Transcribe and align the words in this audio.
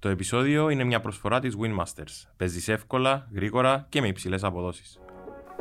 Το 0.00 0.08
επεισόδιο 0.08 0.68
είναι 0.68 0.84
μια 0.84 1.00
προσφορά 1.00 1.40
της 1.40 1.56
Winmasters. 1.60 2.28
Παίζεις 2.36 2.68
εύκολα, 2.68 3.28
γρήγορα 3.34 3.86
και 3.88 4.00
με 4.00 4.06
υψηλές 4.06 4.44
αποδόσεις. 4.44 4.98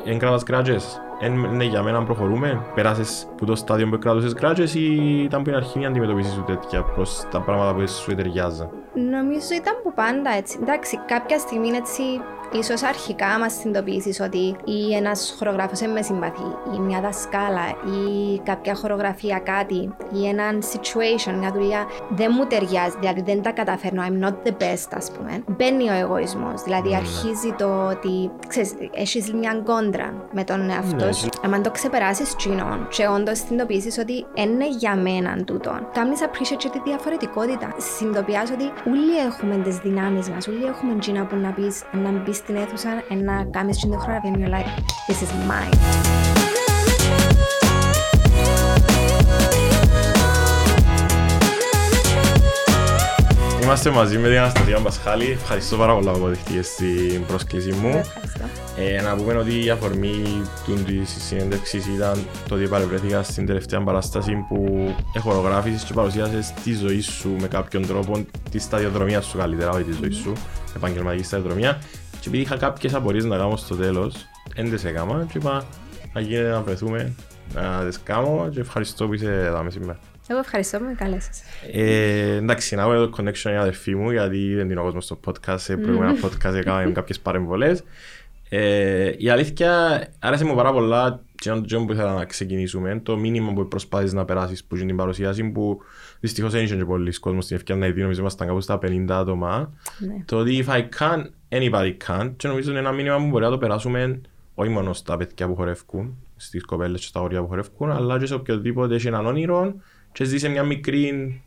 Εν 0.06 0.18
κράτας 0.18 0.44
γκράτζες. 0.44 1.02
Είναι 1.22 1.64
για 1.64 1.84
μένα 1.84 2.04
προχωρούμε. 2.04 2.66
Περάσεις 2.76 3.28
που 3.38 3.46
το 3.46 3.56
στάδιο 3.56 3.90
που 3.90 3.98
κράτουσες 3.98 4.34
γκράτζες 4.34 4.74
ή 4.76 5.22
ήταν 5.24 5.44
που 5.44 5.50
είναι 5.50 5.58
αρχή 5.58 5.80
να 5.80 5.88
αντιμετωπίσεις 5.88 6.34
σου 6.34 6.44
τέτοια 6.44 6.84
προς 6.84 7.26
τα 7.32 7.42
πράγματα 7.42 7.74
που 7.74 7.88
σου 7.88 8.16
ταιριάζαν; 8.16 8.70
Νομίζω 8.94 9.54
ήταν 9.56 9.74
που 9.84 9.94
πάντα 9.94 10.32
έτσι. 10.32 10.58
Εντάξει, 10.62 10.98
κάποια 11.08 11.40
στιγμή 11.40 11.70
έτσι 11.70 12.04
ίσως 12.52 12.84
αρχικά 12.84 13.40
μας 13.40 13.54
συνειδητοποιήσεις 13.54 14.20
ότι 14.20 14.56
ή 14.64 14.96
ένας 14.96 15.36
χορογράφος 15.38 15.80
δεν 15.80 15.90
με 15.92 16.02
συμπαθεί, 16.02 16.50
ή 16.76 16.80
μια 16.80 17.02
δασκάλα, 17.02 17.68
ή 17.86 18.40
κάποια 18.44 18.76
χορογραφία 18.76 19.40
κάτι, 19.40 19.96
ή 20.14 20.28
ένα 20.28 20.44
situation, 20.60 21.34
μια 21.40 21.52
δουλειά 21.52 21.86
δεν 22.10 22.32
μου 22.38 22.46
ταιριάζει, 22.46 22.96
δηλαδή 23.00 23.22
δεν 23.22 23.42
τα 23.42 23.52
καταφέρνω. 23.52 24.04
I'm 24.08 24.26
not 24.26 24.34
the 24.48 24.52
best, 24.52 24.90
ας 24.94 25.12
πούμε. 25.12 25.44
Μπαίνει 25.48 25.90
ο 25.90 25.94
εγωισμός. 25.94 26.62
Δηλαδή 26.64 26.90
Ναι. 26.90 26.96
αρχίζει 26.96 27.54
το 27.58 27.88
ότι 27.88 28.32
ξέρεις, 28.48 28.74
έχεις 28.94 29.34
μια 29.34 29.62
κόντρα 29.66 30.14
με 30.32 30.44
τον 30.44 30.70
εαυτό 30.70 31.06
Ναι. 31.06 31.12
σου. 31.12 31.30
Αν 31.54 31.62
το 31.64 31.72
ξεπεράσεις 31.72 32.36
τσίνον 32.36 32.88
και 32.90 33.08
όντως 33.08 33.38
συνειδητοποιήσεις 33.38 33.98
ότι 33.98 34.26
είναι 34.34 34.68
για 34.70 34.96
μένα 34.96 35.44
τούτο, 35.44 35.72
κάνεις 35.94 36.20
appreciate 36.22 36.56
και 36.58 36.70
τη 36.70 36.80
διαφορετικότητα. 36.86 37.74
Συνειδητοποιεί 37.78 38.36
ότι 38.54 38.90
όλοι 38.90 39.18
έχουμε 39.28 39.56
τις 39.64 39.78
δυνάμεις 39.78 40.30
μας, 40.30 40.48
όλοι 40.48 40.66
έχουμε 40.66 40.96
τσίνα 41.00 41.26
που 41.26 41.36
να 41.36 41.50
πεις 41.52 41.84
να 41.92 42.10
μπεις 42.10 42.39
στην 42.44 42.56
αίθουσα 42.56 42.90
και 43.08 43.16
να 43.16 43.44
κάνει 43.44 43.72
την 43.76 44.00
χοραγία 44.00 44.32
and 44.34 44.40
you're 44.42 44.54
like, 44.58 44.70
this 45.08 45.22
is 45.26 45.32
mine. 45.50 45.78
Είμαστε 53.64 53.90
μαζί 53.90 54.18
με 54.18 54.28
την 54.28 54.38
Αναστασία 54.38 54.80
Μπασχάλη. 54.80 55.32
Ευχαριστώ 55.32 55.78
πάρα 55.78 55.94
πολλά 55.94 56.12
που 56.12 56.28
δεχτήκες 56.28 56.76
την 56.76 57.26
πρόσκληση 57.26 57.72
μου. 57.72 57.88
Ευχαριστώ. 57.88 58.44
Ε, 58.78 59.02
να 59.02 59.16
πούμε 59.16 59.34
ότι 59.34 59.66
η 59.66 59.70
αφορμή 59.70 60.42
τη 60.86 61.06
συνέντευξη 61.06 61.78
ήταν 61.96 62.26
το 62.48 62.56
ότι 62.56 62.68
παρευρέθηκα 62.68 63.24
στην 63.24 63.46
τελευταία 63.46 63.82
παράσταση 63.82 64.46
που 64.48 64.90
χορογράφησες 65.20 65.84
και 65.84 65.94
παρουσίασες 65.94 66.54
τη 66.64 66.74
ζωή 66.74 67.02
σου 67.02 67.36
με 67.40 67.48
κάποιον 67.48 67.88
τρόπο, 67.88 68.26
τη 68.52 68.60
σταδιοδρομία 68.60 69.22
σου 69.22 69.38
καλύτερα, 69.38 69.72
όχι 69.72 69.84
τη 69.84 69.92
ζωή 69.92 70.12
σου, 70.12 70.34
επαγγελματική 70.76 71.24
σταδιοδρομία. 71.24 71.80
Και 72.20 72.28
επειδή 72.28 72.44
είχα 72.44 72.58
κάποιες 72.58 72.94
απορίε 72.94 73.22
να 73.22 73.38
κάνω 73.38 73.56
στο 73.56 73.76
τέλος, 73.76 74.16
δεν 74.56 74.76
τι 74.76 74.88
έκανα 74.88 75.28
και 75.32 75.38
είπα 75.38 75.66
να 76.14 76.22
γίνεται 76.22 76.50
να 76.50 76.62
βρεθούμε, 76.62 77.14
να 77.54 77.90
τι 77.90 77.98
κάνω 78.04 78.50
και 78.52 78.60
ευχαριστώ 78.60 79.08
που 79.08 79.14
είσαι 79.14 79.46
εδώ 79.46 79.64
με 79.64 79.70
σήμερα. 79.70 80.00
Εγώ 80.28 80.40
ευχαριστώ 80.40 80.78
που 80.78 80.84
με 80.84 80.94
καλέσατε. 80.94 81.38
Ε, 81.72 82.36
εντάξει, 82.36 82.76
να 82.76 82.82
έχουμε 82.82 82.96
το 82.96 83.12
connection 83.18 83.50
για 83.50 83.62
αδερφή 83.62 83.96
μου, 83.96 84.12
γιατί 84.12 84.56
δεν 84.56 84.70
είναι 84.70 84.80
ο 84.80 84.84
κόσμος 84.84 85.06
στο 85.06 85.20
podcast. 85.26 85.60
Σε 85.60 85.78
προηγούμενα 85.78 86.16
podcast 86.22 86.54
έκαναμε 86.54 86.92
κάποιες 86.92 87.20
παρεμβολές. 87.20 87.84
Ε, 88.50 89.12
η 89.18 89.30
αλήθεια, 89.30 90.04
άρεσε 90.20 90.46
μου 90.46 90.56
πάρα 90.56 90.72
πολλά 90.72 91.22
και 91.36 91.50
είναι 91.50 91.60
το 91.60 91.66
τζόμπ 91.66 91.86
που 91.86 91.94
ήθελα 91.94 92.14
να 92.14 92.26
ξεκινήσουμε. 92.26 93.00
Το 93.04 93.18
μήνυμα 93.18 93.54
που 93.54 93.68
προσπάθεις 93.68 94.14
να 94.14 94.26
περάσεις 94.26 94.64
που 94.64 94.76
είναι 94.76 94.86
την 94.86 94.96
παρουσίαση 94.96 95.44
που 95.44 95.82
δυστυχώς 96.20 96.52
δεν 96.52 96.64
είχε 96.64 96.76
και 96.76 96.86
πολλοί 96.86 97.20
κόσμος 97.20 97.44
στην 97.44 97.56
ευκαιρία 97.56 97.86
να 97.88 97.94
δει, 97.94 98.02
νομίζω 98.02 98.20
ήμασταν 98.20 98.48
κάπου 98.48 98.62
στα 98.62 98.80
50 98.82 99.06
άτομα. 99.10 99.74
Ναι. 100.00 100.24
Το 100.26 100.38
ότι 100.38 100.66
if 100.68 100.74
I 100.74 100.80
can, 100.80 101.24
anybody 101.50 101.98
can 102.08 102.32
και 102.38 102.48
νομίζω 102.48 102.70
είναι 102.70 102.80
ένα 102.80 102.92
μήνυμα 102.92 103.18
που 103.18 103.28
μπορεί 103.28 103.44
να 103.44 103.50
το 103.50 103.58
περάσουμε 103.58 104.22
όχι 104.56 104.70
μόνο 104.70 104.94
στα 104.94 105.18
παιδιά 105.18 105.48
που 105.48 105.56
χορεύουν, 105.56 106.18
στις 106.36 106.66
κοπέλες 106.66 107.00
και 107.00 107.08
στα 107.08 107.22
όρια 107.22 107.42
που 107.42 107.48
χορεύουν, 107.48 107.92
αλλά 107.92 108.20
και 108.20 108.26
σε 108.26 108.34
οποιοδήποτε 108.34 108.96
έχει 108.96 109.08
έναν 109.08 109.26
όνειρο 109.26 109.74
και 110.12 110.24
ζει 110.24 110.38
σε 110.38 110.50
μια 110.50 110.64
μικρή 110.64 111.42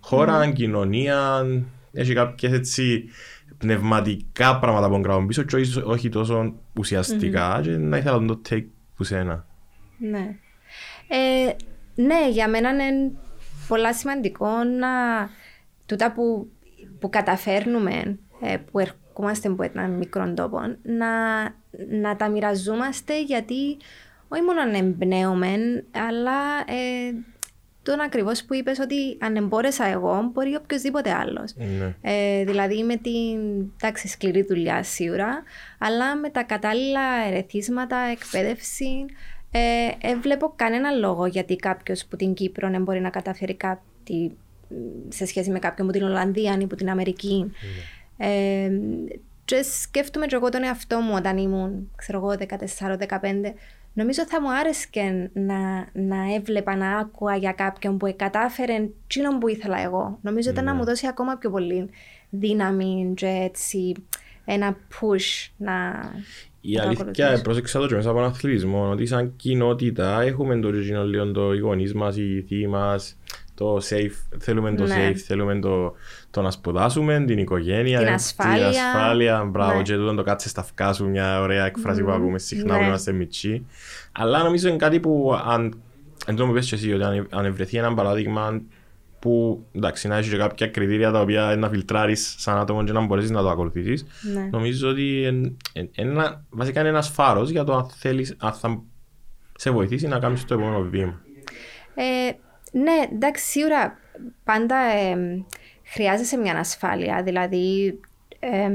χώρα, 0.00 0.50
κοινωνία, 0.50 1.46
έχει 1.92 2.12
κάποιες 2.14 2.52
έτσι 2.52 3.04
πνευματικά 3.58 4.58
πράγματα 4.58 4.88
που 4.88 5.00
κρατούν 5.00 5.26
πίσω 5.26 5.42
και 5.42 5.56
όχι, 5.56 5.82
όχι 5.84 6.08
τόσο 6.08 6.54
ουσιαστικά 6.78 7.60
και 7.62 7.70
να 7.70 7.96
ήθελα 7.96 8.20
να 8.20 8.26
το 8.26 8.40
take 8.50 8.66
που 8.96 9.04
σένα. 9.04 9.46
Ναι. 9.98 10.36
Ε, 11.08 11.54
ναι, 11.94 12.30
για 12.30 12.48
μένα 12.48 12.70
είναι 12.70 13.12
πολλά 13.68 13.94
σημαντικό 13.94 14.48
να 14.64 14.88
τούτα 15.86 16.12
που, 16.12 16.50
που 16.98 17.08
καταφέρνουμε, 17.08 18.18
ε, 18.40 18.56
που 18.56 18.78
ερχόμαστε 18.78 19.07
από 19.44 19.62
έναν 19.62 19.90
μικρό 19.90 20.32
τόπο, 20.34 20.60
να, 20.82 21.42
να 22.00 22.16
τα 22.16 22.28
μοιραζόμαστε 22.28 23.22
γιατί 23.22 23.76
όχι 24.28 24.42
μόνο 24.42 24.64
να 24.64 24.76
εμπνέουμε, 24.78 25.84
αλλά 25.92 26.58
ε, 26.66 27.14
τον 27.82 28.00
ακριβώς 28.00 28.44
που 28.44 28.54
είπες 28.54 28.78
ότι 28.78 29.16
αν 29.18 29.36
εμπόρεσα 29.36 29.86
εγώ, 29.86 30.30
μπορεί 30.32 30.54
οποιοδήποτε 30.54 31.12
άλλος. 31.12 31.54
Ναι. 31.56 31.94
Ε, 32.00 32.44
δηλαδή 32.44 32.82
με 32.82 32.96
την 32.96 33.38
εντάξει, 33.76 34.08
σκληρή 34.08 34.42
δουλειά 34.42 34.82
σίγουρα, 34.82 35.42
αλλά 35.78 36.16
με 36.16 36.30
τα 36.30 36.42
κατάλληλα 36.42 37.26
ερεθίσματα, 37.26 37.96
εκπαίδευση. 37.96 39.04
Ε, 39.50 39.60
ε, 40.00 40.16
βλέπω 40.16 40.52
κανένα 40.56 40.90
λόγο 40.90 41.26
γιατί 41.26 41.56
κάποιος 41.56 42.06
που 42.06 42.16
την 42.16 42.34
Κύπρο 42.34 42.70
δεν 42.70 42.82
μπορεί 42.82 43.00
να 43.00 43.10
καταφέρει 43.10 43.54
κάτι 43.54 44.36
μ, 44.68 44.74
σε 45.08 45.26
σχέση 45.26 45.50
με 45.50 45.58
κάποιον 45.58 45.86
που 45.86 45.92
την 45.92 46.02
Ολλανδία 46.02 46.58
ή 46.60 46.66
που 46.66 46.74
την 46.74 46.90
Αμερική. 46.90 47.52
Ε, 48.18 48.70
και 49.44 49.62
σκέφτομαι 49.62 50.26
και 50.26 50.34
εγώ 50.34 50.48
τον 50.48 50.62
εαυτό 50.62 51.00
μου 51.00 51.12
όταν 51.16 51.36
ήμουν, 51.36 51.90
ξέρω 51.96 52.18
εγώ, 52.18 52.34
14-15. 52.38 53.54
Νομίζω 53.92 54.26
θα 54.26 54.40
μου 54.40 54.52
άρεσε 54.52 55.30
να, 55.32 55.88
να 55.92 56.34
έβλεπα, 56.34 56.76
να 56.76 56.98
άκουα 56.98 57.36
για 57.36 57.52
κάποιον 57.52 57.96
που 57.96 58.14
κατάφερε 58.16 58.88
εκείνον 59.04 59.38
που 59.38 59.48
ήθελα 59.48 59.80
εγώ. 59.80 60.18
Νομίζω 60.22 60.50
ήταν 60.50 60.64
να 60.64 60.74
μου 60.74 60.84
δώσει 60.84 61.06
ακόμα 61.06 61.36
πιο 61.36 61.50
πολύ 61.50 61.90
δύναμη 62.30 63.12
και 63.16 63.26
έτσι 63.26 63.94
ένα 64.44 64.76
push 64.76 65.50
να. 65.56 65.72
Η 66.60 66.74
να 66.74 66.82
το 66.82 66.88
αλήθεια, 66.88 67.06
ακολουθήσω. 67.06 67.42
πρόσεξα 67.42 67.80
το 67.80 67.86
και 67.86 67.94
μέσα 67.94 68.10
από 68.10 68.18
τον 68.18 68.28
αθλητισμό, 68.28 68.90
ότι 68.90 69.06
σαν 69.06 69.36
κοινότητα 69.36 70.20
έχουμε 70.20 70.60
το 70.60 70.68
original 70.68 71.04
λίγο 71.04 71.30
το 71.30 71.54
οι 71.54 71.58
γονείς 71.58 71.94
μας, 71.94 72.16
οι 72.16 72.44
θείοι 72.48 72.66
μας, 72.68 73.16
το 73.58 73.76
safe, 73.76 74.38
θέλουμε 74.38 74.74
το 74.74 74.84
Ναι. 74.84 75.08
safe, 75.10 75.14
θέλουμε 75.16 75.58
το, 75.58 75.94
το 76.30 76.42
να 76.42 76.50
σπουδάσουμε, 76.50 77.24
την 77.26 77.38
οικογένεια, 77.38 77.98
Την 77.98 78.08
ε, 78.08 78.12
ασφάλεια. 78.12 78.68
την 78.70 78.78
ασφάλεια, 78.78 79.44
μπράβο, 79.44 79.76
Ναι. 79.76 79.82
και 79.82 79.94
τούτο 79.94 80.14
το 80.14 80.22
κάτσε 80.22 80.48
στα 80.48 80.60
αυκά 80.60 80.92
σου, 80.92 81.08
μια 81.08 81.40
ωραία 81.40 81.64
έκφραση 81.66 82.02
που 82.02 82.10
ακούμε 82.10 82.38
συχνά 82.38 82.72
Ναι. 82.72 82.78
που 82.78 82.84
είμαστε 82.84 83.12
μητσί. 83.12 83.66
Αλλά 84.12 84.42
νομίζω 84.42 84.68
είναι 84.68 84.76
κάτι 84.76 85.00
που 85.00 85.40
αν, 85.46 85.80
εν 86.26 86.36
τω 86.36 86.46
που 86.46 86.52
πες 86.52 86.68
και 86.68 86.74
εσύ, 86.74 86.92
ότι 86.92 87.02
αν, 87.04 87.26
αν 87.30 87.54
βρεθεί 87.54 87.76
ένα 87.76 87.94
παράδειγμα 87.94 88.60
που 89.18 89.64
εντάξει, 89.72 90.08
να 90.08 90.16
έχει 90.16 90.30
και 90.30 90.36
κάποια 90.36 90.66
κριτήρια 90.66 91.10
τα 91.10 91.20
οποία 91.20 91.54
να 91.58 91.68
φιλτράρεις 91.68 92.34
σαν 92.38 92.58
άτομο 92.58 92.84
και 92.84 92.92
να 92.92 93.04
μπορέσεις 93.06 93.30
να 93.30 93.42
το 93.42 93.50
ακολουθήσεις, 93.50 94.04
Ναι. 94.34 94.48
Νομίζω 94.52 94.88
ότι 94.88 95.22
εν, 95.24 95.56
εν, 95.72 95.88
ένα, 95.94 96.44
βασικά 96.50 96.80
είναι 96.80 96.88
ένας 96.88 97.08
φάρος 97.08 97.50
για 97.50 97.64
το 97.64 97.74
αν 97.76 97.88
θέλεις, 97.96 98.34
αν 98.38 98.52
θα 98.52 98.82
σε 99.54 99.70
βοηθήσει 99.70 100.08
να 100.08 100.18
κάνεις 100.18 100.44
το 100.44 100.54
επόμενο 100.54 100.80
βήμα. 100.90 101.20
Ε, 101.94 102.32
ναι, 102.72 103.08
εντάξει, 103.12 103.44
σίγουρα 103.44 103.98
πάντα 104.44 104.76
ε, 104.76 105.44
χρειάζεσαι 105.84 106.36
μια 106.36 106.58
ασφάλεια. 106.58 107.22
Δηλαδή, 107.22 108.00
ε, 108.40 108.70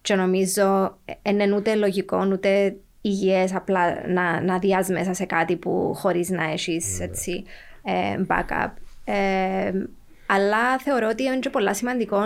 και 0.00 0.14
νομίζω 0.14 0.98
δεν 1.22 1.40
είναι 1.40 1.56
ούτε 1.56 1.74
λογικό 1.74 2.28
ούτε 2.32 2.76
υγιές 3.00 3.54
απλά 3.54 4.08
να, 4.08 4.40
να 4.40 4.58
διάς 4.58 4.88
μέσα 4.88 5.14
σε 5.14 5.24
κάτι 5.24 5.56
που 5.56 5.92
χωρίς 5.94 6.28
να 6.28 6.44
έχεις 6.44 7.00
έτσι, 7.00 7.44
ε, 7.82 8.20
backup. 8.28 8.70
Ε, 9.04 9.72
αλλά 10.26 10.78
θεωρώ 10.78 11.08
ότι 11.08 11.22
είναι 11.22 11.38
και 11.38 11.50
πολλά 11.50 11.74
σημαντικό 11.74 12.18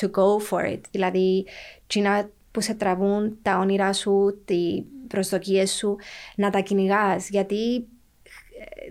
to 0.00 0.04
go 0.04 0.50
for 0.50 0.72
it. 0.72 0.80
Δηλαδή, 0.90 1.46
τσίνα 1.86 2.28
που 2.50 2.60
σε 2.60 2.74
τραβούν 2.74 3.38
τα 3.42 3.58
όνειρά 3.58 3.92
σου, 3.92 4.42
τις 4.44 4.82
προσδοκίες 5.08 5.70
σου, 5.72 5.96
να 6.36 6.50
τα 6.50 6.60
κυνηγάς. 6.60 7.28
Γιατί 7.28 7.86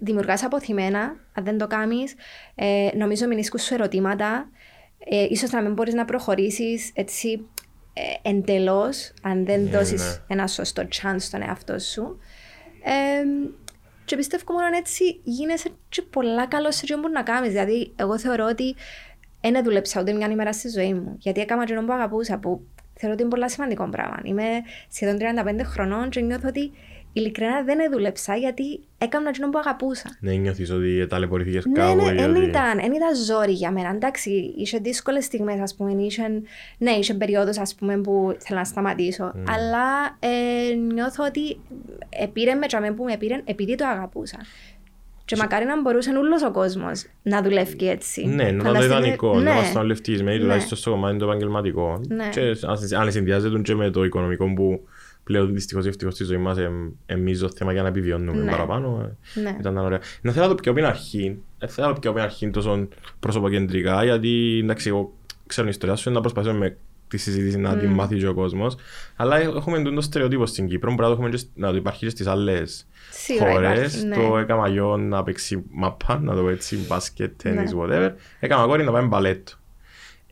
δημιουργάς 0.01 0.43
αποθυμένα, 0.43 1.15
αν 1.33 1.43
δεν 1.43 1.57
το 1.57 1.67
κάνεις, 1.67 2.15
ε, 2.55 2.89
νομίζω 2.95 3.27
μηνίσκουν 3.27 3.59
σου 3.59 3.73
ερωτήματα, 3.73 4.49
ε, 5.05 5.25
ίσως 5.29 5.51
να 5.51 5.61
μην 5.61 5.73
μπορείς 5.73 5.93
να 5.93 6.05
προχωρήσεις 6.05 6.91
έτσι 6.93 7.45
ε, 7.93 8.29
εντελώς, 8.29 9.13
αν 9.21 9.45
δεν 9.45 9.63
Ναι, 9.63 9.69
δώσεις 9.69 10.01
ναι. 10.01 10.35
ένα 10.35 10.47
σωστό 10.47 10.83
chance 11.01 11.15
στον 11.19 11.41
εαυτό 11.41 11.79
σου. 11.79 12.19
Ε, 12.83 13.23
και 14.05 14.15
πιστεύω 14.15 14.53
μόνο 14.53 14.75
έτσι 14.77 15.19
γίνεσαι 15.23 15.69
και 15.89 16.01
πολλά 16.01 16.47
καλός 16.47 16.75
σε 16.75 16.81
αυτό 16.83 16.99
που 16.99 17.13
να 17.13 17.23
κάνεις. 17.23 17.49
Δηλαδή, 17.51 17.93
εγώ 17.95 18.19
θεωρώ 18.19 18.45
ότι 18.45 18.75
δεν 19.41 19.63
δούλεψα 19.63 20.01
ούτε 20.01 20.13
μια 20.13 20.27
ημέρα 20.27 20.53
στη 20.53 20.69
ζωή 20.69 20.93
μου. 20.93 21.15
Γιατί 21.19 21.41
έκανα 21.41 21.63
αυτό 21.63 21.83
που 21.85 21.93
αγαπούσα, 21.93 22.37
που 22.37 22.61
θεωρώ 22.93 23.13
ότι 23.13 23.23
είναι 23.23 23.31
πολύ 23.31 23.49
σημαντικό 23.49 23.89
πράγμα. 23.89 24.19
Είμαι 24.23 24.43
σχεδόν 24.89 25.17
35 25.19 25.61
χρονών 25.63 26.09
και 26.09 26.21
νιώθω 26.21 26.47
ότι 26.47 26.71
ειλικρινά 27.13 27.63
δεν 27.63 27.77
δούλεψα 27.91 28.35
γιατί 28.35 28.79
έκανα 28.97 29.29
αυτό 29.29 29.49
που 29.49 29.57
αγαπούσα. 29.59 30.17
Ναι, 30.19 30.31
νιώθεις 30.33 30.71
ότι 30.71 31.07
ταλαιπωρηθήκες 31.07 31.65
Ναι, 31.65 31.73
κάπου. 31.79 31.95
ναι, 31.95 32.11
ή 32.11 32.15
δεν 32.15 32.35
ότι- 32.35 32.45
ήταν, 32.45 32.75
δεν 32.79 32.93
ήταν 32.93 33.15
ζόρι 33.15 33.51
για 33.51 33.71
μένα. 33.71 33.89
Εντάξει, 33.89 34.53
είχε 34.57 34.77
δύσκολες 34.77 35.25
στιγμές, 35.25 35.59
ας 35.59 35.75
πούμε. 35.75 36.03
Είχε, 36.03 36.23
ναι, 36.77 36.91
είχε 36.91 37.13
περίοδος, 37.13 37.57
ας 37.57 37.75
πούμε, 37.75 37.97
που 37.97 38.35
ήθελα 38.41 38.59
να 38.59 38.65
σταματήσω. 38.65 39.23
Αλλά 39.47 40.17
ε, 40.19 40.73
νιώθω 40.75 41.23
ότι 41.25 41.59
επήρε 42.09 42.53
με 42.53 42.67
τζαμέ 42.67 42.91
που 42.91 43.03
με 43.03 43.17
πήρε 43.17 43.41
επειδή 43.45 43.75
το 43.75 43.85
αγαπούσα. 43.87 44.37
Και 45.25 45.35
μακάρι 45.35 45.65
να 45.65 45.81
μπορούσε 45.81 46.09
όλο 46.09 46.35
ο 46.47 46.51
κόσμος 46.51 47.05
να 47.23 47.41
δουλεύει 47.41 47.87
έτσι. 47.87 48.25
Ναι, 48.27 48.35
να 48.35 48.43
ήταν 48.47 48.57
το 48.57 48.63
Φανταστείτε- 48.63 48.97
ιδανικό, 48.97 49.35
ναι. 49.37 49.43
να 49.43 49.51
ήμασταν 49.51 49.81
όλοι 49.81 49.91
ευτυχισμένοι 49.91 50.35
Ναι. 50.37 50.41
τουλάχιστον 50.41 50.77
στο 50.77 50.89
κομμάτι 50.91 51.17
το 51.17 51.25
επαγγελματικό. 51.25 52.01
Ναι. 52.07 52.29
Και 52.31 52.41
αν- 52.41 53.01
αν 53.01 53.11
συνδυάζεται 53.11 53.59
και 53.61 53.75
με 53.75 53.89
το 53.89 54.03
οικονομικό 54.03 54.53
που 54.53 54.87
πλέον 55.23 55.53
δυστυχώς 55.53 55.85
ή 55.85 55.87
ευτυχώς 55.87 56.13
στη 56.13 56.23
ζωή 56.23 56.37
μας 56.37 56.57
εμ- 56.57 56.91
εμείς 57.05 57.39
το 57.39 57.49
θέμα 57.55 57.71
για 57.73 57.81
να 57.81 57.87
επιβιώνουμε 57.87 58.43
Ναι. 58.43 58.51
παραπάνω. 58.51 59.13
ε, 59.35 59.39
Ναι. 59.39 59.55
Ήταν 59.59 59.77
ωραία. 59.77 59.99
Να 60.21 60.31
θέλω 60.31 60.43
να 60.47 60.55
το 60.55 60.61
πιω 60.61 60.71
από 60.71 60.79
την 60.79 60.89
αρχή. 60.89 61.37
Δεν 61.59 61.69
θέλω 61.69 61.87
να 61.87 61.93
το 61.93 61.99
πιω 61.99 62.09
από 62.09 62.19
την 62.19 62.27
αρχή 62.29 62.49
τόσο 62.49 62.87
προσωποκεντρικά, 63.19 64.03
γιατί 64.03 64.59
εντάξει, 64.63 64.89
εγώ 64.89 65.13
ξέρω 65.47 65.61
την 65.67 65.75
ιστορία 65.75 65.95
σου, 65.95 66.11
να 66.11 66.19
προσπαθήσω 66.21 66.53
με 66.53 66.77
τη 67.07 67.17
συζήτηση 67.17 67.57
να 67.57 67.77
την 67.77 67.89
μάθει 67.89 68.17
και 68.17 68.27
ο 68.27 68.33
κόσμος. 68.33 68.75
Αλλά 69.15 69.37
ε- 69.39 69.43
έχουμε 69.55 69.81
το 69.81 70.01
στερεότυπο 70.01 70.45
στην 70.45 70.67
Κύπρο, 70.67 70.89
μπορεί 70.89 71.01
να 71.01 71.07
το, 71.07 71.13
έχουμε 71.13 71.29
και, 71.29 71.37
σ- 71.37 71.49
να 71.55 71.69
το 71.69 71.75
υπάρχει 71.75 71.99
και 72.05 72.09
στις 72.09 72.27
άλλες 72.27 72.87
Σίγουρα 73.11 73.51
χώρες. 73.51 73.77
υπάρχει, 73.95 74.05
ναι. 74.05 74.15
Το 74.29 74.37
έκανα 74.37 74.67
γιο 74.67 74.97
να 74.97 75.23
παίξει 75.23 75.63
μαπά, 75.71 76.19
να 76.19 76.35
το 76.35 76.41
πω 76.41 76.49
έτσι, 76.49 76.77
μπάσκετ, 76.87 77.41
τέννις, 77.41 77.73
Ναι. 77.73 77.79
whatever. 77.83 78.11
Έκανα 78.39 78.65
κόρη 78.65 78.83
να 78.83 78.91
πάει 78.91 79.03
μπαλέτο. 79.05 79.51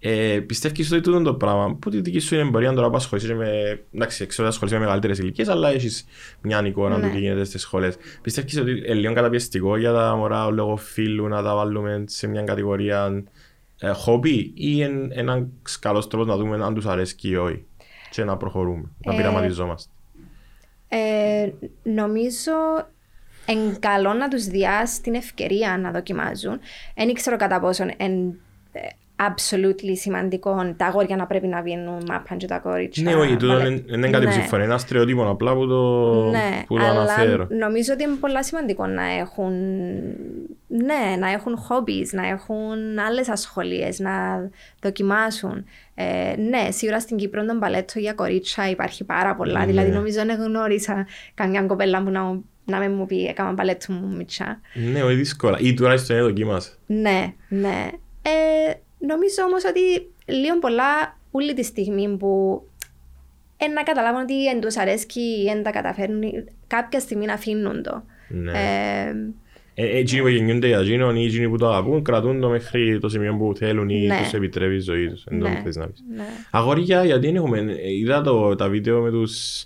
Ε, 0.03 0.39
πιστεύεις 0.45 0.91
ότι 0.91 1.01
τούτο 1.01 1.21
το 1.21 1.33
πράγμα; 1.33 1.75
Που 1.75 1.89
τη 1.89 2.01
δική 2.01 2.19
σου 2.19 2.35
είναι 2.35 2.44
εμπειρία 2.44 2.73
τώρα 2.73 2.89
που 2.89 2.95
ασχολείσαι 2.95 3.33
με. 3.33 3.79
Εντάξει, 3.94 4.25
ξέρω 4.25 4.44
ότι 4.47 4.53
ασχολείσαι 4.56 4.77
με 4.77 4.83
μεγαλύτερες 4.83 5.18
ηλικίες, 5.19 5.47
αλλά 5.47 5.69
έχεις 5.69 6.06
μια 6.41 6.65
εικόνα 6.65 6.97
Ναι. 6.97 7.06
του 7.07 7.13
τι 7.13 7.19
γίνεται 7.19 7.44
στις 7.44 7.62
σχολές. 7.62 7.95
Πιστεύεις 8.21 8.57
ότι 8.57 8.71
είναι 8.71 8.94
λίγο 8.94 9.13
καταπιεστικό 9.13 9.77
για 9.77 9.91
τα 9.94 10.15
μωρά 10.15 10.50
λόγω 10.51 10.75
φίλου 10.75 11.27
να 11.27 11.44
τα 11.44 11.56
βάλουμε 11.56 12.03
σε 12.07 12.27
μια 12.27 12.41
κατηγορία 12.41 13.06
ε, 13.06 13.23
χόμπι 13.94 14.36
ή 14.38 14.54
είναι 14.56 15.07
ένα 15.12 15.48
καλός 15.80 16.07
τρόπος 16.07 16.28
να 16.28 16.38
δούμε 16.38 16.66
αν 16.66 16.74
τους 16.74 16.86
αρέσει 16.86 17.16
ή 17.22 17.36
όχι 17.36 17.66
και 18.10 18.24
να 18.24 18.38
προχωρούμε, 18.38 18.92
να 19.06 19.13
Ε, 19.13 19.18
πειραματιζόμαστε. 19.18 19.92
Ε, 20.88 21.50
νομίζω 21.83 22.51
εν 23.45 23.80
καλό 23.80 24.13
να 24.13 24.28
τους 24.28 24.45
διάσει 24.45 25.01
την 25.01 25.16
ευκαιρία 25.16 25.78
να 25.78 25.92
δοκιμάζουν. 25.92 26.60
Δεν 26.95 27.13
ξέρω 27.13 27.38
κατά 27.38 27.60
πόσον 27.60 27.92
εν 27.98 28.28
ε, 28.72 28.88
absolutely 29.29 29.91
σημαντικό 29.94 30.73
τα 30.77 30.85
αγόρια 30.85 31.15
να 31.15 31.25
πρέπει 31.25 31.47
να 31.47 31.62
βγαίνουν 31.62 32.03
μάπαν 32.07 32.38
και 32.38 32.47
τα 32.47 32.57
κορίτσια. 32.59 33.03
Ναι, 33.03 33.15
όχι, 33.15 33.35
τούτο 33.35 33.53
μπαλέ- 33.53 33.68
είναι 33.68 33.83
είναι 33.97 34.09
κάτι 34.09 34.23
που 34.23 34.29
Ναι. 34.29 34.39
συμφωνεί. 34.39 34.63
Είναι 34.63 34.71
ένα 34.71 34.81
στερεότυπο 34.81 35.29
απλά 35.29 35.53
που 35.53 35.68
το, 35.68 35.81
Ναι, 36.29 36.63
που 36.68 36.77
το 36.77 36.83
αλλά 36.85 37.01
αναφέρω. 37.01 37.47
νομίζω 37.50 37.94
ότι 37.94 38.03
είναι 38.03 38.15
πολύ 38.19 38.44
σημαντικό 38.44 38.85
να 38.85 39.03
έχουν, 39.19 39.53
ναι, 40.68 41.15
να 41.19 41.31
έχουν 41.31 41.57
hobbies, 41.69 42.07
να 42.12 42.27
έχουν 42.27 43.00
άλλες 43.07 43.29
ασχολίες, 43.29 44.00
να 44.00 44.12
δοκιμάσουν. 44.81 45.65
Ε, 45.95 46.35
ναι, 46.41 46.71
σίγουρα 46.71 47.00
στην 47.00 47.18
Κύπρο 47.18 47.45
τον 47.45 47.59
παλέτο 47.59 48.00
για 48.00 48.13
κορίτσια 48.13 48.69
υπάρχει 48.69 49.03
πάρα 49.03 49.35
πολλά. 49.35 49.59
Ναι. 49.59 49.65
Δηλαδή 49.65 49.89
νομίζω 49.91 50.25
δεν 50.25 50.41
γνώρισα 50.41 51.07
καμιά 51.33 51.62
κοπέλα 51.62 52.03
που 52.03 52.09
να, 52.09 52.21
μου- 52.23 52.45
να 52.65 52.77
με 52.77 52.89
μου 52.89 53.06
πει 53.06 53.25
έκανα 53.25 53.53
παλέτο 53.53 53.94
μου 53.94 54.15
μητσά. 54.15 54.62
Ναι, 54.91 55.03
όχι 55.03 55.15
δύσκολα. 55.15 55.57
Ή 55.59 55.73
τουλάχιστον 55.73 56.15
είναι 56.15 56.25
δοκίμασε. 56.25 56.71
Ναι, 56.85 57.33
ναι. 57.50 57.88
Ε, 58.21 58.73
νομίζω 59.07 59.44
όμως 59.48 59.63
ότι 59.65 59.80
λίγο 60.25 60.59
πολλά 60.59 61.18
όλη 61.31 61.53
τη 61.53 61.63
στιγμή 61.63 62.18
που 62.18 62.62
ε, 63.57 63.68
να 63.68 63.83
καταλάβουν 63.83 64.21
ότι 64.21 64.48
εν 64.48 64.59
τους 64.62 64.77
αρέσκει 64.77 65.19
ή 65.45 65.50
εν 65.50 65.63
τα 65.63 65.71
καταφέρνουν, 65.71 66.24
κάποια 66.68 67.00
στιγμή 67.00 67.25
να 67.25 67.33
αφήνουν 67.33 67.83
το. 67.83 68.03
Ναι. 68.30 68.51
Ε, 68.51 69.15
Ε, 69.74 69.98
εκείνοι 69.98 70.21
που 70.21 70.27
γεννιούνται 70.27 70.68
για 70.68 70.80
εκείνον 70.80 71.15
ή 71.15 71.25
εκείνοι 71.25 71.50
που 71.50 71.57
το 71.57 71.68
αγαπούν 71.69 72.03
κρατούν 72.03 72.39
το 72.42 72.50
μέχρι 72.50 73.00
το 73.00 73.09
σημείο 73.09 73.36
που 73.38 73.53
θέλουν 73.56 73.89
ή 73.89 74.06
Ναι. 74.06 74.18
τους 74.24 74.33
επιτρέπει 74.33 74.75
η 74.75 74.80
ζωή 74.80 75.09
τους. 75.09 75.25
Εν 75.25 75.39
τω 75.39 75.47
Ναι. 75.47 75.62
θες 75.63 75.75
να 75.75 75.88
πεις. 75.88 76.04
ναι. 76.15 76.24
Αγόρια, 76.51 77.04
γιατί 77.06 77.25
δεν 77.25 77.36
έχουμε... 77.36 77.57
ε, 77.59 77.94
Είδα 77.94 78.21
το, 78.21 78.56
τα 78.56 78.69
βίντεο 78.69 79.01
με 79.01 79.09
τους 79.12 79.63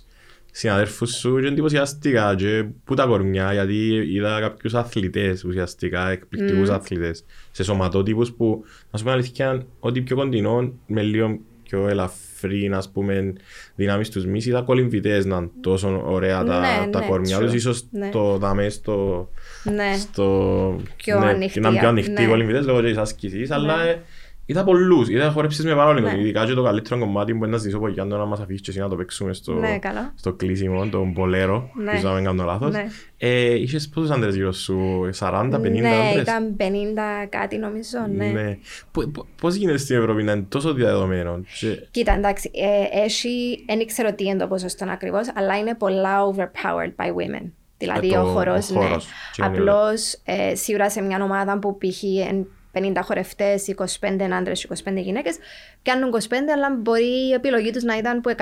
συναδέρφους 0.58 1.10
σου 1.10 1.40
και 1.40 1.46
εντυπωσιαστικά 1.46 2.34
και 2.34 2.64
που 2.84 2.94
τα 2.94 3.04
κορμιά 3.04 3.52
γιατί 3.52 3.74
είδα 4.12 4.40
κάποιους 4.40 4.74
αθλητές 4.74 5.44
ουσιαστικά, 5.44 6.10
εκπληκτικούς 6.10 6.68
αθλητές 6.68 7.24
σε 7.50 7.64
σωματότυπους 7.64 8.32
που 8.32 8.64
να 8.90 8.98
σου 8.98 9.04
πούμε 9.04 9.16
αλήθεια 9.16 9.66
ότι 9.80 10.00
πιο 10.00 10.16
κοντινό 10.16 10.72
με 10.86 11.02
λίγο 11.02 11.38
πιο 11.62 11.88
ελαφρύ 11.88 12.70
ας 12.74 12.90
πούμε 12.90 13.32
δυνάμεις 13.74 14.10
τους 14.10 14.26
μυς 14.26 14.46
είδα 14.46 14.62
κολυμβητές 14.62 15.24
να 15.24 15.36
είναι 15.36 15.50
τόσο 15.60 16.02
ωραία 16.06 16.44
τα, 16.44 16.60
Ναι, 16.60 16.90
τα 16.90 17.00
ναι, 17.00 17.06
κορμιά 17.06 17.38
true. 17.38 17.42
τους 17.42 17.54
ίσως 17.54 17.84
Ναι. 17.90 18.08
το 18.08 18.36
δάμε 18.36 18.68
στο 18.68 19.28
ναι. 19.64 19.96
στο... 19.98 20.80
Πιο 20.96 21.18
ναι, 21.18 21.26
ανοιχτή, 21.26 21.60
Να 21.60 21.68
είναι 21.68 21.78
πιο 21.78 21.88
ανοιχτοί 21.88 22.12
ναι. 22.12 22.22
οι 22.22 22.26
κολυμβητές 22.26 22.66
λόγω 22.66 22.82
της 22.82 22.96
άσκησης, 22.96 23.50
αλλά 23.50 23.82
ε, 23.82 24.02
είδα 24.46 24.64
πολλούς, 24.64 25.08
είδα 25.08 25.30
χορέψεις 25.30 25.64
με 25.64 25.74
πάρα 25.74 25.92
πολύ 25.92 26.00
Ναι. 26.00 26.18
ειδικά 26.20 26.46
και 26.46 26.52
το 26.52 26.62
καλύτερο 26.62 26.98
κομμάτι 27.00 27.32
που 27.32 27.38
είναι 27.38 27.52
να 27.52 27.56
ζητήσω 27.56 27.76
από 27.76 27.88
Γιάννο 27.88 28.16
να 28.16 28.24
μας 28.24 28.40
αφήσεις 28.40 28.60
και 28.60 28.70
εσύ 28.70 28.78
να 28.80 28.88
το 28.88 28.96
παίξουμε 28.96 29.32
στο, 29.32 29.52
Ναι, 29.52 29.78
καλό. 29.78 30.12
στο 30.14 30.32
κλείσιμο, 30.32 30.86
τον 30.86 31.12
πολέρο, 31.12 31.70
Ναι. 31.74 31.90
πίσω 31.90 32.08
να 32.08 32.14
μην 32.14 32.24
κάνω 32.24 32.44
λάθος. 32.44 32.72
Ναι. 32.72 32.86
Ε, 33.18 33.54
είχες 33.54 33.88
πόσους 33.88 34.10
άντρες 34.10 34.34
γύρω 34.34 34.52
σου, 34.52 35.08
40-50 35.12 35.80
ναι, 35.80 35.88
άντρες; 36.08 36.22
ήταν 36.22 36.54
50 36.56 37.26
κάτι 37.28 37.56
νομίζω, 37.58 37.98
ναι. 38.16 38.58
Πο- 38.92 39.08
πο- 39.12 39.26
Πώς 39.40 39.54
γίνεται 39.54 39.78
στην 39.78 39.96
Ευρώπη 39.96 40.22
να 40.22 40.32
είναι 40.32 40.44
τόσο 40.48 40.72
διαδεδομένος. 40.72 41.56
Και... 41.60 41.86
Κοίτα, 41.90 42.12
εντάξει, 42.12 42.50
ε, 42.54 43.00
έχει, 43.04 43.64
δεν 43.66 43.86
ξέρω 43.86 44.12
τι 44.14 44.24
είναι 44.24 44.36
το 44.38 44.46
ποσοστό 44.46 44.86
ακριβώς, 44.88 45.26
αλλά 45.34 45.58
είναι 45.58 45.74
πολλά 45.74 46.18
overpowered 46.30 47.04
by 47.04 47.08
women. 47.08 47.50
Δηλαδή 47.78 48.08
Ε, 48.12 48.18
ο 48.18 48.22
το- 48.22 48.28
χώρο, 48.28 48.52
ο 48.52 48.54
ναι. 48.54 48.62
χώρος. 48.62 49.04
Τι 49.04 49.42
είναι 49.42 49.46
Απλώς 49.56 50.12
ε, 50.24 50.54
σίγουρα 50.54 50.90
σε 50.90 51.00
μια 51.02 51.22
ομάδα 51.22 51.58
που 51.58 51.78
π.χ. 51.78 52.02
εν 52.76 52.92
50 52.94 53.00
χορευτέ, 53.02 53.54
25 54.00 54.30
άντρες, 54.32 54.66
25 54.84 54.92
γυναίκες, 54.96 55.36
πιάνουν 55.82 56.08
25, 56.08 56.52
αλλά 56.54 56.76
μπορεί 56.78 57.28
η 57.28 57.32
επιλογή 57.32 57.70
τους 57.70 57.82
να 57.82 57.96
ήταν 57.96 58.20
που 58.20 58.30
100 58.30 58.34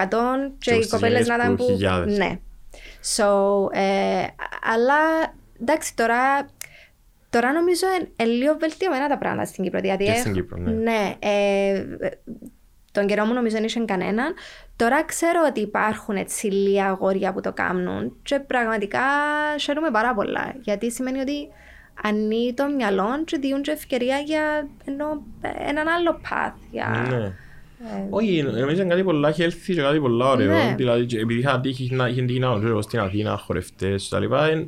και 0.58 0.70
Και 0.70 0.76
οι 0.76 0.82
στις 0.82 0.90
κοπέλες 0.92 1.22
γυναίκες 1.22 1.28
να 1.28 1.34
ήταν 1.34 1.56
που 1.56 1.64
που. 1.66 1.72
χιλιάδες. 1.72 2.18
Ναι. 2.18 2.38
So, 3.16 3.24
ε, 3.72 4.26
αλλά 4.74 4.94
εντάξει, 5.60 5.96
τώρα 5.96 6.46
Τώρα 7.30 7.52
νομίζω 7.52 7.86
είναι 8.16 8.30
λίγο 8.30 8.56
βελτιωμένα 8.58 9.08
τα 9.08 9.18
πράγματα 9.18 9.44
στην 9.46 9.64
Κύπρο. 9.64 9.80
Δηλαδή, 9.80 10.04
Και 10.04 10.10
έχ- 10.10 10.18
στην 10.18 10.32
Κύπρο, 10.32 10.56
ναι. 10.56 10.70
ναι 10.70 11.14
ε, 11.18 11.84
τον 12.92 13.06
καιρό 13.06 13.24
μου 13.24 13.32
νομίζω 13.32 13.56
δεν 13.56 13.64
είχε 13.64 13.80
κανέναν. 13.84 14.34
Τώρα 14.76 15.04
ξέρω 15.04 15.40
ότι 15.48 15.60
υπάρχουν 15.60 16.16
έτσι 16.16 16.46
λίγα 16.46 16.86
αγόρια 16.86 17.32
που 17.32 17.40
το 17.40 17.52
κάνουν 17.52 18.16
και 18.22 18.38
πραγματικά 18.38 19.00
χαίρομαι 19.60 19.90
πάρα 19.90 20.14
πολλά. 20.14 20.54
Γιατί 20.60 20.90
σημαίνει 20.92 21.18
ότι 21.20 21.48
ανοίγει 22.02 22.52
το 22.54 22.64
μυαλό 22.76 23.24
και 23.24 23.38
διούν 23.40 23.62
και 23.62 23.70
ευκαιρία 23.70 24.18
για 24.18 24.68
ενώ, 24.84 25.22
έναν 25.68 25.88
άλλο 25.88 26.20
path. 26.22 26.54
Για, 26.70 27.06
Ναι. 27.10 27.24
ε, 27.24 28.06
Όχι, 28.10 28.42
νομίζω 28.42 28.82
είναι 28.82 28.90
κάτι 28.90 29.02
πολλά 29.04 29.34
healthy 29.36 29.52
και 29.66 29.74
κάτι 29.74 30.00
πολλά 30.00 30.30
ωραίο. 30.30 30.52
Ναι. 30.52 30.74
Δηλαδή, 30.76 31.06
και 31.06 31.18
επειδή 31.18 31.40
είχα 31.40 31.60
τύχει 31.60 31.94
να 31.94 32.08
είχε 32.08 32.22
τύχει 32.22 32.38
να 32.38 32.46
γνωρίζω 32.46 32.80
στην 32.82 32.98
Αθήνα 32.98 33.36
χορευτές 33.36 34.02
και 34.02 34.08
τα 34.10 34.20
λοιπά, 34.20 34.66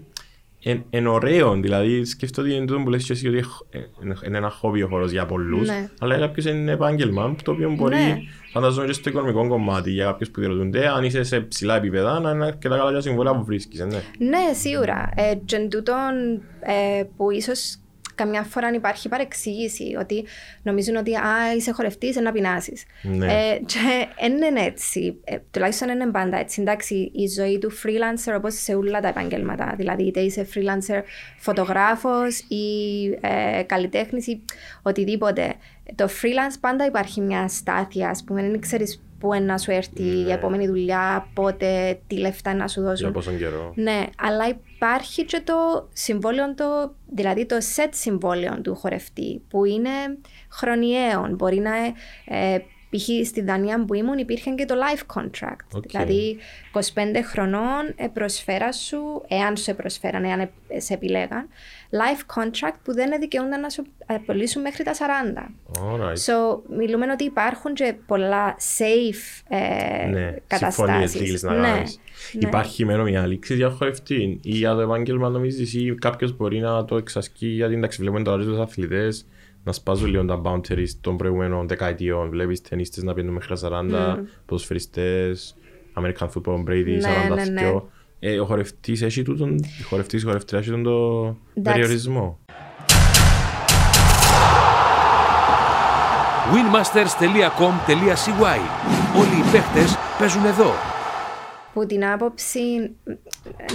είναι- 0.70 0.74
είναι 0.74 0.84
είναι 0.90 1.08
ωραίο. 1.08 1.54
Δηλαδή, 1.60 2.04
σκέφτομαι 2.04 2.48
ότι 2.48 2.56
είναι 2.56 2.66
τούτο 2.66 2.80
που 2.82 2.90
λες 2.90 3.04
και 3.04 3.12
εσύ 3.12 3.28
ότι 3.28 3.36
έχ- 3.36 3.60
ε, 3.70 3.78
είναι- 4.02 4.16
είναι 4.26 4.36
ένα 4.36 4.50
χόμπι 4.50 4.82
ο 4.82 4.88
χώρος 4.88 5.10
για 5.10 5.26
πολλούς, 5.26 5.68
Ναι. 5.68 5.88
αλλά 6.00 6.16
για 6.16 6.26
κάποιους 6.26 6.46
είναι 6.46 6.72
επάγγελμα, 6.72 7.34
το 7.44 7.50
οποίο 7.50 7.70
μπορεί, 7.70 7.94
Ναι. 7.94 8.18
φανταζόμαι 8.52 8.86
και 8.86 8.92
στο 8.92 9.10
οικονομικό 9.10 9.48
κομμάτι, 9.48 9.90
για 9.90 10.04
κάποιους 10.04 10.30
που 10.30 10.40
διερωτούνται, 10.40 10.88
αν 10.88 11.04
είσαι 11.04 11.22
σε 11.22 11.40
ψηλά 11.40 11.76
επίπεδα, 11.76 12.20
να 12.20 12.30
είναι 12.30 12.44
αρκετά 12.46 12.76
καλά 12.76 12.90
για 12.90 13.00
συμβόλαια 13.00 13.34
που 13.34 13.44
βρίσκεις, 13.44 13.80
ε, 13.80 13.84
ναι. 13.84 14.00
Ναι, 14.18 14.52
σίγουρα. 14.54 15.10
Ε, 15.16 15.34
και 15.44 15.56
εν 15.56 15.68
τούτον, 15.68 16.42
ε, 16.60 17.02
που 17.16 17.30
ίσως 17.30 17.76
καμιά 18.16 18.42
φορά 18.42 18.70
υπάρχει 18.74 19.08
παρεξήγηση 19.08 19.96
ότι 20.00 20.24
νομίζουν 20.62 20.96
ότι 20.96 21.14
α, 21.14 21.54
είσαι 21.56 21.72
χορευτής, 21.72 22.16
να 22.16 22.32
πεινάσεις. 22.32 22.84
Ναι. 23.02 23.26
Ε, 23.26 23.58
και 23.66 24.06
δεν 24.20 24.32
είναι 24.32 24.60
έτσι. 24.60 25.20
Ε, 25.24 25.36
τουλάχιστον 25.50 25.88
δεν 25.88 26.00
είναι 26.00 26.10
πάντα 26.10 26.38
έτσι. 26.38 26.60
Εντάξει, 26.60 27.10
η 27.14 27.26
ζωή 27.26 27.58
του 27.58 27.72
freelancer 27.72 28.34
όπως 28.36 28.54
σε 28.54 28.74
όλα 28.74 29.00
τα 29.00 29.08
επαγγέλματα. 29.08 29.74
Δηλαδή, 29.76 30.02
είτε 30.02 30.20
είσαι 30.20 30.48
freelancer 30.54 31.02
φωτογράφος 31.38 32.38
ή 32.38 33.04
ε, 33.20 33.62
καλλιτέχνης 33.62 34.26
ή 34.26 34.44
οτιδήποτε. 34.82 35.54
Το 35.94 36.08
freelance 36.22 36.56
πάντα 36.60 36.84
υπάρχει 36.84 37.20
μια 37.20 37.48
στάθεια, 37.48 38.08
ας 38.08 38.24
πούμε. 38.24 38.40
Δεν 38.42 38.60
ξέρεις 38.60 39.05
πού 39.18 39.32
είναι 39.34 39.44
να 39.44 39.58
σου 39.58 39.70
έρθει 39.70 40.02
η 40.02 40.22
Ναι. 40.24 40.32
επόμενη 40.32 40.66
δουλειά, 40.66 41.28
πότε, 41.34 41.98
τι 42.06 42.18
λεφτά 42.18 42.54
να 42.54 42.68
σου 42.68 42.80
δώσουν. 42.80 43.04
Για 43.04 43.10
πόσον 43.10 43.38
καιρό. 43.38 43.72
Ναι, 43.74 44.02
αλλά 44.18 44.44
υπάρχει 44.48 45.24
και 45.24 45.40
το 45.44 45.88
συμβόλαιο, 45.92 46.54
το, 46.54 46.94
δηλαδή 47.06 47.46
το 47.46 47.56
set 47.56 47.88
συμβόλαιο 47.90 48.60
του 48.60 48.74
χορευτή, 48.74 49.42
που 49.48 49.64
είναι 49.64 49.90
χρονιαίο. 50.50 51.28
Μπορεί 51.30 51.58
να, 51.58 51.74
ε, 52.24 52.58
π.χ. 52.96 53.26
στη 53.26 53.40
Δανία 53.42 53.84
που 53.84 53.94
ήμουν 53.94 54.18
υπήρχε 54.18 54.50
και 54.50 54.64
το 54.64 54.74
life 54.74 55.20
contract. 55.20 55.66
OK. 55.74 55.82
Δηλαδή 55.86 56.36
25 56.72 56.80
χρονών 57.24 57.92
ε, 57.96 58.06
προσφέρα 58.12 58.72
σου, 58.72 58.98
εάν 59.28 59.56
σε 59.56 59.74
προσφέραν, 59.74 60.24
εάν 60.24 60.40
ε, 60.68 60.80
σε 60.80 60.94
επιλέγαν, 60.94 61.48
life 61.90 62.40
contract 62.40 62.74
που 62.84 62.92
δεν 62.94 63.10
δικαιούνται 63.20 63.56
να 63.56 63.68
σου 63.68 63.84
απολύσουν 64.06 64.62
μέχρι 64.62 64.84
τα 64.84 64.92
40. 64.92 64.96
Alright. 65.80 66.12
So, 66.12 66.60
μιλούμε 66.76 67.06
ότι 67.12 67.24
υπάρχουν 67.24 67.74
και 67.74 67.94
πολλά 68.06 68.56
safe 68.78 69.42
ε, 69.48 70.06
Ναι, 70.06 70.34
καταστάσεις. 70.46 71.10
συμφωνίες 71.10 71.42
deals 71.42 71.48
να 71.50 71.54
ναι, 71.60 71.66
κάνεις. 71.68 72.00
ναι. 72.32 72.48
Υπάρχει 72.48 72.82
ημερομηνία 72.82 73.26
λήξης 73.26 73.54
για 73.54 73.70
χορευτή 73.70 74.38
ή 74.42 74.50
για 74.50 74.74
το 74.74 74.80
επάγγελμα 74.80 75.28
νομίζεις 75.28 75.74
ή 75.74 75.94
κάποιος 76.00 76.36
μπορεί 76.36 76.58
να 76.58 76.84
το 76.84 76.96
εξασκεί 76.96 77.46
γιατί 77.46 77.74
εντάξει 77.74 78.00
βλέπουμε 78.00 78.22
τώρα 78.22 78.42
και 78.42 78.48
τους 78.48 78.58
αθλητές 78.58 79.26
να 79.66 79.72
σπάζουν 79.72 80.08
λίγο 80.08 80.24
τα 80.24 80.40
boundaries 80.44 80.88
των 81.00 81.16
προηγούμενων 81.16 81.68
δεκαετιών. 81.68 82.30
Βλέπεις 82.30 82.60
ταινίστες 82.60 83.02
να 83.02 83.14
πιένουν 83.14 83.32
μέχρι 83.32 83.58
τα 83.60 83.68
40, 84.16 84.18
ποδοσφαιριστές, 84.46 85.56
American 85.94 86.26
football, 86.26 86.64
Brady, 86.68 86.98
Ναι, 87.00 87.28
42. 87.30 87.34
ναι, 87.34 87.44
ναι. 87.44 87.72
ε, 88.18 88.40
ο 88.40 88.44
χορευτής 88.44 89.02
έχει 89.02 89.22
τούτον, 89.22 89.54
η 89.80 89.82
χορευτής, 89.82 90.22
η 90.22 90.24
χορευτρία 90.24 90.58
έχει 90.58 90.68
τούτον 90.70 90.82
το 90.82 91.24
Εντάξει. 91.54 91.80
περιορισμό. 91.80 92.38
winmasters.com.cy 96.52 98.60
Όλοι 99.18 99.38
οι 99.38 99.44
παίχτες 99.52 99.98
παίζουν 100.18 100.44
εδώ. 100.44 100.72
Που 101.76 101.86
την 101.86 102.06
άποψη, 102.06 102.90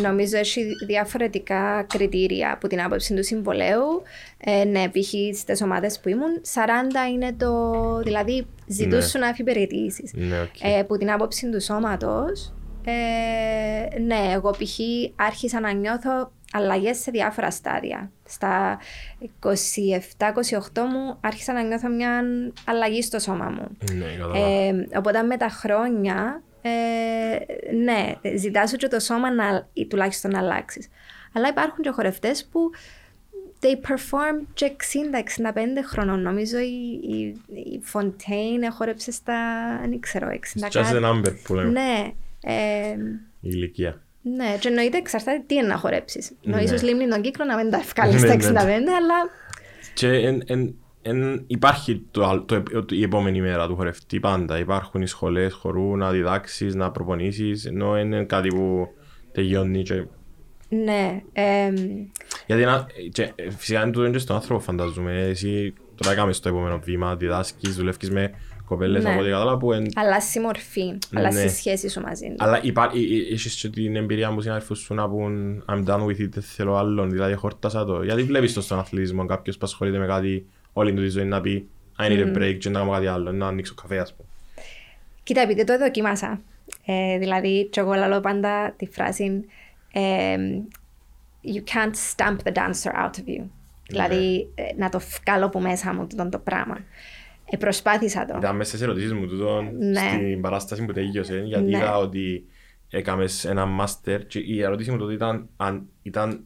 νομίζω 0.01 0.38
έχει 0.38 0.65
διαφορετικά 0.86 1.86
κριτήρια. 1.89 2.58
Που 2.60 2.67
την 2.67 2.81
άποψη 2.81 3.13
του 3.13 3.24
συμβολέου, 3.24 4.01
ε, 4.38 4.63
ναι, 4.63 4.89
π.χ. 4.89 5.38
στις 5.38 5.62
ομάδες 5.62 6.00
που 6.00 6.10
ήμουν, 6.10 6.41
40 6.53 7.12
είναι 7.12 7.34
το. 7.34 7.62
Δηλαδή, 8.03 8.48
ζητούσουν 8.67 9.20
να 9.22 9.27
αφυπηρετήσεις. 9.27 10.11
Ναι, 10.13 10.41
οκ. 10.41 10.62
Ε, 10.62 10.84
που 10.84 10.98
την 10.98 11.12
άποψη 11.12 11.50
του 11.50 11.62
σώματος, 11.62 12.53
ε, 12.86 14.00
ναι, 14.00 14.31
εγώ 14.34 14.51
π.χ. 14.51 14.79
άρχισα 15.15 15.60
να 15.60 15.72
νιώθω 15.72 16.31
αλλαγές 16.51 16.98
σε 16.98 17.12
διάφορα 17.12 17.51
στάδια. 17.51 18.12
Στα 18.24 18.79
27-28 19.43 19.58
μου 20.75 21.17
άρχισα 21.22 21.53
να 21.53 21.62
νιώθω 21.63 21.89
μια 21.89 22.24
αλλαγή 22.65 23.01
στο 23.01 23.20
σώμα 23.20 23.50
μου. 23.50 23.77
Ναι, 23.93 24.05
καταλάβω. 24.05 24.67
Ε, 24.67 24.98
οπότε 24.98 25.22
με 25.22 25.38
τα 25.38 25.50
χρόνια, 25.50 26.43
ε, 26.61 27.71
ναι, 27.75 28.13
ζητά 28.38 28.69
σου 28.69 28.75
και 28.75 28.87
το 28.87 28.99
σώμα 28.99 29.31
να, 29.33 29.67
ή 29.73 29.85
τουλάχιστον 29.87 30.31
να 30.31 30.39
αλλάξεις. 30.39 30.87
Αλλά 31.33 31.47
υπάρχουν 31.47 31.83
και 31.83 31.89
χορευτές 31.89 32.45
που 32.51 32.69
they 33.61 33.89
perform 33.91 34.45
και 34.53 34.71
60-65 34.75 35.47
χρονών. 35.85 36.21
Νομίζω 36.21 36.57
η, 36.59 36.99
η, 37.09 37.19
η 37.53 37.81
Fontaine 37.93 38.67
χόρεψε 38.71 39.11
στα, 39.11 39.33
δεν 39.89 39.99
ξέρω, 39.99 40.27
60 40.27 40.31
It's 40.31 40.65
just 40.65 40.69
κάτι. 40.71 40.99
a 41.03 41.05
number 41.11 41.33
που 41.43 41.53
λέμε, 41.53 41.69
Ναι. 41.71 42.11
Ε, 42.43 42.91
η 43.41 43.49
ηλικία. 43.53 44.01
ναι, 44.21 44.57
και 44.59 44.67
εννοείται 44.67 44.97
εξαρτάται 44.97 45.43
τι 45.47 45.55
είναι 45.55 45.67
να 45.67 45.77
χορέψεις. 45.77 46.31
Ναι. 46.41 46.55
Ναι. 46.55 46.61
Ίσως 46.61 46.81
λίμνη 46.83 47.07
τον 47.07 47.21
κύκλο 47.21 47.45
να 47.45 47.55
μην 47.57 47.69
τα 47.71 47.77
ευκάλει 47.77 48.11
Ναι, 48.13 48.17
στα 48.19 48.33
65, 48.33 48.39
ναι. 48.65 48.71
αλλά 48.73 49.29
Και 49.93 50.07
εν, 50.07 50.43
εν, 50.47 50.75
εν, 51.01 51.43
υπάρχει 51.48 52.05
το, 52.12 52.25
άλλο- 52.25 52.43
το, 52.43 52.62
το, 52.63 52.86
η 52.96 53.03
επόμενη 53.03 53.41
μέρα 53.41 53.67
του 53.67 53.75
χορευτή 53.75 54.20
πάντα. 54.20 54.60
Υπάρχουν 54.60 55.01
οι 55.01 55.08
σχολές 55.08 55.53
χορού 55.53 55.98
να 55.98 56.12
διδάξεις, 56.12 56.75
να 56.75 56.91
προπονήσεις, 56.91 57.65
ενώ 57.65 58.00
είναι 58.00 58.24
κάτι 58.24 58.48
που 58.48 58.88
τελειώνει 59.31 59.81
και... 59.84 60.03
ναι. 60.70 61.22
Ε, 61.34 61.74
Γιατί 62.48 62.63
να, 62.63 62.88
και, 63.12 63.31
ε, 63.36 63.50
φυσικά 63.51 63.81
είναι 63.81 63.91
τούτο 63.91 64.10
και 64.10 64.17
στον 64.17 64.36
άνθρωπο 64.36 64.60
φανταζούμε. 64.60 65.20
Εσύ 65.22 65.74
τώρα 65.96 66.15
κάμε 66.15 66.34
στο 66.34 66.50
επόμενο 66.50 66.79
βήμα, 66.84 67.15
διδάσκεις, 67.15 67.75
δουλεύεις 67.75 68.10
με 68.12 68.31
κοπέλες 68.65 69.03
Ναι. 69.03 69.10
από 69.10 69.20
ό,τι 69.20 69.29
κατάλαβα 69.29 69.58
που 69.58 69.72
εν, 69.74 69.86
αλλάζει 69.96 70.39
η 70.39 70.41
μορφή, 70.41 70.98
αλλάζει 71.15 71.38
Ναι. 71.38 71.43
η 71.43 71.50
σχέση 71.50 71.89
σου 71.89 72.01
μαζί 72.01 72.27
του. 72.27 72.36
Αλλά 72.38 72.60
υπά- 72.63 72.96
ε- 72.96 72.98
ε- 73.00 73.34
έχεις 73.34 73.55
και 73.55 73.70
την 73.70 73.96
εμπειρία 73.96 74.31
μου 74.31 74.41
συνάδελφους 74.41 74.79
σου 74.79 74.93
να 74.93 75.10
πούν 75.10 75.63
I'm 75.70 75.86
done 75.86 76.03
with 76.05 76.20
it, 76.22 76.29
δεν 76.29 76.41
θέλω 76.43 76.75
άλλον, 76.75 77.10
δηλαδή 77.12 77.34
χόρτασα 77.34 77.86
το. 77.86 78.03
Γιατί 78.03 78.24
βλέπεις 78.24 78.53
το 78.53 78.62
στον 78.62 78.79
αθλητισμό 78.79 79.25
κάποιος 79.25 79.58
που 79.58 79.65
ασχολείται 79.65 79.98
με 79.98 80.05
κάτι 80.05 80.46
όλη 80.73 80.93
του 80.93 81.01
τη 81.01 81.07
ζωή 81.09 81.25
να 81.25 81.41
πει 81.41 81.69
I 81.99 82.03
need 82.03 82.35
a 82.35 82.37
break 82.37 82.57
και 82.59 82.69
να 82.69 82.79
κάνω 82.79 82.91
κάτι 82.91 83.07
άλλο, 83.07 83.31
να 83.31 83.47
ανοίξω 83.47 83.73
καφέ 83.73 83.99
ας 83.99 84.13
πούμε. 84.15 84.27
Κοίτα, 85.23 85.41
επειδή 85.41 85.63
το 85.63 85.77
δοκίμασα. 85.77 86.41
Ε, 86.85 87.17
δηλαδή, 87.17 87.65
και 87.65 87.79
εγώ 87.79 87.93
λέω 87.93 88.19
πάντα 88.19 88.73
τη 88.77 88.85
φράση 88.85 89.45
ε, 89.91 90.35
You 91.43 91.63
can't 91.73 91.95
stamp 92.15 92.37
the 92.43 92.53
dancer 92.53 92.91
out 93.03 93.09
of 93.09 93.27
you. 93.39 93.43
Δηλαδή, 93.87 94.47
ε, 94.55 94.63
να 94.77 94.89
το 94.89 94.99
βγάλω 94.99 95.45
από 95.45 95.59
μέσα 95.59 95.93
μου 95.93 96.07
τούτο 96.07 96.29
το 96.29 96.39
πράγμα. 96.39 96.77
Ε, 97.45 97.57
προσπάθησα 97.57 98.25
το. 98.25 98.37
Ήταν 98.37 98.55
μέσα 98.55 98.69
στις 98.69 98.81
ερωτήσεις 98.81 99.13
μου 99.13 99.27
τούτο 99.27 99.61
Ναι. 99.79 100.09
στην 100.13 100.41
παράσταση 100.41 100.85
που 100.85 100.91
τελείωσε, 100.93 101.39
γιατί 101.45 101.63
Ναι. 101.69 101.77
είδα 101.77 101.97
ότι 101.97 102.45
έκαμες 102.89 103.45
ένα 103.45 103.65
μάστερ 103.65 104.27
και 104.27 104.39
η 104.39 104.61
ερώτηση 104.61 104.91
μου 104.91 104.97
τότε 104.97 105.13
ήταν 105.13 105.49
αν 105.57 105.87
ήταν 106.01 106.43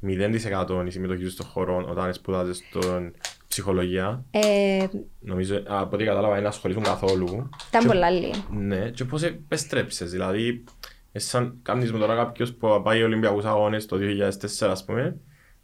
0% 0.00 0.86
η 0.86 0.90
συμμετοχή 0.90 1.24
σου 1.24 1.30
στον 1.30 1.46
χώρο 1.46 1.86
όταν 1.88 2.14
σπουδάζες 2.14 2.56
στον 2.56 3.12
ψυχολογία. 3.60 4.24
Ε, 4.30 4.86
Νομίζω, 5.20 5.62
από 5.66 5.94
ό,τι 5.94 6.04
κατάλαβα, 6.04 6.34
δεν 6.34 6.46
ασχολήσουν 6.46 6.82
καθόλου. 6.82 7.48
ήταν 7.68 7.80
Και- 7.82 7.86
πολλά 7.86 8.10
λίγη. 8.10 8.44
Ναι, 8.50 8.90
και 8.90 9.04
πώς 9.04 9.22
επέστρεψες, 9.22 10.10
δηλαδή, 10.10 10.64
ε, 11.12 11.18
σαν 11.18 11.58
κάνεις 11.62 11.92
μου 11.92 11.98
τώρα 11.98 12.14
κάποιος 12.14 12.52
που 12.54 12.80
πάει 12.84 13.02
Ολυμπιακούς 13.02 13.44
Αγώνες 13.44 13.86
το 13.86 13.96
2004, 13.96 14.70
ας 14.70 14.84
πούμε, 14.84 15.16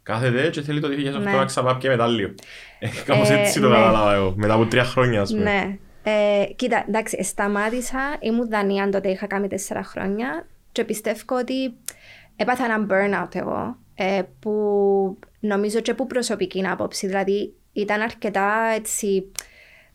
κάθεται 0.03 0.49
και 0.49 0.61
θέλει 0.61 0.79
το 0.79 0.87
2008 0.87 1.31
Ναι. 1.31 1.37
να 1.37 1.45
ξαπάει 1.45 1.75
και 1.75 1.87
μετάλλιο. 1.87 2.35
Ε, 2.79 2.87
Κάπως 3.05 3.29
Ε, 3.29 3.33
έτσι 3.39 3.59
το 3.59 3.67
ναι. 3.69 3.75
κατάλαβα 3.75 4.13
εγώ, 4.13 4.33
μετά 4.37 4.53
από 4.53 4.65
τρία 4.65 4.83
χρόνια, 4.83 5.21
ας 5.21 5.31
πούμε. 5.31 5.43
Ναι. 5.43 5.77
Ε, 6.03 6.45
κοίτα, 6.55 6.85
εντάξει, 6.87 7.23
σταμάτησα, 7.23 7.99
ήμουν 8.19 8.49
Δανία 8.49 8.89
τότε, 8.89 9.09
είχα 9.09 9.27
κάνει 9.27 9.47
τέσσερα 9.47 9.83
χρόνια 9.83 10.47
και 10.71 10.83
πιστεύω 10.83 11.37
ότι 11.39 11.73
έπαθα 12.35 12.65
ένα 12.65 12.85
burnout 12.89 13.35
εγώ, 13.35 13.77
ε, 13.95 14.21
που 14.39 14.51
νομίζω 15.39 15.79
και 15.79 15.93
που 15.93 16.07
προσωπική 16.07 16.63
άποψη, 16.67 17.07
δηλαδή 17.07 17.53
ήταν 17.73 18.01
αρκετά 18.01 18.51
έτσι 18.75 19.31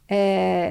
ε, 0.06 0.68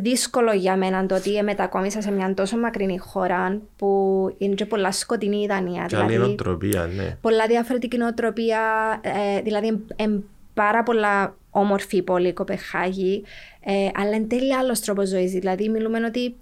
δύσκολο 0.00 0.52
για 0.52 0.76
μένα 0.76 1.06
το 1.06 1.14
ότι 1.14 1.42
μετακόμισα 1.42 2.00
σε 2.00 2.10
μια 2.10 2.34
τόσο 2.34 2.56
μακρινή 2.56 2.98
χώρα 2.98 3.60
που 3.76 4.34
είναι 4.38 4.54
και 4.54 4.66
πολλά 4.66 4.92
σκοτεινή 4.92 5.42
η 5.42 5.46
Δανία. 5.46 5.84
Και 5.88 5.96
άλλη 5.96 6.06
δηλαδή, 6.06 6.26
νοοτροπία, 6.26 6.90
ναι. 6.96 7.16
πολλά 7.20 7.46
διαφορετική 7.46 7.96
νοοτροπία, 7.96 8.60
ε, 9.00 9.40
δηλαδή 9.40 9.84
εν 9.96 10.24
πάρα 10.54 10.82
πολλά 10.82 11.36
όμορφη 11.50 11.96
η 11.96 12.02
πόλη 12.02 12.28
η 12.28 12.32
Κοπεχάγη, 12.32 13.24
ε, 13.60 13.88
αλλά 13.94 14.14
εν 14.14 14.28
τέλει 14.28 14.54
άλλος 14.54 14.80
τρόπος 14.80 15.08
ζωής. 15.08 15.32
Δηλαδή 15.32 15.68
μιλούμε 15.68 16.04
ότι 16.04 16.34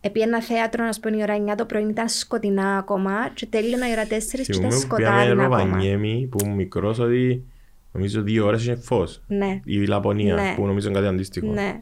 επί 0.00 0.20
ένα 0.20 0.42
θέατρο, 0.42 0.84
να 0.84 0.90
πούμε, 1.00 1.16
η 1.16 1.22
ώρα 1.22 1.52
9 1.52 1.54
το 1.56 1.64
πρωί 1.64 1.82
ήταν 1.82 2.08
σκοτεινά 2.08 2.76
ακόμα 2.76 3.30
και 3.34 3.46
τέλειωνα 3.46 3.88
η 3.88 3.92
ώρα 3.92 4.04
4 4.04 4.08
και 4.08 4.52
ήταν 4.52 4.70
Θυμούμαι 4.70 4.86
που 4.88 4.96
πήγαμε 4.96 5.20
σκοτάδι 5.20 5.30
ακόμα. 5.30 5.62
Ροβανιέμι, 5.62 6.28
που 6.30 6.38
ήμουν 6.44 6.56
μικρός, 6.56 6.98
ότι 6.98 7.44
νομίζω 7.92 8.22
δύο 8.22 8.46
ώρες 8.46 8.66
είναι 8.66 8.76
φως. 8.76 9.22
Ναι, 9.26 9.60
Η 9.64 9.86
Λαπωνία, 9.86 10.34
Ναι. 10.34 10.52
που 10.56 10.66
νομίζω 10.66 10.88
είναι 10.88 10.98
κάτι 10.98 11.10
αντίστοιχο. 11.10 11.52
ναι. 11.52 11.80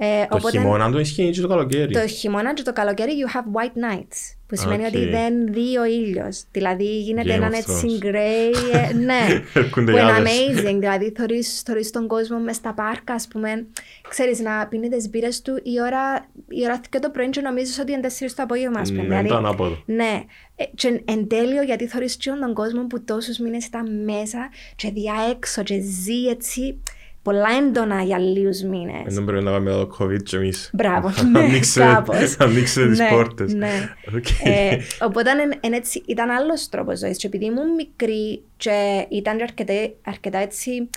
Ε, 0.00 0.20
Το 0.28 0.36
οπότε- 0.36 0.58
χειμώνα 0.58 0.90
του 0.90 0.98
ισχύει 0.98 1.30
και 1.30 1.40
το 1.40 1.48
καλοκαίρι. 1.48 1.92
Το 1.92 2.06
χειμώνα 2.06 2.54
και 2.54 2.62
το 2.62 2.72
καλοκαίρι 2.72 3.12
you 3.12 3.36
have 3.36 3.60
white 3.60 3.92
nights. 3.92 4.32
Που 4.46 4.56
σημαίνει 4.56 4.82
Οκ. 4.82 4.88
ότι 4.88 5.04
δεν 5.04 5.52
δει 5.52 5.78
ο 5.78 5.84
ήλιος. 5.84 6.44
Δηλαδή 6.50 7.00
γίνεται 7.00 7.28
Game 7.32 7.36
έναν 7.36 7.52
of 7.52 7.56
έτσι 7.56 7.86
Thrones. 7.86 7.98
γκρέι. 7.98 8.50
ε, 8.72 8.92
ναι. 8.94 9.42
Έρχονται 9.54 9.90
που 9.92 9.96
οι 9.98 10.00
είναι 10.02 10.12
άντρες. 10.12 10.32
amazing. 10.32 10.76
Δηλαδή 10.78 11.12
θωρείς, 11.16 11.62
θωρείς 11.66 11.90
τον 11.90 12.06
κόσμο 12.06 12.38
μες 12.38 12.56
στα 12.56 12.74
πάρκα, 12.74 13.14
ας 13.14 13.28
πούμε. 13.28 13.66
Ξέρεις, 14.08 14.40
να 14.40 14.66
πίνεις 14.66 14.88
τις 14.88 15.08
μπύρες 15.10 15.42
του 15.42 15.60
η 15.62 15.80
ώρα, 15.86 16.26
η 16.48 16.64
ώρα 16.64 16.80
και 16.90 16.98
το 16.98 17.10
πρωί 17.10 17.28
και 17.28 17.40
νομίζεις 17.40 17.78
ότι 17.78 17.92
είναι 17.92 18.00
4 18.00 18.34
το 18.34 18.42
απόγευμα, 18.42 18.80
ας 18.80 18.92
πούμε. 18.92 19.22
Ναι, 19.22 19.28
το 19.28 19.36
ανάποδο. 19.36 19.82
Ναι. 19.86 20.22
Ε, 20.56 20.64
και 20.74 21.00
εν 21.04 21.28
τέλειο, 21.28 21.62
γιατί 21.62 21.86
θωρείς 21.86 22.16
και 22.16 22.30
τον 22.40 22.54
κόσμο 22.54 22.86
που 22.86 23.04
τόσους 23.04 23.38
μήνες 23.38 23.64
ήταν 23.66 24.04
μέσα 24.04 24.48
και 24.76 24.90
διά 24.90 25.14
έξω 25.30 25.62
και 25.62 25.78
ζει 25.80 26.26
έτσι 26.30 26.78
πολλά 27.22 27.46
έντονα 27.58 28.02
για 28.02 28.18
λίγους 28.18 28.62
μήνες. 28.62 29.14
Δεν 29.14 29.24
πρέπει 29.24 29.44
να 29.44 29.50
πάμε 29.50 29.70
εδώ 29.70 29.86
το 29.86 29.96
COVID 30.00 30.22
και 30.22 30.36
εμείς. 30.36 30.70
Μπράβο, 30.72 31.08
ναι, 31.32 31.38
Ανοίξε- 31.38 31.84
κάπως. 31.84 32.36
Ανοίξε 32.38 32.86
τις 32.88 32.98
Ναι, 32.98 33.08
πόρτες. 33.10 33.54
ναι. 33.54 33.94
Οκ. 34.16 34.26
Ε, 34.44 34.78
οπότε 35.00 35.30
εν- 35.30 35.58
εν 35.60 35.72
έτσι, 35.72 36.02
ήταν 36.06 36.30
άλλος 36.30 36.68
τρόπος 36.68 36.98
ζωής. 36.98 37.16
Και 37.16 37.26
επειδή 37.26 37.44
ήμουν 37.44 37.74
μικρή 37.74 38.42
και 38.56 39.06
ήταν 39.10 39.36
και 39.36 39.42
αρκετά, 39.42 39.72
αρκετά 40.04 40.38
έτσι 40.38 40.90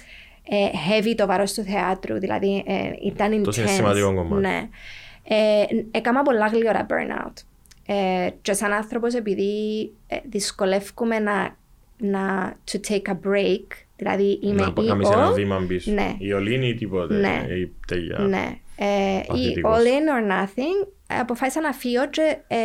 ε, 0.50 0.56
heavy 0.66 1.14
το 1.16 1.26
βάρος 1.26 1.54
του 1.54 1.64
θεάτρου, 1.64 2.20
δηλαδή 2.20 2.64
ε, 2.68 2.74
ήταν 3.08 3.40
intense. 3.40 3.44
Το 3.44 3.52
συναισθηματικό 3.52 4.14
κομμάτι. 4.14 4.42
Ναι. 4.48 4.70
Ε, 5.24 5.64
έκανα 5.92 6.22
πολλά 6.22 6.48
γλυόρα 6.48 6.86
burnout. 6.90 7.34
Ε, 7.86 8.30
και 8.42 8.54
σαν 8.54 8.72
άνθρωπος, 8.74 9.14
επειδή 9.14 9.92
ε, 10.08 10.18
δυσκολεύομαι 10.30 11.20
να, 11.20 11.56
να 11.98 12.54
to 12.72 12.78
take 12.90 13.12
a 13.12 13.16
break, 13.28 13.66
δηλαδή 14.02 14.40
είμαι 14.42 14.62
Να 14.62 14.74
ή 14.84 14.86
κάνεις 14.88 15.10
ένα 15.10 15.30
all, 15.32 15.34
βήμα 15.34 15.64
πίσω. 15.68 15.92
Ναι. 15.92 16.16
Η 16.18 16.34
Ολίνη 16.34 16.68
ή 16.68 16.74
τίποτε. 16.74 17.14
Ναι. 17.16 17.46
Η 17.56 17.72
τέλεια. 17.88 18.20
ναι. 18.20 18.56
Ε, 18.76 19.18
ή 19.20 19.26
Παθητικός. 19.28 19.78
all 19.78 19.82
in 19.86 20.28
or 20.28 20.32
nothing, 20.32 20.88
ε, 21.08 21.16
αποφάσισα 21.20 21.62
να 21.62 21.72
φύγω 21.72 22.08
και 22.10 22.38
ε, 22.48 22.58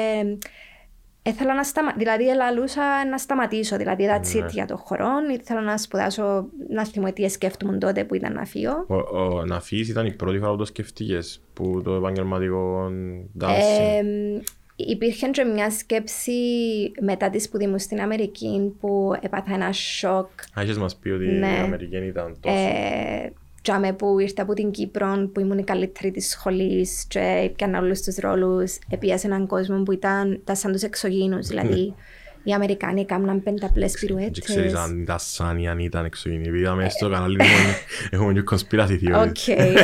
ήθελα 1.23 1.55
να 1.55 1.63
σταματήσω, 1.63 1.99
δηλαδή 1.99 2.29
ελαλούσα 2.29 2.83
να 3.11 3.19
σταματήσω, 3.19 3.77
δηλαδή 3.77 4.05
that's 4.11 4.35
Ναι. 4.35 4.45
it 4.47 4.51
για 4.51 4.67
το 4.67 4.77
χρόνο, 4.77 5.29
ήθελα 5.41 5.61
να 5.61 5.79
σπουδάσω, 5.79 6.47
να 6.71 6.85
θυμώ 6.87 7.13
τι 7.13 7.29
σκέφτομαι 7.29 7.79
τότε 7.79 8.05
που 8.05 8.15
ήταν 8.15 8.33
να 8.33 8.45
φύγω. 8.45 8.85
Ο, 8.89 9.19
ο, 9.19 9.45
να 9.45 9.61
φύγεις 9.61 9.89
ήταν 9.89 10.07
η 10.07 10.13
πρώτη 10.13 10.39
φορά 10.39 10.51
που 10.51 10.57
το 10.57 10.65
σκεφτήκες, 10.65 11.43
που 11.53 11.81
το 11.85 11.95
επαγγελματικό 11.95 12.91
dancing. 13.41 13.49
Ε, 13.49 14.03
υπήρχε 14.77 15.29
και 15.29 15.45
μια 15.45 15.71
σκέψη 15.71 16.33
μετά 17.01 17.31
τη 17.31 17.39
σπουδή 17.39 17.67
μου 17.67 17.79
στην 17.79 18.01
Αμερική 18.01 18.75
που 18.81 19.13
έπαθα 19.21 19.55
ένα 19.55 19.73
σοκ 19.73 20.29
Α, 20.59 20.63
είχες 20.63 20.79
μας 20.79 20.97
πει 20.97 21.09
ότι 21.09 21.25
ναι. 21.25 21.47
η 21.47 21.65
Αμερική 21.65 21.97
ήταν 21.97 22.37
τόσο. 22.41 22.57
Ε, 22.57 23.33
τζάμε 23.63 23.93
που 23.93 24.19
ήρθα 24.19 24.43
από 24.43 24.55
την 24.55 24.71
Κύπρο 24.71 25.31
που 25.33 25.41
ήμουν 25.41 25.59
η 25.59 25.65
καλύτερη 25.65 26.11
της 26.11 26.29
σχολής 26.29 27.05
και 27.09 27.41
έπιανα 27.45 27.79
όλους 27.79 28.01
τους 28.01 28.17
ρόλους 28.17 28.79
επία 28.91 29.19
σε 29.19 29.27
έναν 29.27 29.47
κόσμο 29.47 29.83
που 29.83 29.93
ήταν, 29.93 30.33
ήταν 30.33 30.57
σαν 30.57 30.73
τους 30.73 30.83
εξωγήινους 30.83 31.47
δηλαδή 31.51 31.95
οι 32.49 32.53
Αμερικάνοι 32.53 33.01
έκαναν 33.01 33.43
πενταπλές 33.43 33.93
Δεν 33.93 34.01
πυρουέτες. 34.01 34.45
ξέρεις 34.45 34.75
αν 34.75 35.01
ήταν 35.01 35.17
σαν 35.19 35.59
ή 35.59 35.69
αν 35.69 35.79
ήταν 35.79 36.05
εξωγενή. 36.05 36.59
Είδαμε 36.59 36.89
στο 36.89 37.11
κανάλι 37.11 37.37
μου, 37.37 37.45
έχουμε 38.11 38.33
και 38.33 38.43
conspiracy 38.51 38.99
theories. 39.03 39.27
Οκ, 39.29 39.37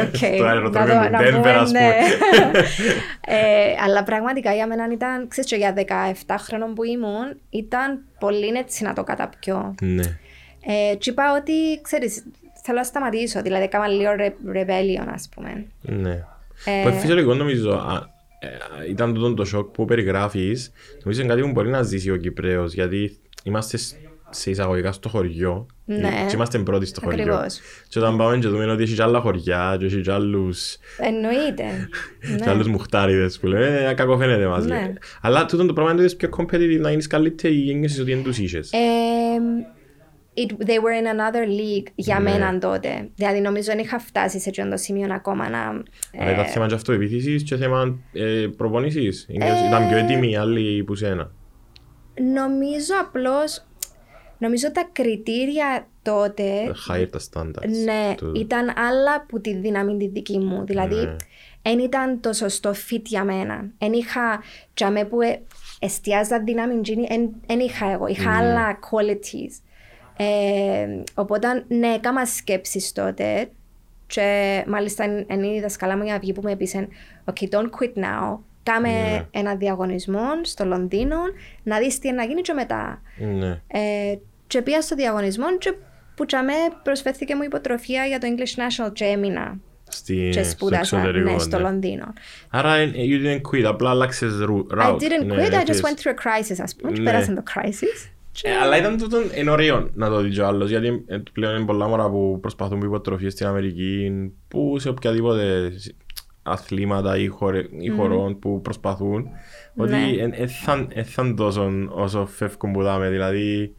οκ. 0.02 0.38
Το 0.38 0.44
αεροδρόμιο 0.46 0.94
Να 0.94 1.02
του 1.04 1.10
το- 1.10 1.10
να 1.10 1.18
Denver, 1.20 1.32
πούμε, 1.36 1.50
ας 1.50 1.70
ναι. 1.70 1.90
πούμε. 2.42 2.64
Ε, 3.26 3.74
Αλλά 3.84 4.02
πραγματικά 4.02 4.52
για 4.54 4.66
μένα 4.66 4.88
ήταν, 4.92 5.28
ξέρεις, 5.28 5.50
και 5.50 5.56
για 5.56 5.74
17 6.26 6.34
χρόνων 6.38 6.74
που 6.74 6.84
ήμουν, 6.84 7.36
ήταν 7.50 8.00
πολύ 8.18 8.46
έτσι 8.46 8.84
να 8.84 8.92
το 8.92 9.02
καταπιώ. 9.04 9.74
Ναι. 9.80 10.02
Ε, 10.66 10.94
και 10.96 11.10
είπα 11.10 11.24
ότι, 11.40 11.52
ξέρεις, 11.82 12.22
θέλω 12.62 12.78
να 12.78 12.84
σταματήσω, 12.84 13.42
δηλαδή 13.42 13.62
έκανα 13.64 13.86
λίγο 13.86 14.10
re- 14.18 14.56
rebellion, 14.56 15.06
ας 15.14 15.28
πούμε. 15.34 15.66
Ναι. 15.80 16.10
Ε, 16.64 16.82
Που 16.82 16.88
είναι 16.88 16.98
φυσιολογικό 16.98 17.34
νομίζω. 17.34 17.70
Α, 18.46 18.82
ε, 18.82 18.90
Ήταν 18.90 19.14
τούτο 19.14 19.34
το 19.34 19.44
σοκ 19.44 19.68
που 19.70 19.84
περιγράφεις. 19.84 20.72
Νομίζω 21.04 21.20
είναι 21.22 21.30
κάτι 21.34 21.42
που 21.46 21.50
μπορεί 21.52 21.68
να 21.68 21.82
ζήσει 21.82 22.10
ο 22.10 22.16
Κυπρέος. 22.16 22.72
Γιατί 22.74 23.16
είμαστε 23.42 23.76
σ- 23.76 23.96
σε 24.30 24.50
εισαγωγικά 24.50 24.92
στο 24.92 25.08
χωριό. 25.08 25.66
Ναι. 25.84 26.10
Και 26.28 26.34
είμαστε 26.34 26.58
πρώτοι 26.58 26.86
στο 26.86 27.00
χωριό. 27.04 27.22
Ακριβώς. 27.22 27.60
Και 27.88 27.98
όταν 27.98 28.16
πάμε 28.16 28.38
και 28.38 28.48
δούμε 28.48 28.64
ότι 28.70 28.82
έχει 28.82 28.94
και 28.94 29.02
άλλα 29.02 29.20
χωριά 29.20 29.76
και 29.78 29.84
έχει 29.84 30.00
και 30.00 30.12
άλλους, 30.12 30.76
Εννοείται. 30.98 31.88
και 32.44 32.48
άλλους 32.50 32.66
μουχτάριδες 32.68 33.38
που 33.38 33.46
λένε 33.46 33.88
«Ε, 33.90 33.94
κακό 33.94 34.18
φαίνεται 34.18 34.46
μας. 34.46 34.64
Ναι. 34.64 34.74
λέει. 34.74 34.94
Αλλά 35.20 35.44
τούτο 35.46 35.66
το 35.66 35.72
πράγμα 35.72 35.92
είναι 35.92 36.06
το 36.06 36.14
πιο 36.16 36.28
competitive 36.36 36.78
να 36.80 36.90
γίνεις 36.90 37.06
καλύτερη 37.06 37.54
ή 37.66 37.70
ένιωσες 37.70 37.98
ότι 37.98 38.10
είναι 38.10 38.22
τους 38.22 38.38
είχες. 38.38 38.70
Ε, 38.72 38.78
it, 40.34 40.66
they 40.66 40.78
were 40.78 40.96
in 41.02 41.06
another 41.06 41.46
league 41.46 41.86
για 41.94 42.18
Ναι. 42.18 42.30
μένα 42.30 42.58
τότε. 42.58 43.08
Δηλαδή 43.14 43.40
νομίζω 43.40 43.70
δεν 43.70 43.78
είχα 43.78 43.98
φτάσει 43.98 44.40
σε 44.40 44.50
αυτό 44.50 44.68
το 44.70 44.76
σημείο 44.76 45.14
ακόμα 45.14 45.48
να... 45.48 45.58
Αλλά 46.20 46.30
ήταν 46.32 46.44
θέμα 46.46 46.66
και 46.66 46.74
αυτοεπίθεσης 46.74 47.42
και 47.42 47.56
θέμα 47.56 47.98
ε, 48.12 48.46
προπονήσεις. 48.56 49.26
Ήταν 49.68 49.88
πιο 49.88 49.96
έτοιμοι 49.96 50.30
οι 50.30 50.36
άλλοι 50.36 50.84
που 50.84 50.94
σένα. 50.94 51.30
Νομίζω 52.34 52.94
απλώς... 53.00 53.66
Νομίζω 54.38 54.72
τα 54.72 54.88
κριτήρια 54.92 55.86
τότε 56.02 56.42
Higher 56.88 57.08
τα 57.10 57.20
standards. 57.32 57.68
ναι, 57.84 58.14
του- 58.16 58.32
ήταν 58.36 58.68
άλλα 58.76 59.26
που 59.28 59.40
τη 59.40 59.54
δύναμη 59.56 59.96
τη 59.96 60.08
δική 60.08 60.38
μου. 60.38 60.64
Δηλαδή, 60.64 60.94
Ναι. 60.94 61.16
δεν 61.62 61.78
ήταν 61.78 62.20
το 62.20 62.32
σωστό 62.32 62.70
fit 62.70 63.02
για 63.04 63.24
μένα. 63.24 63.70
Εν 63.78 63.92
είχα, 63.92 64.42
τζαμέ 64.74 65.04
που 65.04 65.20
ε, 65.20 65.42
εστιάζα 65.78 66.42
δύναμη, 66.42 66.80
δεν 67.46 67.58
είχα 67.60 67.90
εγώ. 67.92 68.06
Είχα 68.06 68.36
άλλα 68.38 68.78
qualities. 68.78 69.54
Ε, 70.16 70.86
οπότε, 71.14 71.64
ναι, 71.68 71.86
έκανα 71.88 72.26
σκέψεις 72.26 72.92
τότε 72.92 73.50
και 74.06 74.64
μάλιστα 74.68 75.04
είναι 75.30 75.46
η 75.46 75.60
δασκαλά 75.60 75.96
μου 75.96 76.02
για 76.02 76.12
να 76.12 76.18
βγει 76.18 76.32
που 76.32 76.40
με 76.42 76.50
έπεισε 76.52 76.88
«Okay, 77.24 77.44
don't 77.48 77.68
quit 77.80 78.04
now». 78.04 78.38
Κάμε 78.62 78.88
Ναι. 78.88 79.26
ένα 79.30 79.54
διαγωνισμό 79.56 80.24
στο 80.42 80.64
Λονδίνο, 80.64 81.16
να 81.62 81.78
δεις 81.78 81.98
τι 81.98 82.12
να 82.12 82.24
γίνει 82.24 82.40
και 82.40 82.52
μετά. 82.52 83.02
Ναι. 83.18 83.48
Ε, 83.66 84.14
και 84.46 84.62
πήγα 84.62 84.80
στο 84.82 84.94
διαγωνισμό 84.94 85.56
και 85.58 85.72
που 86.14 86.26
τσαμέ 86.26 86.52
προσφέρθηκε 86.82 87.34
μου 87.34 87.42
υποτροφία 87.42 88.04
για 88.04 88.18
το 88.18 88.26
English 88.30 88.58
National 88.86 88.92
και 88.92 89.04
έμεινα 89.04 89.58
Στη, 89.88 90.28
και 90.32 90.42
στο 90.42 90.50
σπούδασα 90.52 90.96
εξωτερικό. 90.96 91.30
ναι, 91.32 91.38
στο 91.38 91.56
ναι. 91.56 91.62
Λονδίνο. 91.62 92.12
Άρα 92.50 92.74
ε, 92.74 92.90
you 92.94 93.26
didn't 93.26 93.40
quit, 93.52 93.62
απλά 93.64 93.90
άλλαξες 93.90 94.32
route. 94.48 94.78
I 94.78 94.90
didn't 94.92 95.26
ναι, 95.26 95.34
quit, 95.34 95.50
I 95.52 95.54
just 95.54 95.60
επίσης. 95.60 95.80
went 95.82 95.98
through 96.00 96.14
a 96.14 96.14
crisis 96.14 96.56
ας 96.62 96.74
πούμε 96.76 96.92
και 96.92 97.00
Ναι. 97.00 97.10
πέρασε 97.10 97.34
το 97.34 97.42
crisis. 97.54 98.10
Ε, 98.42 98.50
αλλά 98.62 98.78
ήταν 98.78 98.98
τούτο 98.98 99.18
εν 99.34 99.48
ωραίο 99.48 99.88
να 99.94 100.08
το 100.08 100.20
δει 100.20 100.30
και 100.30 100.40
ο 100.40 100.46
άλλος, 100.46 100.68
γιατί 100.70 101.04
ε, 101.06 101.18
πλέον 101.32 101.56
είναι 101.56 101.64
πολλά 101.64 101.88
μωρά 101.88 102.10
που 102.10 102.38
προσπαθούν 102.40 102.78
που 102.78 102.84
υποτροφίες 102.84 103.32
στην 103.32 103.46
Αμερική, 103.46 104.12
που 104.48 104.78
σε 104.78 104.88
οποιαδήποτε 104.88 105.72
αθλήματα 106.42 107.16
ή, 107.18 107.26
χωρε, 107.26 107.62
ή 107.78 107.88
χωρών 107.88 108.38
που 108.38 108.60
προσπαθούν, 108.60 109.26
ότι 109.76 109.90
Ναι. 109.90 110.28
δεν 110.28 111.04
θα 111.04 111.34
τόσο 111.36 111.70
όσο 111.90 112.26
φεύγουν 112.26 112.72
που 112.72 112.82
δάμε, 112.82 113.08
δηλαδή 113.10 113.74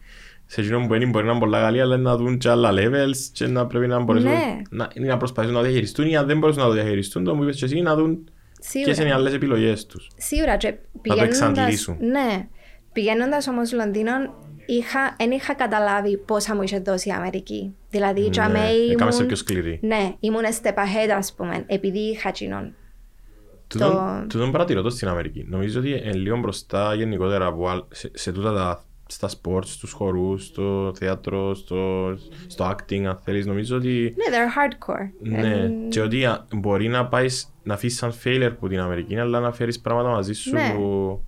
σε 0.45 0.61
εκείνο 0.61 0.85
που 0.87 0.93
είναι 0.93 1.05
μπορεί 1.05 1.25
να 1.25 1.31
είναι 1.31 1.39
πολλά 1.39 1.59
καλή, 1.61 1.81
αλλά 1.81 1.97
να 1.97 2.17
δουν 2.17 2.37
και 2.37 2.49
άλλα 2.49 2.71
levels 2.73 3.17
και 3.33 3.47
να 3.47 3.67
πρέπει 3.67 3.87
να 3.87 3.99
μπορέσουν 3.99 4.29
Ναι. 4.29 4.61
να, 4.69 4.87
ή 4.93 4.99
να 4.99 5.17
προσπαθήσουν 5.17 5.55
να 5.55 5.61
το 5.61 5.65
διαχειριστούν 5.67 6.07
ή 6.07 6.17
αν 6.17 6.25
δεν 6.25 6.37
μπορούν 6.37 6.55
να 6.55 6.63
το 6.65 6.71
διαχειριστούν, 6.71 7.23
το 7.23 7.35
μου 7.35 7.43
είπες 7.43 7.55
και 7.57 7.65
εσύ, 7.65 7.81
να 7.81 7.95
δουν 7.95 8.23
ποιες 8.71 8.73
είναι 8.83 8.89
οι 8.91 8.93
Σίγουρα. 8.95 9.15
άλλες 9.15 9.33
επιλογές 9.33 9.85
τους. 9.85 10.07
Σίγουρα 10.17 10.57
και 10.57 10.73
πηγαίνοντας, 11.01 11.27
εξαντλήσουν. 11.41 11.97
ναι, 11.99 12.47
πηγαίνοντας 12.93 13.47
όμως 13.47 13.73
Λονδίνο 13.73 14.11
είχα, 14.65 15.15
εν 15.17 15.31
είχα 15.31 15.53
καταλάβει 15.53 16.17
πόσα 16.17 16.55
μου 16.55 16.61
είχε 16.61 16.79
δώσει 16.79 17.09
η 17.09 17.11
Αμερική. 17.11 17.75
Δηλαδή, 17.89 18.21
ναι, 18.21 18.47
Ναι, 18.47 18.59
έκαμες 18.91 19.13
σε 19.13 19.17
ήμουν, 19.23 19.27
πιο 19.27 19.35
σκληρή. 19.35 19.79
ναι, 19.81 20.13
ήμουν 20.19 20.41
step 20.61 20.73
ahead 20.73 21.09
ας 21.17 21.33
πούμε, 21.33 21.63
επειδή 21.67 21.99
είχα 21.99 22.31
κοινόν. 22.31 22.73
Τούτον 23.67 24.25
τούτον 24.29 24.51
παρατηρώ 24.51 24.81
το 24.81 24.89
στην 24.89 25.07
Αμερική. 25.07 25.45
Νομίζω 25.49 25.79
ότι 25.79 25.89
είναι 25.89 26.13
λίγο 26.13 26.37
μπροστά 26.37 26.93
γενικότερα 26.93 27.45
από 27.45 27.69
άλλ- 27.69 27.83
σε, 27.89 28.11
σε 28.13 28.31
τούτα 28.31 28.53
τα 28.53 28.83
στα 29.07 29.29
sports, 29.29 29.65
στους 29.65 29.91
χορούς, 29.91 30.45
στο 30.45 30.91
θέατρο, 30.95 31.53
στο, 31.53 32.13
στο 32.47 32.69
acting, 32.75 33.03
αν 33.03 33.19
θέλεις. 33.23 33.45
Νομίζω 33.45 33.77
ότι 33.77 34.15
Ναι, 34.17 34.23
they're 34.37 34.57
hardcore. 34.57 35.09
ναι, 35.19 35.49
Ε, 35.49 35.71
και 35.89 36.01
ότι 36.01 36.25
α, 36.25 36.45
μπορεί 36.55 36.87
να 36.87 37.07
πάεις 37.07 37.53
να 37.63 37.73
αφήσεις 37.73 37.97
σαν 37.97 38.13
failure 38.23 38.51
που 38.59 38.67
την 38.67 38.79
Αμερική, 38.79 39.17
αλλά 39.19 39.39
να 39.39 39.51
φέρεις 39.51 39.79
πράγματα 39.79 40.09
μαζί 40.09 40.33
σου 40.33 40.51
Ναι. 40.53 40.73
που... 40.75 41.21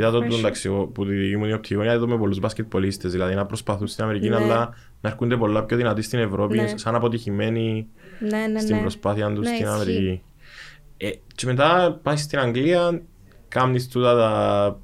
Είδα 0.00 0.10
το 0.10 0.18
For 0.18 0.28
του 0.28 0.34
sure. 0.34 0.38
εντάξει, 0.38 0.68
εγώ, 0.68 0.86
που 0.86 1.04
τη 1.06 1.12
δική 1.14 1.36
μου 1.36 1.44
είναι 1.44 1.54
οπτική 1.54 1.74
γωνία, 1.74 1.90
είδα 1.92 2.00
το 2.00 2.08
με 2.08 2.16
πολλούς 2.18 2.38
μπασκετπολίστες, 2.38 3.12
δηλαδή 3.12 3.34
να 3.34 3.46
προσπαθούν 3.46 3.86
στην 3.86 4.04
Αμερική, 4.04 4.28
Ναι. 4.28 4.36
αλλά 4.36 4.74
να 5.00 5.08
έρχονται 5.08 5.36
πολλά 5.36 5.64
πιο 5.64 5.76
δυνατοί 5.76 6.02
στην 6.02 6.18
Ευρώπη, 6.18 6.56
Ναι. 6.56 6.72
σαν 6.76 6.94
αποτυχημένοι 6.94 7.86
ναι, 8.20 8.46
ναι, 8.46 8.60
στην 8.60 8.74
ναι. 8.74 8.80
προσπάθεια 8.80 9.26
τους 9.32 9.38
Ναι, 9.38 9.54
στην 9.54 9.66
ισχύει. 9.66 9.74
Αμερική. 9.74 10.22
Ε, 10.96 11.10
και 11.34 11.46
μετά 11.46 11.98
πάει 12.02 12.16
στην 12.16 12.38
Αγγλία, 12.38 13.02
κάνεις 13.48 13.88
τούτα 13.88 14.14
τα, 14.14 14.78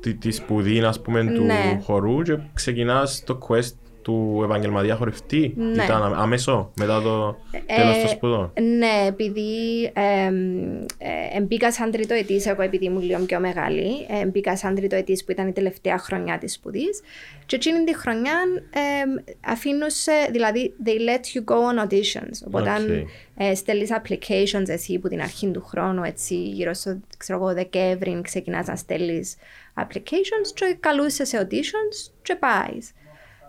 τη, 0.00 0.14
τη 0.14 0.30
σπουδή 0.30 0.80
ας 0.80 1.00
πούμε, 1.00 1.24
του 1.24 1.42
Ναι. 1.42 1.80
χορού 1.82 2.22
και 2.22 2.38
ξεκινάς 2.54 3.22
το 3.26 3.38
quest 3.48 3.74
του 4.02 4.40
επαγγελματία 4.44 4.96
χορευτή. 4.96 5.54
Ναι. 5.56 5.84
Ήταν 5.84 6.02
αμέ- 6.02 6.18
αμέσως 6.18 6.66
μετά 6.78 7.02
το 7.02 7.36
τέλος 7.76 7.98
των 7.98 8.08
σπουδών. 8.08 8.52
Ναι, 8.78 9.06
επειδή 9.06 9.84
ε, 9.84 10.32
ε, 11.36 11.40
μπήκα 11.40 11.72
σαν 11.72 11.90
τρίτο 11.90 12.14
ετής, 12.14 12.46
εγώ 12.46 12.62
επειδή 12.62 12.84
ήμουν 12.84 13.02
λίγο 13.02 13.18
πιο 13.24 13.40
μεγάλη, 13.40 14.06
ε, 14.20 14.26
μπήκα 14.26 14.56
σαν 14.56 14.74
τρίτο 14.74 14.96
ετής 14.96 15.24
που 15.24 15.30
ήταν 15.30 15.48
η 15.48 15.52
τελευταία 15.52 15.98
χρονιά 15.98 16.38
της 16.38 16.52
σπουδής 16.52 17.00
και 17.46 17.56
εκείνη 17.56 17.84
τη 17.84 17.96
χρονιά 17.96 18.32
ε, 18.70 18.80
αφήνουν 19.46 19.94
σε, 19.94 20.12
δηλαδή 20.30 20.74
they 20.84 20.88
let 20.88 21.36
you 21.36 21.54
go 21.54 21.56
on 21.56 21.84
auditions. 21.86 22.46
Οπότε 22.46 22.70
Οκ. 22.70 23.08
ε, 23.36 23.54
στέλνεις 23.54 23.90
applications 23.92 24.68
εσύ 24.68 24.98
που 24.98 25.08
την 25.08 25.20
αρχή 25.20 25.50
του 25.50 25.62
χρόνου, 25.66 26.02
έτσι 26.02 26.34
γύρω 26.34 26.74
στο 26.74 27.00
ξέρω 27.18 27.38
εγώ, 27.38 27.54
Δεκέμβρη 27.54 28.20
ξεκινάς 28.22 28.66
να 28.66 28.76
στέλνεις 28.76 29.36
applications 29.74 30.48
και 30.54 30.76
καλούν 30.80 31.16
σε 31.16 31.28
σε 31.28 31.38
auditions 31.46 32.10
και 32.22 32.34
πάεις. 32.34 32.92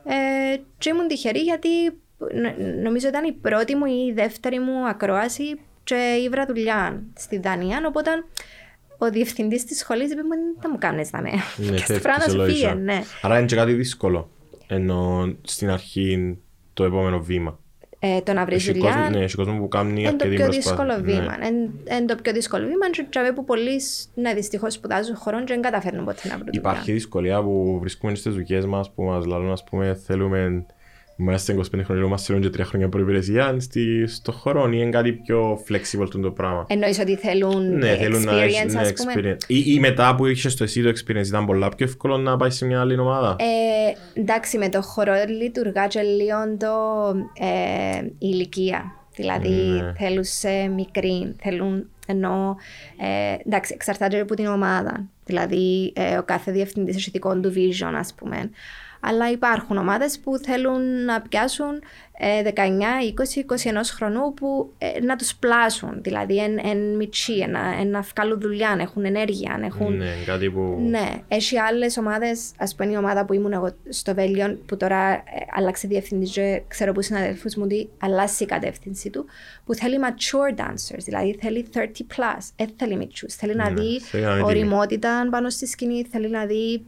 Ε, 0.03 0.57
και 0.77 0.89
ήμουν 0.89 1.07
τυχερή 1.07 1.39
γιατί 1.39 1.67
νο- 2.17 2.81
νομίζω 2.83 3.07
ήταν 3.07 3.23
η 3.23 3.31
πρώτη 3.31 3.75
μου 3.75 3.85
ή 3.85 4.05
η 4.09 4.13
δεύτερη 4.13 4.59
μου 4.59 4.87
ακρόαση 4.87 5.59
και 5.83 6.19
ήβρα 6.25 6.45
δουλειά 6.45 7.03
στη 7.17 7.37
Δανία. 7.39 7.83
Οπότε 7.87 8.09
ο 8.97 9.09
διευθυντής 9.09 9.65
της 9.65 9.77
σχολής 9.77 10.11
είπε 10.11 10.21
μου: 10.23 10.29
Δεν 10.61 10.69
μου 10.73 10.77
κάνεις 10.77 11.11
να 11.11 11.21
με. 11.21 11.29
Ναι, 11.29 11.37
και 11.71 11.77
στη 11.77 11.85
φεύγεις, 11.85 12.01
φράνα 12.01 12.23
σου 12.23 12.31
ελόγησα. 12.31 12.69
πήγε, 12.69 12.81
ναι. 12.81 13.01
Άρα 13.21 13.37
είναι 13.37 13.45
και 13.47 13.55
κάτι 13.55 13.73
δύσκολο. 13.73 14.29
Ενώ 14.67 15.31
στην 15.41 15.69
αρχή 15.69 16.37
το 16.73 16.83
επόμενο 16.83 17.19
βήμα. 17.21 17.59
Ε, 18.03 18.21
το 18.21 18.33
να 18.33 18.45
βρεις 18.45 18.67
Έχει 18.67 18.77
δουλειά 18.77 18.93
κόσμο, 18.93 19.09
ναι, 19.17 19.23
έχει 19.23 19.35
κόσμο 19.35 19.59
που 19.59 19.67
κάνει 19.67 20.01
είναι 20.01 20.01
το 20.01 20.07
αρκετή 20.07 20.35
πιο 20.35 20.45
προσπάθεια. 20.45 20.71
δύσκολο 20.85 20.95
Ναι. 20.95 21.01
βήμα. 21.01 21.35
Είναι 21.97 22.05
το 22.05 22.15
πιο 22.21 22.33
δύσκολο 22.33 22.65
βήμα. 22.67 22.89
Και 22.89 23.05
τσαβέ 23.09 23.31
που 23.31 23.45
πολλοί 23.45 23.81
ναι, 24.13 24.33
δυστυχώς 24.33 24.73
σπουδάζουν 24.73 25.15
χωρών 25.15 25.45
και 25.45 25.53
δεν 25.53 25.61
καταφέρνουν 25.61 26.05
ποτέ 26.05 26.27
να 26.27 26.33
βρουν 26.33 26.45
δουλειά. 26.45 26.59
Υπάρχει 26.59 26.91
δυσκολία 26.91 27.41
που 27.41 27.77
βρίσκουμε 27.79 28.15
στις 28.15 28.33
δουλειές 28.33 28.65
μας 28.65 28.91
που 28.91 29.03
μας 29.03 29.25
λαλούν 29.25 29.51
ας 29.51 29.63
πούμε 29.63 29.93
θέλουμε 30.05 30.65
είμαστε 31.17 31.56
25 31.76 31.82
χρόνια, 31.84 32.08
μας 32.08 32.24
θέλουν 32.26 32.41
και 32.41 32.47
3 32.47 32.60
χρόνια 32.63 32.89
προϋπηρεσία 32.89 33.56
στη, 33.60 34.08
στο 34.08 34.32
χώρο 34.32 34.67
ή 34.67 34.71
είναι 34.74 34.89
κάτι 34.89 35.12
πιο 35.12 35.63
flexible 35.69 36.08
το 36.12 36.19
το 36.19 36.32
πράγμα. 36.32 36.65
Εννοείς 36.69 37.00
ότι 37.00 37.15
θέλουν 37.15 37.78
ναι, 37.78 37.95
θέλουν 37.95 38.24
να 38.24 38.41
έχεις 38.41 38.58
experience, 38.60 38.71
ναι, 38.74 38.80
ας 38.80 38.93
πούμε. 38.93 39.13
experience. 39.15 39.43
Ή, 39.47 39.63
ή 39.65 39.80
μετά 39.80 40.15
που 40.15 40.26
είχες 40.26 40.56
το 40.56 40.63
εσύ 40.63 40.84
το 40.84 40.89
experience 40.89 41.26
ήταν 41.26 41.45
πολλά 41.45 41.69
πιο 41.69 41.86
εύκολο 41.86 42.17
να 42.17 42.38
πάεις 42.38 42.56
σε 42.56 42.65
μια 42.65 42.80
άλλη 42.82 43.00
ομάδα; 43.00 43.36
Ε, 43.39 44.19
εντάξει, 44.19 44.58
με 44.58 44.69
το 44.69 44.82
χορό 44.82 45.13
λειτουργά 45.41 45.88
και 45.88 46.02
λίγο 46.02 46.58
το 46.58 46.67
ε, 47.45 48.06
η 48.06 48.13
ηλικία. 48.19 48.95
Δηλαδή 49.15 49.50
Ναι. 49.50 49.93
θέλουν 49.97 50.24
σε 50.24 50.67
μικρή, 50.67 51.36
θέλουν 51.41 51.89
ενώ. 52.08 52.58
Ε, 52.97 53.36
εντάξει, 53.47 53.71
εξαρτάται 53.76 54.19
από 54.19 54.36
την 54.36 54.45
ομάδα. 54.45 55.10
Δηλαδή 55.26 55.93
ε, 55.95 56.17
ο 56.17 56.24
κάθε 56.24 56.52
διευθυντής 56.52 56.95
έχει 56.95 57.10
δικό 57.10 57.39
του 57.39 57.54
vision, 57.56 57.93
ας 57.97 58.13
πούμε. 58.13 58.50
Αλλά 59.03 59.31
υπάρχουν 59.31 59.77
ομάδες 59.77 60.19
που 60.19 60.37
θέλουν 60.37 61.05
να 61.05 61.21
πιάσουν 61.21 61.81
ε, 62.23 62.41
19, 62.55 62.59
20, 63.65 63.69
21 63.71 63.81
χρονού 63.95 64.33
που 64.33 64.71
ε, 64.77 64.99
να 65.03 65.15
τους 65.15 65.35
πλάσουν. 65.35 66.01
Δηλαδή 66.01 66.37
εν, 66.37 66.57
εν 66.63 66.77
μητσί, 66.95 67.45
να, 67.49 67.83
να 67.85 68.01
βγάλουν 68.01 68.39
δουλειά, 68.41 68.75
να 68.75 68.81
έχουν 68.81 69.05
ενέργεια, 69.05 69.57
να 69.59 69.65
έχουν 69.65 69.97
ναι, 69.97 70.13
κάτι 70.25 70.49
που... 70.49 70.77
ναι, 70.89 71.09
έχει 71.27 71.57
άλλες 71.59 71.97
ομάδες. 71.97 72.51
Α 72.57 72.65
πούμε, 72.75 72.91
η 72.91 72.95
ομάδα 72.95 73.25
που 73.25 73.33
ήμουν 73.33 73.53
εγώ 73.53 73.69
στο 73.89 74.13
Βέλγιο, 74.13 74.57
που 74.65 74.77
τώρα 74.77 75.11
ε, 75.11 75.21
άλλαξε 75.55 75.87
διευθυντή, 75.87 76.25
και 76.29 76.61
ξέρω 76.67 76.91
που 76.91 77.01
συναδέλφους 77.01 77.55
μου 77.55 77.63
ότι 77.65 77.89
αλλάζει 77.99 78.43
η 78.43 78.45
κατεύθυνση 78.45 79.09
του, 79.09 79.25
που 79.65 79.73
θέλει 79.73 79.97
mature 80.03 80.59
dancers, 80.59 80.99
δηλαδή 81.05 81.37
θέλει 81.41 81.67
30 81.73 81.79
plus, 81.79 82.49
δεν 82.55 82.69
θέλει 82.77 82.95
μητσού. 82.95 83.29
Θέλει 83.29 83.55
να 83.55 83.69
Ναι, 83.69 83.81
δει 83.81 83.99
θέλει 83.99 84.23
να 84.23 84.29
είναι 84.29 84.39
έτοιμοι. 84.39 84.57
οριμότητα 84.57 85.27
πάνω 85.31 85.49
στη 85.49 85.67
σκηνή, 85.67 86.07
θέλει 86.11 86.29
να 86.29 86.45
δει 86.45 86.83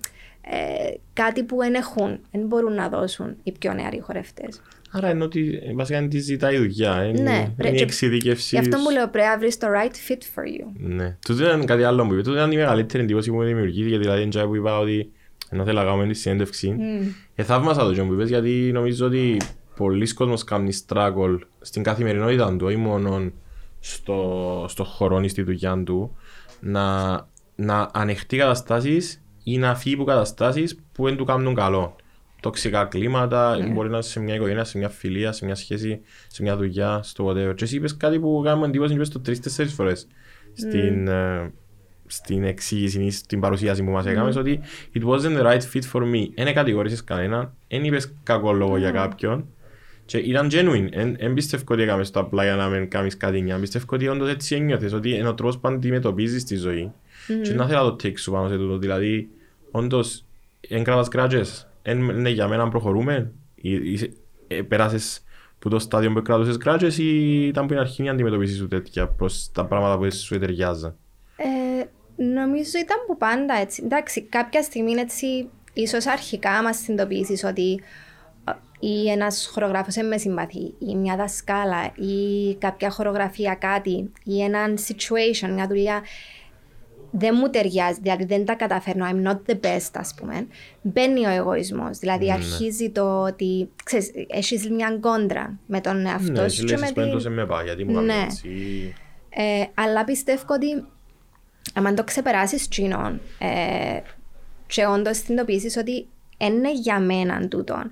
ε, 0.51 0.93
κάτι 1.13 1.43
που 1.43 1.57
δεν 1.57 1.73
έχουν, 1.73 2.19
δεν 2.31 2.45
μπορούν 2.47 2.73
να 2.73 2.89
δώσουν 2.89 3.35
οι 3.43 3.51
πιο 3.59 3.73
νεαροί 3.73 3.99
χορευτές. 3.99 4.61
Άρα 4.91 5.07
ενώ 5.07 5.25
ότι 5.25 5.61
ε, 5.63 5.73
βασικά 5.73 5.97
είναι 5.97 6.07
τη 6.07 6.19
ζητάει 6.19 6.55
η 6.55 6.57
δουλειά. 6.57 7.03
Είναι, 7.03 7.21
Ναι, 7.21 7.31
είναι 7.37 7.53
ρε, 7.57 7.69
η 7.69 7.75
και- 7.75 7.83
εξειδικεύση. 7.83 8.55
Γι' 8.55 8.61
αυτό 8.61 8.77
μου 8.77 8.89
λέω 8.89 9.07
πρέπει 9.09 9.27
να 9.27 9.37
βρεις 9.37 9.57
το 9.57 9.67
right 9.67 10.11
fit 10.11 10.17
for 10.35 10.43
you. 10.43 10.65
Ναι. 10.73 11.17
Τούτο 11.25 11.43
ήταν 11.43 11.65
κάτι 11.65 11.83
άλλο 11.83 12.05
που 12.07 12.13
είπε. 12.13 12.21
Τούτο 12.21 12.35
ήταν 12.35 12.51
η 12.51 12.55
μεγαλύτερη 12.55 13.03
εντύπωση 13.03 13.29
που 13.29 13.35
μου 13.35 13.43
δημιουργήθηκε. 13.43 13.97
Δηλαδή, 13.97 14.21
είναι 14.21 14.43
που 14.45 14.55
είπα 14.55 14.79
ότι 14.79 15.11
ενώ 15.49 15.63
θέλω 15.63 15.79
να 15.79 15.85
κάνουμε 15.85 16.07
τη 16.07 16.13
συνέντευξη. 16.13 16.75
Ε, 17.35 17.43
θαύμασα 17.43 17.83
το 17.83 17.91
τζον 17.91 18.07
που 18.07 18.13
είπες 18.13 18.29
γιατί 18.29 18.69
νομίζω 18.73 19.05
ότι 19.05 19.37
πολλοί 19.75 20.13
κόσμος 20.13 20.43
κάνουν 20.43 20.69
struggle 20.87 21.39
στην 21.61 21.83
καθημερινότητα 21.83 22.55
του, 22.57 22.65
όχι 22.65 22.75
μόνο 22.75 23.31
στο, 23.79 24.65
στο 24.69 24.83
χώρο 24.83 25.21
ή 25.21 25.27
στη 25.27 25.41
δουλειά 25.41 25.81
του, 25.85 26.17
να, 26.59 27.11
να 27.55 27.89
ανεχτεί 27.93 28.37
καταστάσεις 28.37 29.22
ή 29.43 29.57
να 29.57 29.75
φύγει 29.75 29.95
από 29.95 30.03
καταστάσεις 30.03 30.79
που 30.91 31.03
δεν 31.03 31.17
του 31.17 31.25
κάνουν 31.25 31.55
καλό. 31.55 31.95
Τοξικά 32.41 32.85
κλίματα, 32.85 33.57
μπορεί 33.73 33.89
να 33.89 33.93
είναι 33.93 34.03
σε 34.03 34.19
μια 34.19 34.35
οικογένεια, 34.35 34.63
σε 34.63 34.77
μια 34.77 34.89
φιλία, 34.89 35.31
σε 35.31 35.45
μια 35.45 35.55
σχέση, 35.55 36.01
σε 36.27 36.43
μια 36.43 36.57
δουλειά, 36.57 36.99
στο 37.03 37.27
whatever. 37.27 37.55
Και 37.55 37.63
εσύ 37.63 37.75
είπες 37.75 37.97
κάτι 37.97 38.19
που 38.19 38.41
κάνουμε 38.45 38.67
εντύπωση 38.67 38.93
είπες 38.93 39.09
το 39.09 39.19
τρεις-τέσσερις 39.19 39.73
φορές 39.73 40.07
στην, 40.53 41.07
ε, 41.07 41.51
στην 42.05 42.43
εξήγηση 42.43 43.03
ή 43.03 43.11
στην 43.11 43.39
παρουσίαση 43.39 43.83
που 43.83 43.91
μας 43.91 44.05
έκανες 44.05 44.35
ότι 44.35 44.59
it 44.95 45.03
wasn't 45.03 45.37
the 45.37 45.43
right 45.45 45.61
fit 45.73 45.81
for 45.93 46.01
me. 46.01 46.27
Δεν 46.35 46.53
κατηγορήσεις 46.53 47.03
κανέναν, 47.03 47.53
δεν 47.67 47.83
είπες 47.83 48.13
κακό 48.23 48.53
λόγο 48.53 48.77
για 48.77 48.91
κάποιον 48.91 49.47
και 50.05 50.17
ήταν 50.17 50.47
genuine. 50.51 51.15
Δεν 51.17 51.33
πιστεύω 51.33 51.63
ότι 51.67 51.81
έκαμες 51.81 52.11
το 52.11 52.19
απλά 52.19 52.43
για 52.43 52.55
να 52.55 52.67
μην 52.67 52.89
κάνεις 52.89 53.17
κάτι 53.17 53.41
νιά. 53.41 53.59
Πιστεύω 53.59 53.85
ότι 53.89 54.07
όντως 54.07 54.29
έτσι 54.29 54.55
ένιωθες, 54.55 54.93
ότι 54.93 55.09
είναι 55.09 55.27
ο 55.27 55.33
τρόπος 55.33 55.59
που 55.59 55.67
αντιμετωπίζεις 55.67 56.43
τη 56.43 56.55
ζωή. 56.55 56.91
Και 57.43 57.53
να 57.53 57.67
θέλω 57.67 57.83
να 57.83 57.89
το 57.89 57.95
take 58.03 58.17
σου 58.17 58.31
πάνω 58.31 58.47
σε 58.49 58.55
τούτο. 58.57 58.77
Δηλαδή, 58.77 59.29
όντως, 59.71 60.25
εν 60.69 60.83
κράτας 60.83 61.07
κράτζες, 61.07 61.67
είναι 61.87 62.29
για 62.29 62.47
μένα 62.47 62.63
να 62.63 62.69
προχωρούμε. 62.69 63.31
Ή- 63.55 63.91
είσαι- 63.91 64.13
ε, 64.47 64.61
Πέρασες 64.61 65.23
που 65.59 65.69
το 65.69 65.79
στάδιο 65.79 66.11
που 66.13 66.21
κράτουσες 66.21 66.57
κράτζες 66.57 66.97
ή 66.97 67.45
ήταν 67.47 67.65
που 67.67 67.71
είναι 67.73 67.81
αρχή 67.81 68.03
η 68.03 68.09
αντιμετωπίση 68.09 68.55
σου 68.55 68.67
τέτοια 68.67 69.07
προς 69.07 69.49
τα 69.51 69.65
πράγματα 69.65 69.97
που 69.97 70.11
σου 70.15 70.39
ταιριάζαν. 70.39 70.95
Ε, 71.37 71.83
νομίζω 72.23 72.79
ήταν 72.83 72.97
που 73.07 73.17
πάντα 73.17 73.53
έτσι. 73.61 73.81
Εντάξει, 73.85 74.21
κάποια 74.21 74.61
στιγμή 74.61 74.91
έτσι, 74.91 75.49
ίσως 75.73 76.05
αρχικά 76.07 76.61
μας 76.63 76.77
συνειδητοποιήσεις 76.77 77.43
ότι 77.43 77.81
ε, 78.47 78.51
ή 78.87 79.09
ένας 79.09 79.49
χορογράφος 79.53 79.93
δεν 79.93 80.07
με 80.07 80.17
συμπαθεί 80.17 80.73
ή 80.79 80.95
μια 80.95 81.15
δασκάλα 81.15 81.91
ή 81.95 82.55
κάποια 82.55 82.89
χορογραφία 82.89 83.55
κάτι 83.55 84.11
ή 84.23 84.41
έναν 84.41 84.75
situation, 84.77 85.49
μια 85.53 85.67
δουλειά 85.67 86.01
δεν 87.15 87.35
μου 87.39 87.49
ταιριάζει, 87.49 87.99
δηλαδή 88.01 88.25
δεν 88.25 88.45
τα 88.45 88.53
καταφέρνω, 88.53 89.05
I'm 89.11 89.27
not 89.27 89.51
the 89.51 89.55
best 89.65 89.91
ας 89.93 90.13
πούμε, 90.17 90.47
μπαίνει 90.81 91.25
ο 91.25 91.29
εγωισμός, 91.29 91.97
δηλαδή 91.97 92.31
αρχίζει 92.31 92.89
το 92.89 93.21
ότι, 93.21 93.69
ξέρεις, 93.83 94.11
έχεις 94.27 94.69
μια 94.69 94.97
κόντρα 94.99 95.59
με 95.65 95.81
τον 95.81 96.05
εαυτό 96.05 96.31
Ναι, 96.31 96.37
σου 96.37 96.43
εσύ 96.43 96.63
και 96.63 96.71
λες 96.71 96.79
με 96.79 96.85
εσπέντος 96.85 97.11
την... 97.11 97.19
σε 97.21 97.29
με 97.29 97.45
πάει, 97.45 97.65
γιατί 97.65 97.83
μου 97.83 97.93
κάνεις 97.93 98.15
Ναι. 98.15 98.23
έτσι. 98.23 98.49
Ε, 99.29 99.65
αλλά 99.73 100.03
πιστεύω 100.03 100.43
ότι 100.49 100.85
αν 101.73 101.95
το 101.95 102.03
ξεπεράσεις 102.03 102.67
τσίνον 102.67 103.21
ε, 103.39 103.99
και 104.67 104.85
όντως 104.85 105.17
συνειδητοποιήσεις 105.17 105.77
ότι 105.77 106.07
είναι 106.37 106.73
για 106.73 106.99
μένα 106.99 107.47
τούτο, 107.47 107.83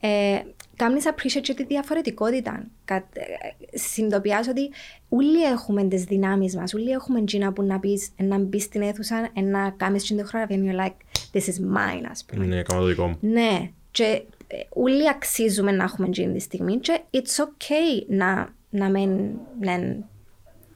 ε, 0.00 0.40
κάνεις 0.76 1.04
appreciate 1.06 1.40
και 1.40 1.54
τη 1.54 1.64
διαφορετικότητα. 1.64 2.66
Κα, 2.84 2.94
ε, 2.94 3.78
συνειδητοποιάς 3.78 4.48
ότι 4.48 4.70
όλοι 5.08 5.44
έχουμε 5.44 5.84
τις 5.84 6.04
δυνάμεις 6.04 6.56
μας, 6.56 6.74
όλοι 6.74 6.90
έχουμε 6.90 7.24
τσίνα 7.24 7.52
που 7.52 7.62
να 7.62 7.80
πεις 7.80 8.10
να 8.16 8.38
μπεις 8.38 8.62
στην 8.62 8.82
αίθουσα, 8.82 9.28
ε, 9.32 9.40
να 9.40 9.70
κάνει 9.70 9.98
την 10.00 10.26
χορογραφία, 10.26 10.56
and 10.56 10.60
you're 10.60 10.86
like, 10.86 10.96
this 11.32 11.42
is 11.42 11.76
mine, 11.76 12.06
ας 12.10 12.24
πούμε. 12.24 12.46
Ναι, 12.46 12.62
κάνω 12.62 12.80
το 12.80 12.86
δικό 12.86 13.06
μου. 13.06 13.16
Ναι, 13.20 13.70
και 13.90 14.22
ε, 14.46 14.56
όλοι 14.68 15.08
αξίζουμε 15.08 15.72
να 15.72 15.84
έχουμε 15.84 16.06
εκείνη 16.06 16.32
τη 16.32 16.40
στιγμή 16.40 16.76
και 16.76 17.00
it's 17.10 17.44
okay 17.44 18.04
να, 18.08 18.54
να 18.70 18.90
μην 18.90 19.10
είναι 19.62 20.04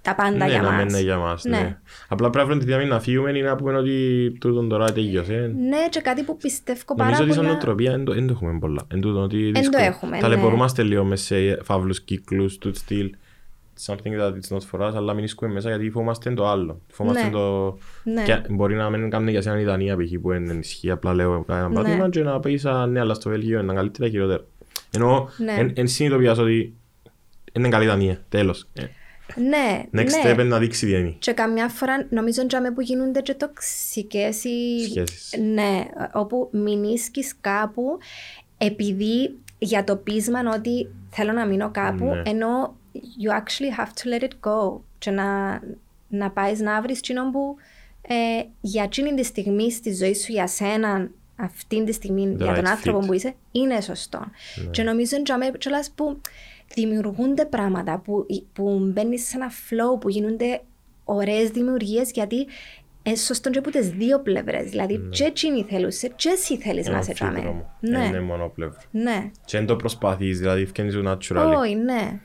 τα 0.03 0.15
πάντα 0.15 0.31
ναι, 0.37 0.47
για 0.51 0.63
να 0.63 0.71
μας. 0.71 0.79
μην 0.79 0.89
είναι 0.89 1.01
για 1.01 1.17
μας, 1.19 1.45
ναι. 1.45 1.57
Ναι. 1.59 1.79
Απλά 2.09 2.31
πρέπει 2.31 2.37
να 2.37 2.45
βρούμε 2.45 2.61
τη 2.61 2.67
δύναμη 2.67 2.85
να 2.89 3.01
φύγουμε 3.01 3.39
ή 3.39 3.43
να 3.43 3.57
πούμε 3.57 3.77
ότι 3.77 4.37
τούτον 4.41 4.69
τώρα 4.69 4.93
τελειώσε. 4.93 5.55
Ναι, 5.69 5.89
και 5.91 6.01
κάτι 6.01 6.23
που 6.23 6.37
πιστεύω 6.37 6.81
πάρα 6.97 7.11
Νομίζω 7.11 7.23
ότι 7.23 7.33
σαν 7.33 7.41
πολλά... 7.41 7.53
νοοτροπία 7.53 7.91
δεν 7.91 8.05
το- 8.05 8.13
δεν 8.13 8.27
το 8.27 8.33
έχουμε 8.33 8.59
πολλά. 8.59 8.83
Εν 8.89 9.01
τούτο 9.01 9.21
ότι 9.21 9.53
το 9.53 9.61
δύσκολο. 9.61 9.85
έχουμε, 9.85 10.17
ναι. 10.17 10.23
Ταλαιπωρούμαστε 10.23 10.83
λίγο 10.83 11.05
μες 11.05 11.21
σε 11.21 11.59
φαύλους 11.63 12.01
κύκλους 12.01 12.59
του 12.59 12.75
στυλ. 12.75 13.11
Something 13.87 14.21
that 14.21 14.33
it's 14.33 14.57
not 14.57 14.61
for 14.73 14.89
us, 14.89 14.93
αλλά 14.95 15.13
μην 15.15 15.25
ισκούμε 15.25 15.53
μέσα 15.53 15.69
γιατί 15.69 15.91
φοβόμαστε 15.91 16.31
το 16.31 16.49
άλλο. 16.49 16.81
Φοβόμαστε 16.93 17.25
Ναι. 17.27 17.33
το... 17.33 17.79
Ναι. 18.05 18.23
Και 18.23 18.41
μπορεί 18.49 18.75
να 18.75 18.91
μην 18.91 19.11
κάνουν 19.11 19.29
για 19.29 19.43
σένα 19.43 19.61
η 19.61 19.65
Δανία 19.65 19.97
π.χ. 19.97 20.13
που 20.23 20.29
δεν 20.29 20.59
ισχύει, 20.59 20.91
απλά 20.91 21.15
λέω 21.15 21.45
ένα 21.49 21.69
Ναι. 21.69 21.75
παράδειγμα 21.75 22.09
και 22.09 22.23
να 22.23 22.41
πεις 22.41 22.65
«Α, 22.65 22.87
ναι, 22.87 23.01
αλλά 23.01 23.15
στο 23.15 23.31
Βέλγιο 23.31 23.61
είναι 23.61 23.75
καλύτερα 23.75 24.07
ή 24.09 24.11
χειρότερα. 24.11 24.45
Ενώ 24.95 25.29
Ναι. 25.45 25.53
εν- 25.59 25.73
εν 25.75 25.89
συνειδητοποιάς 25.89 26.39
ότι 26.39 26.75
είναι 27.53 27.69
καλή 27.69 27.87
Δανία, 27.87 28.21
τέλος. 28.29 28.67
Ε, 29.37 29.41
Ναι, 29.41 29.83
Next 30.03 30.05
ναι. 30.25 30.31
step 30.31 30.33
είναι 30.33 30.45
να 30.45 30.59
δείξει 30.59 30.87
τι 30.87 30.93
είναι. 30.93 31.15
Και 31.19 31.33
καμιά 31.33 31.69
φορά 31.69 32.07
νομίζω 32.11 32.43
ότι 32.43 32.73
που 32.73 32.81
γίνονται 32.81 33.21
και 33.21 33.35
τοξικές 33.35 34.45
ή... 34.45 34.81
Σχέσεις. 34.89 35.35
Ναι, 35.55 35.85
όπου 36.13 36.49
μηνίσκεις 36.53 37.35
κάπου 37.41 37.99
επειδή 38.59 39.39
για 39.59 39.85
το 39.85 39.97
πείσμα 39.97 40.41
ότι 40.55 40.89
θέλω 41.11 41.33
να 41.33 41.47
μείνω 41.47 41.71
κάπου, 41.71 42.05
Ναι. 42.05 42.23
ενώ 42.31 42.77
you 42.95 43.31
actually 43.31 43.81
have 43.81 43.89
to 43.89 44.19
let 44.21 44.23
it 44.25 44.49
go 44.51 44.81
και 44.99 45.11
να, 45.11 45.61
να 46.09 46.31
πάεις 46.31 46.61
να 46.61 46.81
βρεις 46.83 46.99
εκείνον 46.99 47.31
που 47.31 47.57
ε, 48.03 48.15
για 48.61 48.83
εκείνη 48.83 49.15
τη 49.15 49.23
στιγμή 49.25 49.73
στη 49.73 49.95
ζωή 49.95 50.15
σου, 50.15 50.33
για 50.33 50.47
σένα, 50.47 51.11
αυτή 51.37 51.85
τη 51.85 51.93
στιγμή, 51.93 52.33
The 52.35 52.43
για 52.43 52.55
τον 52.55 52.65
right 52.65 52.69
άνθρωπο 52.69 52.99
fit. 52.99 53.07
που 53.07 53.13
είσαι, 53.13 53.35
είναι 53.53 53.81
σωστό. 53.81 54.25
Και 54.71 54.83
νομίζω 54.83 55.17
ότι 55.21 55.59
κιόλας 55.59 55.91
που 55.95 56.21
δημιουργούνται 56.75 57.45
πράγματα, 57.45 57.99
που, 58.05 58.27
που 58.53 58.91
μπαίνεις 58.93 59.27
σε 59.29 59.37
ένα 59.37 59.51
flow, 59.51 60.01
που 60.01 60.09
γίνονται 60.09 60.61
ωραίες 61.05 61.49
δημιουργίες, 61.51 62.11
γιατί 62.11 62.47
είναι 63.03 63.17
σωστό 63.17 63.51
και 63.51 63.59
από 63.59 63.71
τις 63.71 63.91
δύο 63.91 64.21
πλευρές. 64.21 64.71
Δηλαδή, 64.71 65.01
και 65.11 65.25
εκείνοι 65.25 65.63
θέλουν, 65.69 65.91
και 66.17 66.29
εσύ 66.29 66.57
θέλεις 66.59 66.85
να 66.87 66.91
Έναν 66.93 67.05
σε 67.05 67.13
τσάμε. 67.13 67.31
αμφίδρομο. 67.31 67.73
Ναι, 67.81 68.05
Είναι 68.07 68.21
μονοπλεύρο. 68.21 68.79
ναι. 68.91 69.31
Και 69.45 69.57
δεν 69.57 69.67
το 69.67 69.77
προσπαθείς, 69.77 70.39
δηλαδή 70.39 70.67
φκένεις 70.67 70.93
σου 70.95 71.03
naturally. 71.07 71.55
Όχι, 71.59 71.75
ναι. 71.75 72.21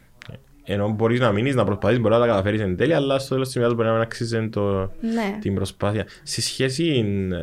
Ενώ 0.67 0.89
μπορείς 0.89 1.19
να 1.19 1.31
μείνεις, 1.31 1.55
να 1.55 1.63
προσπαθείς, 1.65 1.99
μπορεί 1.99 2.13
να 2.13 2.19
τα 2.19 2.25
καταφέρεις 2.27 2.61
εν 2.61 2.75
τέλει, 2.77 2.93
αλλά 2.93 3.19
στο 3.19 3.29
τέλος 3.29 3.47
της 3.47 3.55
ημέρας 3.55 3.73
μπορεί 3.75 3.87
να 3.87 3.93
μην 3.93 4.01
αξίζει 4.01 4.49
το, 4.49 4.79
Ναι. 5.01 5.37
την 5.41 5.55
προσπάθεια. 5.55 6.05
Σε 6.23 6.41
σχέση 6.41 7.05
ε, 7.31 7.37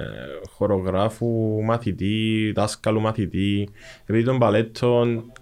χορογράφου, 0.51 1.62
μαθητή, 1.62 2.53
δάσκαλου 2.55 3.01
μαθητή, 3.01 3.69
επειδή 4.03 4.25
των 4.25 4.38
παλέτων 4.38 5.33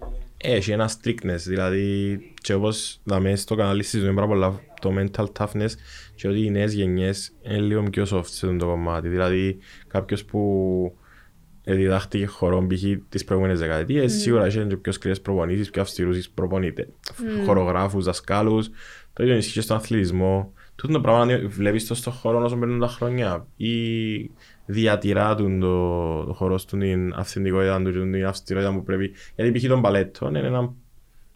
έχει 0.41 0.71
ένα 0.71 0.89
strictness, 0.89 1.39
δηλαδή 1.45 2.19
και 2.41 2.53
όπως 2.53 2.99
δαμε 3.03 3.35
στο 3.35 3.55
κανάλι 3.55 3.83
συζητούμε 3.83 4.13
πάρα 4.13 4.27
πολλά 4.27 4.59
το 4.81 4.93
mental 4.97 5.25
toughness 5.37 5.69
και 6.15 6.27
ότι 6.27 6.45
οι 6.45 6.49
νέες 6.49 6.73
γενιές 6.73 7.31
είναι 7.41 7.59
λίγο 7.59 7.83
πιο 7.83 8.03
soft 8.03 8.25
σε 8.25 8.45
αυτό 8.45 8.55
το 8.55 8.65
κομμάτι. 8.65 9.07
Δηλαδή 9.07 9.57
κάποιος 9.87 10.25
που 10.25 10.95
διδάχτηκε 11.63 12.25
χορό 12.25 12.67
π.χ. 12.67 12.83
τις 13.09 13.23
προηγούμενες 13.23 13.59
δεκαετίες, 13.59 14.13
σίγουρα 14.13 14.47
είχε 14.47 14.63
και 14.63 14.77
πιο 14.77 14.91
σκληρές 14.91 15.21
προπονήσεις, 15.21 15.69
πιο 15.69 15.81
αυστηρούς 15.81 16.29
προπονητές, 16.29 16.87
χορογράφους, 17.45 18.05
δασκάλους. 18.05 18.69
Το 19.13 19.23
ίδιο 19.23 19.35
ισχύει 19.35 19.53
και 19.53 19.61
στον 19.61 19.77
αθλητισμό. 19.77 20.53
Τούτο 20.75 20.93
το 20.93 21.01
πράγμα 21.01 21.25
να 21.25 21.47
βλέπεις 21.47 21.87
το 21.87 21.95
στον 21.95 22.13
χώρο 22.13 22.43
όσο 22.43 22.57
περνούν 22.57 22.79
τα 22.79 22.87
χρόνια 22.87 23.47
ή 23.57 23.73
διατηρά 24.71 25.35
του 25.35 25.57
το, 25.59 26.23
το 26.25 26.33
χώρο 26.33 26.55
του 26.55 26.77
την 26.77 27.13
αυθεντικότητα 27.13 27.81
του 27.81 27.91
και 27.91 27.99
την 27.99 28.25
αυστηρότητα 28.25 28.73
που 28.73 28.83
πρέπει. 28.83 29.11
Γιατί 29.35 29.51
π.χ. 29.59 29.67
των 29.67 29.81
παλέτων 29.81 30.35
είναι 30.35 30.47
ένα 30.47 30.73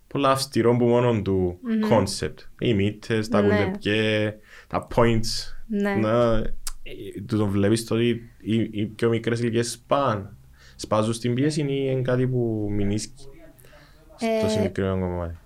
πολλά 0.07 0.31
αυστηρό 0.31 0.77
που 0.77 0.85
μόνο 0.85 1.21
του 1.21 1.59
concept. 1.91 2.33
Οι 2.59 2.73
μύτες, 2.73 3.27
τα 3.29 3.41
Ναι. 3.41 3.47
κουντεπιέ, 3.47 4.35
τα 4.67 4.87
points. 4.95 5.53
Ναι. 5.67 5.95
Να, 5.95 6.35
ε, 6.37 7.21
του 7.27 7.37
το 7.37 7.47
βλέπεις 7.47 7.85
το 7.85 7.95
ότι 7.95 8.21
οι, 8.41 8.55
οι 8.71 8.85
πιο 8.85 9.09
μικρές 9.09 9.39
ηλικίες 9.39 9.71
σπάν. 9.71 10.37
Σπάζουν 10.75 11.13
στην 11.13 11.33
πίεση 11.33 11.61
ή 11.61 11.65
είναι 11.91 12.01
κάτι 12.01 12.27
που 12.27 12.67
μηνίσκει 12.71 13.27
στο 14.15 14.45
Ε, 14.45 14.49
συγκεκριμένο 14.49 14.99
κομμάτι. 14.99 15.37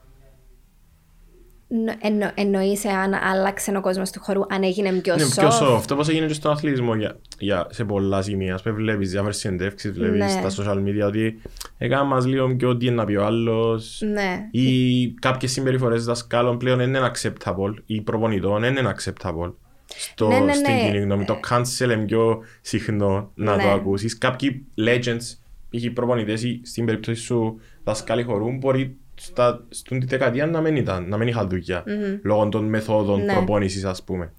Νο- 1.71 1.95
εννο- 2.01 2.31
Εννοείς 2.35 2.83
εάν 2.85 3.13
άλλαξε 3.13 3.77
ο 3.77 3.81
κόσμος 3.81 4.11
του 4.11 4.19
χορού, 4.19 4.41
αν 4.49 4.63
έγινε 4.63 4.91
πιο 4.91 5.13
Είναι 5.13 5.23
soft. 5.23 5.37
πιο 5.39 5.49
soft, 5.61 5.91
όπως 5.91 6.09
έγινε 6.09 6.25
και 6.25 6.33
στον 6.33 6.51
αθλητισμό 6.51 6.95
για, 6.95 7.19
για, 7.39 7.67
σε 7.69 7.83
πολλά 7.85 8.21
σημεία. 8.21 8.53
Ας 8.53 8.61
πούμε 8.61 8.75
βλέπεις 8.75 9.11
διάφορες 9.11 9.37
συνεντεύξεις, 9.37 9.91
βλέπεις 9.91 10.17
Ναι. 10.19 10.49
στα 10.49 10.63
social 10.63 10.77
media 10.77 11.07
ότι 11.07 11.41
έκανα 11.77 12.03
μας 12.03 12.25
λίγο 12.25 12.55
πιο 12.55 12.77
τι 12.77 12.85
είναι 12.85 12.95
να 12.95 13.05
πει 13.05 13.15
ο 13.15 13.25
άλλος 13.25 14.01
Ναι. 14.13 14.47
ή 14.51 15.07
κάποιες 15.11 15.51
συμπεριφορές 15.51 16.05
δασκάλων 16.05 16.57
πλέον 16.57 16.77
δεν 16.77 16.87
είναι 16.87 17.11
acceptable 17.13 17.73
ή 17.85 18.01
προπονητών 18.01 18.61
δεν 18.61 18.75
είναι 18.75 18.93
acceptable. 18.97 19.53
Στο, 19.85 20.27
Ναι, 20.27 20.39
ναι, 20.39 20.53
στην 20.53 20.73
ναι. 20.73 20.79
κοινή 20.81 20.97
γνώμη. 20.99 21.25
Το 21.25 21.39
cancel 21.49 21.83
είναι 21.83 21.95
πιο 22.05 22.39
συχνό 22.61 23.31
να 23.35 23.55
Ναι. 23.55 23.63
το 23.63 23.69
ακούσεις. 23.69 24.17
Κάποιοι 24.17 24.65
legends, 24.77 25.37
π.χ. 25.69 25.93
προπονητές 25.93 26.43
ή 26.43 26.61
στην 26.63 26.85
περίπτωση 26.85 27.21
σου 27.21 27.59
δασκάλοι 27.83 28.23
χορού 28.23 28.51
μπορεί 28.57 28.97
στα, 29.19 29.65
στην 29.69 29.99
τη 29.99 30.05
δεκαετία 30.05 30.45
να 30.45 30.61
μην 30.61 30.75
ήταν, 30.75 31.07
να 31.09 31.17
μην 31.17 31.27
είχαν 31.27 31.49
δουλειά. 31.49 31.83
Λόγω 32.23 32.49
των 32.49 32.65
μεθόδων 32.65 33.23
Ναι. 33.23 33.33
προπόνησης 33.33 33.83
ας 33.83 34.03
πούμε. 34.03 34.33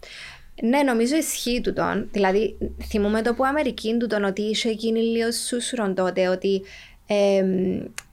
Ναι, 0.63 0.83
νομίζω 0.83 1.17
ισχύει 1.17 1.61
τούτον. 1.61 2.09
Δηλαδή, 2.13 2.57
θυμούμε 2.89 3.23
το 3.23 3.35
που 3.35 3.45
Αμερική 3.45 3.97
τούτον 3.99 4.25
ότι 4.25 4.43
είχε 4.43 4.71
γίνει 4.71 5.01
λίγο 5.01 5.33
σούσουρον 5.33 5.95
τότε 5.95 6.29
ότι 6.29 6.63
ε, 7.07 7.45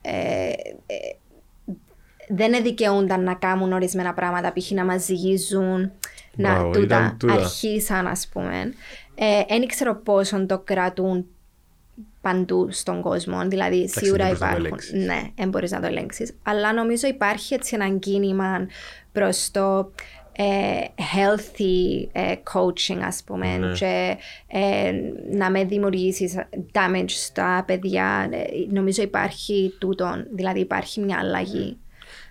ε, 0.01 0.49
ε, 0.85 0.95
δεν 2.27 2.63
δικαιούνταν 2.63 3.23
να 3.23 3.33
κάνουν 3.33 3.73
ορισμένα 3.73 4.13
πράγματα, 4.13 4.53
π.χ. 4.53 4.71
να 4.71 4.85
μας 4.85 5.03
ζυγίζουν, 5.03 5.91
να 6.35 6.53
Μπράβο, 6.53 6.71
τούτα 6.71 6.85
ήταν 6.85 7.17
τούτα. 7.19 7.33
αρχίσαν 7.33 8.07
ας 8.07 8.27
πούμε. 8.27 8.73
Δεν 9.47 9.67
ξέρω 9.67 9.95
πόσο 9.95 10.45
το 10.45 10.59
κρατούν 10.59 11.25
παντού 12.27 12.67
στον 12.71 13.01
κόσμο. 13.01 13.47
Δηλαδή, 13.47 13.87
σίγουρα 13.89 14.25
δεν 14.27 14.37
μπορείς 14.37 14.39
να 14.39 14.47
το 14.47 14.57
υπάρχουν. 14.57 14.65
ελέγξεις. 14.65 15.05
Ναι, 15.05 15.21
δεν 15.35 15.49
μπορείς 15.49 15.71
να 15.71 15.79
το 15.79 15.85
ελέγξεις. 15.85 16.37
Αλλά 16.43 16.73
νομίζω 16.73 17.07
υπάρχει 17.07 17.53
έτσι 17.53 17.75
ένα 17.75 17.89
κίνημα 17.89 18.67
προς 19.11 19.51
το 19.51 19.91
ε, 20.39 20.43
healthy 20.97 22.07
ε, 22.11 22.33
coaching, 22.53 22.99
ας 23.03 23.23
πούμε, 23.25 23.57
Ναι. 23.57 23.73
και 23.73 24.17
ε, 24.47 24.91
να 25.31 25.49
με 25.51 25.63
δημιουργήσεις 25.63 26.35
damage 26.71 27.05
στα 27.07 27.63
παιδιά. 27.67 28.29
Ε, 28.31 28.43
νομίζω 28.73 29.01
υπάρχει 29.01 29.73
τούτον, 29.79 30.27
δηλαδή 30.35 30.59
υπάρχει 30.59 30.99
μια 30.99 31.17
αλλαγή. 31.19 31.77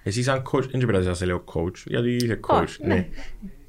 Εσύ 0.02 0.22
σαν 0.22 0.42
coach, 0.52 0.68
δεν 0.70 0.86
πειράζει 0.86 1.08
να 1.08 1.14
σε 1.14 1.24
λέω 1.24 1.44
coach, 1.54 1.76
γιατί 1.84 2.10
είσαι 2.10 2.40
coach. 2.48 2.60
Coach, 2.60 2.76
ναι. 2.80 2.94
ναι. 2.94 3.08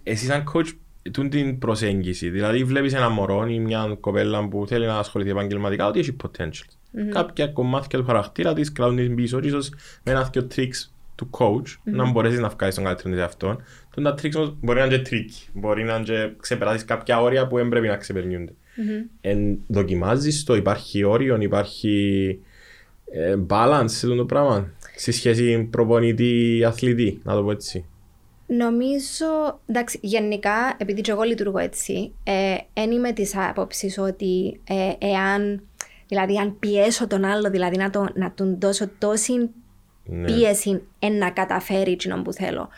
Εσύ 0.03 0.25
σαν 0.25 0.43
coach, 0.53 0.67
τούν 1.11 1.29
την 1.29 1.59
προσέγγιση. 1.59 2.29
Δηλαδή 2.29 2.63
βλέπεις 2.63 2.93
ένα 2.93 3.09
μωρό 3.09 3.47
ή 3.47 3.59
μια 3.59 3.97
κοπέλα 3.99 4.47
που 4.47 4.65
θέλει 4.67 4.85
να 4.85 4.97
ασχοληθεί 4.97 5.29
επαγγελματικά, 5.29 5.87
ότι 5.87 5.99
έχει 5.99 6.15
potential. 6.23 7.09
Κάποια 7.11 7.47
κομμάτια 7.47 7.99
του 7.99 8.05
χαρακτήρα 8.05 8.53
της 8.53 8.71
κρατούν 8.71 8.95
την 8.95 9.15
πίσω, 9.15 9.39
και 9.39 9.47
ίσως 9.47 9.69
με 10.03 10.11
ένα 10.11 10.29
δύο 10.31 10.47
tricks 10.55 10.89
του 11.15 11.29
coach 11.31 11.75
να 11.83 12.11
μπορέσεις 12.11 12.39
να 12.39 12.49
βγάλεις 12.49 12.75
τον 12.75 12.83
καλύτερο 12.83 13.09
της 13.09 13.19
εαυτόν. 13.19 13.61
Τον 13.95 14.03
τα 14.03 14.13
tricks 14.13 14.35
όμως 14.35 14.55
μπορεί 14.61 14.79
να 14.79 14.85
είναι 14.85 14.97
και 14.97 15.09
tricky. 15.09 15.49
Μπορεί 15.53 15.83
να 15.83 15.95
είναι 15.95 16.03
και 16.03 16.31
ξεπεράσεις 16.39 16.85
κάποια 16.85 17.21
όρια 17.21 17.47
που 17.47 17.55
δεν 17.55 17.69
πρέπει 17.69 17.87
να 17.87 17.97
ξεπερνιούνται. 17.97 18.53
Εν, 19.21 19.57
δοκιμάζεις 19.67 20.43
το, 20.43 20.55
υπάρχει 20.55 21.03
όριο, 21.03 21.41
υπάρχει 21.41 22.39
ε, 23.11 23.35
balance 23.47 23.85
σε 23.85 24.05
αυτό 24.05 24.15
το 24.15 24.25
πράγμα. 24.25 24.71
Στη 24.95 25.11
σχέση 25.11 25.67
προπονητή-αθλητή, 25.71 27.19
να 27.23 27.33
το 27.33 27.43
πω 27.43 27.51
έτσι. 27.51 27.85
Νομίζω, 28.47 29.59
εντάξει, 29.65 29.99
γενικά, 30.01 30.75
επειδή 30.77 31.01
και 31.01 31.11
εγώ 31.11 31.21
λειτουργώ 31.23 31.57
έτσι, 31.57 32.13
δεν 32.73 32.91
είμαι 32.91 33.11
της 33.11 33.37
άποψης 33.37 33.97
ότι 33.97 34.61
ε, 34.67 35.07
εάν, 35.07 35.67
δηλαδή 36.07 36.37
αν 36.37 36.59
πιέσω 36.59 37.07
τον 37.07 37.25
άλλο, 37.25 37.49
δηλαδή 37.49 37.77
να, 37.77 37.89
το, 37.89 38.07
να 38.13 38.31
τον 38.33 38.59
δώσω 38.59 38.87
τόση 38.97 39.49
Ναι. 40.09 40.25
πίεση 40.25 40.81
εν 40.99 41.17
να 41.17 41.29
καταφέρει 41.29 41.91
εκείνο 41.91 42.21
που 42.21 42.33
θέλω. 42.33 42.69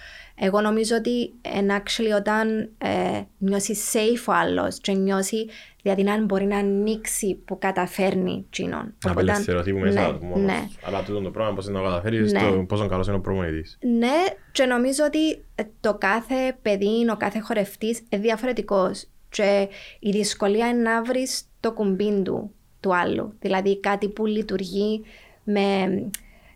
Εγώ 0.42 0.62
νομίζω 0.62 0.96
ότι 0.96 1.34
εν 1.42 1.68
actually 1.72 2.16
όταν 2.18 2.70
ε, 2.78 3.22
νιώσει 3.38 3.76
safe 3.94 4.24
ο 4.28 4.34
άλλος 4.34 4.80
και 4.80 4.92
νιώσει 4.92 5.48
δηλαδή 5.82 6.04
να 6.04 6.24
μπορεί 6.24 6.46
να 6.46 6.58
ανοίξει 6.58 7.36
που 7.46 7.58
καταφέρνει 7.60 8.46
εκείνον. 8.48 8.72
Να 8.72 9.12
Οπότε, 9.12 9.12
απελευθερωθεί 9.12 9.72
που 9.74 9.80
μέσα 9.80 10.02
ναι, 10.12 10.18
του 10.18 10.26
μόνος. 10.26 10.46
ναι. 10.46 10.68
Αλλά 10.84 11.04
τούτο 11.04 11.22
το 11.22 11.30
πράγμα 11.32 11.54
πώς 11.54 11.68
να 11.68 11.80
το 11.80 11.86
καταφέρεις, 11.86 12.32
Ναι. 12.32 12.40
το 12.40 12.64
πόσο 12.68 12.88
καλός 12.88 13.08
είναι 13.08 13.16
ο 13.16 13.20
προπονητής. 13.20 13.78
Ναι, 13.82 14.16
και 14.52 14.66
νομίζω 14.66 15.04
ότι 15.06 15.32
ε, 15.56 15.64
το 15.80 15.94
κάθε 15.94 16.58
παιδί, 16.62 17.10
ο 17.12 17.18
κάθε 17.18 17.40
χορευτής 17.40 18.02
είναι 18.10 18.22
διαφορετικός 18.22 19.08
και 19.30 19.68
η 20.00 20.10
δυσκολία 20.12 20.68
είναι 20.68 20.82
να 20.82 21.04
βρεις 21.04 21.44
το 21.60 21.72
κουμπί 21.72 22.22
του, 22.22 22.52
του 22.80 22.96
άλλου. 22.96 23.34
Δηλαδή 23.40 23.80
κάτι 23.80 24.10
που 24.10 24.26
λειτουργεί 24.26 25.02
με, 25.44 25.86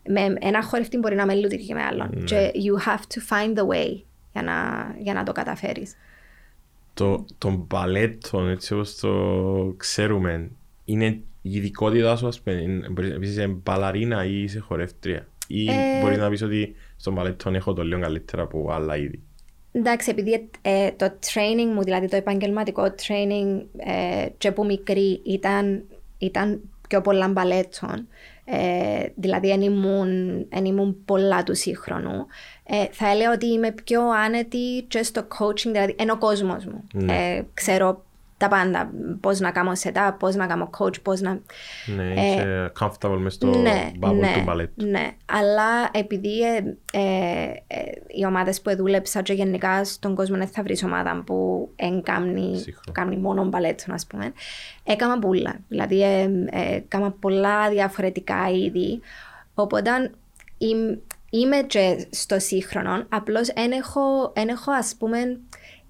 με 0.07 0.33
ένα 0.39 0.63
χορευτή 0.63 0.97
μπορεί 0.97 1.15
να 1.15 1.25
μην 1.25 1.37
λειτουργεί 1.37 1.73
με 1.73 1.81
άλλον. 1.83 2.09
Ναι. 2.13 2.23
Και 2.23 2.51
you 2.53 2.87
have 2.89 2.99
to 2.99 3.19
find 3.33 3.57
the 3.59 3.67
way 3.67 4.01
για 4.33 4.41
να, 4.41 4.53
για 4.99 5.13
να 5.13 5.23
το 5.23 5.31
καταφέρεις. 5.31 5.95
Το, 6.93 7.25
τον 7.37 7.67
παλέτο, 7.67 8.39
έτσι 8.39 8.73
όπως 8.73 8.95
το 8.95 9.73
ξέρουμε, 9.77 10.49
είναι 10.85 11.05
η 11.41 11.55
ειδικότητά 11.55 12.15
σου, 12.15 12.27
ας 12.27 12.41
πούμε, 12.41 12.55
είναι- 12.61 12.89
μπορείς 12.89 13.11
να 13.11 13.19
πεις 13.19 13.29
είσαι 13.29 13.47
μπαλαρίνα 13.47 14.25
ή 14.25 14.41
είσαι 14.43 14.59
χορεύτρια. 14.59 15.27
Ή 15.47 15.65
Ε, 15.69 16.01
μπορείς 16.01 16.17
να 16.17 16.29
πεις 16.29 16.41
ότι 16.41 16.75
στον 16.95 17.15
παλέτο 17.15 17.49
έχω 17.49 17.73
το 17.73 17.83
λίγο 17.83 18.01
καλύτερα 18.01 18.41
από 18.41 18.71
άλλα 18.71 18.97
είδη. 18.97 19.21
Εντάξει, 19.71 20.09
επειδή 20.09 20.49
ε, 20.61 20.91
το 20.91 21.05
training 21.05 21.73
μου, 21.75 21.83
δηλαδή 21.83 22.07
το 22.07 22.15
επαγγελματικό 22.15 22.83
training 22.83 23.61
ε, 23.77 24.27
και 24.37 24.51
που 24.51 24.65
μικρή 24.65 25.21
ήταν, 25.23 25.83
ήταν 26.17 26.61
πιο 26.87 27.01
πολλά 27.01 27.27
μπαλέτων, 27.27 28.07
ε, 28.45 29.05
δηλαδή 29.15 29.47
δεν 29.47 29.61
ήμουν, 29.61 30.45
εν 30.49 30.65
ήμουν 30.65 31.03
πολλά 31.05 31.43
του 31.43 31.55
σύγχρονου, 31.55 32.25
ε, 32.63 32.85
θα 32.91 33.09
έλεγα 33.09 33.31
ότι 33.31 33.45
είμαι 33.45 33.71
πιο 33.71 34.09
άνετη 34.09 34.85
και 34.87 35.03
στο 35.03 35.27
coaching, 35.39 35.71
δηλαδή 35.71 35.95
είναι 35.99 36.11
ο 36.11 36.17
κόσμος 36.17 36.65
μου. 36.65 36.83
Ναι. 36.93 37.13
Ε, 37.13 37.45
ξέρω 37.53 38.03
τα 38.37 38.47
πάντα, 38.47 38.91
πώς 39.19 39.39
να 39.39 39.51
κάνω 39.51 39.71
setup, 39.83 40.15
πώς 40.19 40.35
να 40.35 40.47
κάνω 40.47 40.69
coach, 40.77 41.01
πώς 41.01 41.21
να... 41.21 41.39
Ναι, 41.95 42.13
είσαι 42.13 42.71
comfortable 42.79 43.17
μες 43.19 43.33
στο 43.33 43.47
ναι, 43.47 43.91
bubble 44.01 44.15
ναι, 44.15 44.33
του 44.33 44.43
μπαλέτου. 44.43 44.85
ναι. 44.85 45.07
Αλλά 45.25 45.89
επειδή 45.91 46.41
ε, 46.41 46.57
ε, 46.91 47.43
ε, 47.67 47.81
οι 48.07 48.25
ομάδες 48.25 48.61
που 48.61 48.75
δούλεψα 48.75 49.21
και 49.21 49.33
γενικά 49.33 49.83
στον 49.83 50.15
κόσμο 50.15 50.37
δεν 50.37 50.47
θα 50.47 50.63
βρεις 50.63 50.83
ομάδα 50.83 51.23
που 51.25 51.69
εν 51.75 52.01
κάνει, 52.01 52.57
Σύγχρονο. 52.57 52.91
κάνει 52.91 53.17
μόνο 53.17 53.43
μπαλέτο, 53.43 53.83
ας 53.93 54.05
πούμε. 54.07 54.33
Έκανα 54.83 55.19
πολλά. 55.19 55.59
Δηλαδή, 55.67 56.03
ε, 56.03 56.21
ε, 56.49 56.75
έκανα 56.75 57.11
πολλά 57.11 57.69
διαφορετικά 57.69 58.49
είδη. 58.49 58.99
Οπότε, 59.53 60.11
είμαι, 60.57 60.99
είμαι 61.29 61.57
και 61.57 62.07
στο 62.09 62.39
σύγχρονο, 62.39 63.05
απλώς 63.09 63.47
δεν 63.55 63.71
έχω, 63.71 64.31
εν 64.35 64.47
έχω, 64.47 64.71
ας 64.71 64.95
πούμε, 64.97 65.39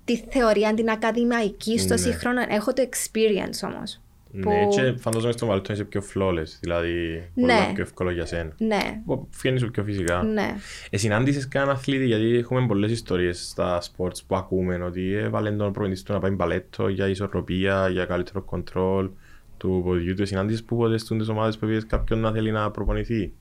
τη 0.05 0.17
θεωρία, 0.29 0.73
την 0.73 0.89
ακαδημαϊκή 0.89 1.79
στο 1.79 1.93
Ναι. 1.93 1.99
σύγχρονο. 1.99 2.41
Έχω 2.49 2.73
το 2.73 2.83
experience 2.89 3.69
όμως. 3.73 3.97
Ναι, 4.35 4.41
που- 4.43 4.69
και 4.75 4.93
φαντάζομαι 4.97 5.31
στον 5.31 5.47
παλέτο 5.47 5.73
είσαι 5.73 5.83
πιο 5.83 6.01
flawless, 6.13 6.57
δηλαδή 6.59 7.23
Ναι. 7.33 7.41
πολλά 7.53 7.71
πιο 7.73 7.83
εύκολο 7.83 8.11
για 8.11 8.25
σένα. 8.25 8.53
Ναι, 8.57 9.01
Φαίνεις 9.29 9.61
σου 9.61 9.71
πιο 9.71 9.83
φυσικά. 9.83 10.23
ναι. 10.23 10.55
Ε, 10.89 10.97
συνάντησες 10.97 11.47
κανέναν 11.47 11.75
αθλήτη, 11.75 12.05
γιατί 12.05 12.35
έχουμε 12.37 12.65
πολλές 12.67 12.91
ιστορίες 12.91 13.47
στα 13.49 13.81
sports 13.81 14.17
που 14.27 14.35
ακούμε 14.35 14.75
ότι 14.75 15.13
έβαλε 15.13 15.49
τον 15.51 15.71
προπονητής 15.71 16.03
του 16.03 16.13
να 16.13 16.19
πάει 16.19 16.31
μπαλέτο 16.31 16.87
για 16.87 17.07
ισορροπία, 17.07 17.87
για 17.89 18.05
καλύτερο 18.05 18.41
κοντρόλ 18.41 19.09
του 19.57 19.81
ποδιού 19.85 20.13
του. 20.15 20.25
Συνάντησες 20.25 20.63
που 20.63 20.75
ποτέ 20.77 20.97
στις 20.97 21.27
ομάδες 21.29 21.57
που 21.57 21.65
είδες 21.65 21.85
κάποιον 21.85 22.19
να 22.19 22.31
θέλει 22.31 22.51
να 22.51 22.71
προπονηθεί; 22.71 23.31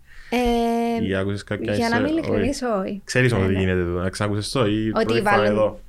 Ε, 1.01 1.07
Ή 1.07 1.15
άκουσες 1.15 1.45
κάποια 1.45 1.75
για 1.75 1.89
να 1.89 1.97
μην 2.01 2.07
ιστορία- 2.07 2.29
ειλικρινής, 2.31 2.63
όχι. 2.63 2.73
όχι. 2.89 3.01
Ξέρεις 3.05 3.33
Ναι, 3.33 3.39
ότι 3.45 3.53
ναι. 3.53 3.59
γίνεται 3.59 3.83
το, 3.85 3.91
να 3.91 4.09
ξανακούσες 4.11 4.51
το 4.51 4.67
ή 4.67 4.93
Ότι 4.95 5.05
πρώτη 5.05 5.19
φορά 5.21 5.31
βάλουν- 5.31 5.47
εδώ. 5.47 5.81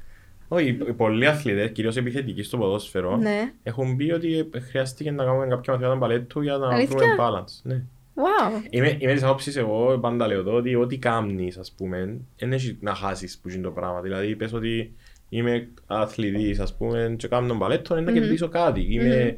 Όχι, 0.53 0.67
οι 0.67 0.73
πολλοί 0.73 1.25
αθλητές, 1.27 1.71
κυρίως 1.71 1.95
επιθετικοί 1.97 2.43
στο 2.43 2.57
ποδόσφαιρο, 2.57 3.17
Ναι. 3.17 3.51
έχουν 3.63 3.95
πει 3.95 4.11
ότι 4.11 4.49
ε, 4.53 4.59
χρειάστηκε 4.59 5.11
να 5.11 5.23
κάνουμε 5.23 5.47
κάποια 5.47 5.73
μαθήματα 5.73 5.95
μπαλέτου 5.97 6.41
για 6.41 6.57
να 6.57 6.67
Αλήθεια; 6.67 6.95
βρούμε 6.97 7.15
balance. 7.19 7.59
Ναι. 7.63 7.81
Wow. 8.15 8.67
Είμαι, 8.69 8.97
είμαι 8.99 9.13
της 9.13 9.23
άποψης 9.23 9.55
εγώ 9.55 9.97
πάντα 10.01 10.27
λέω 10.27 10.43
το 10.43 10.51
ότι 10.51 10.75
ό,τι 10.75 10.97
κάνεις 10.97 11.57
ας 11.57 11.71
πούμε 11.77 12.17
δεν 12.37 12.53
έχει 12.53 12.77
να 12.81 12.93
χάσεις 12.95 13.37
που 13.37 13.49
είναι 13.49 13.61
το 13.61 13.71
πράγμα. 13.71 14.01
Δηλαδή 14.01 14.35
πες 14.35 14.53
ότι 14.53 14.93
είμαι 15.29 15.67
αθλητής 15.87 16.59
ας 16.59 16.77
πούμε 16.77 17.13
και 17.17 17.27
κάνω 17.27 17.55
μπαλέτο 17.55 17.97
είναι 17.97 18.11
να 18.11 18.19
κερδίσω 18.19 18.47
κάτι. 18.49 18.87
Είμαι 18.89 19.37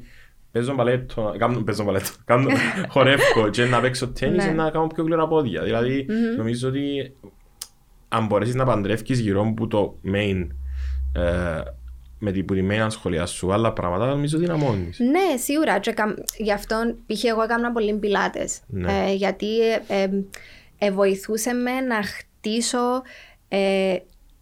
παίζω 0.52 0.74
μπαλέτο, 0.74 1.36
κάνω, 1.38 1.60
παίζω 1.62 1.84
μπαλέτο, 1.84 2.10
κάνω, 2.26 2.50
χορεύω 2.94 3.50
και 3.52 3.66
να 3.66 3.80
παίξω 3.82 4.08
τέννις 4.08 4.44
Ναι. 4.44 4.52
είναι 4.52 4.64
να 4.64 4.70
κάνω 4.70 4.88
πιο 4.88 5.04
γλυόρα 5.04 5.28
πόδια. 5.28 5.64
Δηλαδή 5.64 6.06
νομίζω 6.38 6.70
ότι 6.70 7.14
αν 8.08 8.26
μπορέσεις 8.26 8.56
να 8.56 8.66
παντρεύκεις 8.66 9.20
γύρω 9.20 9.42
από 9.42 9.68
το 9.68 9.98
main 10.14 10.48
ε, 11.16 11.62
με 12.20 12.32
την, 12.32 12.46
που 12.46 12.54
τη 12.54 12.68
main 12.70 12.78
ασχολία 12.80 13.26
σου 13.26 13.54
άλλα 13.54 13.74
πράγματα 13.74 14.06
νομίζω 14.08 14.38
δυναμώνεις. 14.38 15.00
Ναι, 15.00 15.38
σίγουρα. 15.38 15.80
Και 15.80 15.92
καμ- 15.92 16.18
γι' 16.38 16.52
αυτό 16.52 16.76
π.χ. 17.08 17.24
εγώ 17.24 17.42
έκανα 17.42 17.72
πολύ 17.72 17.94
πιλάτες. 17.94 18.60
Ναι. 18.68 19.06
Ε, 19.08 19.14
γιατί 19.14 19.60
ε, 19.72 19.82
ε, 19.88 20.10
ε, 20.78 20.92
βοηθούσε 20.92 21.54
με 21.54 21.82
να 21.82 22.04
χτίσω 22.04 23.02
ε, 23.48 23.96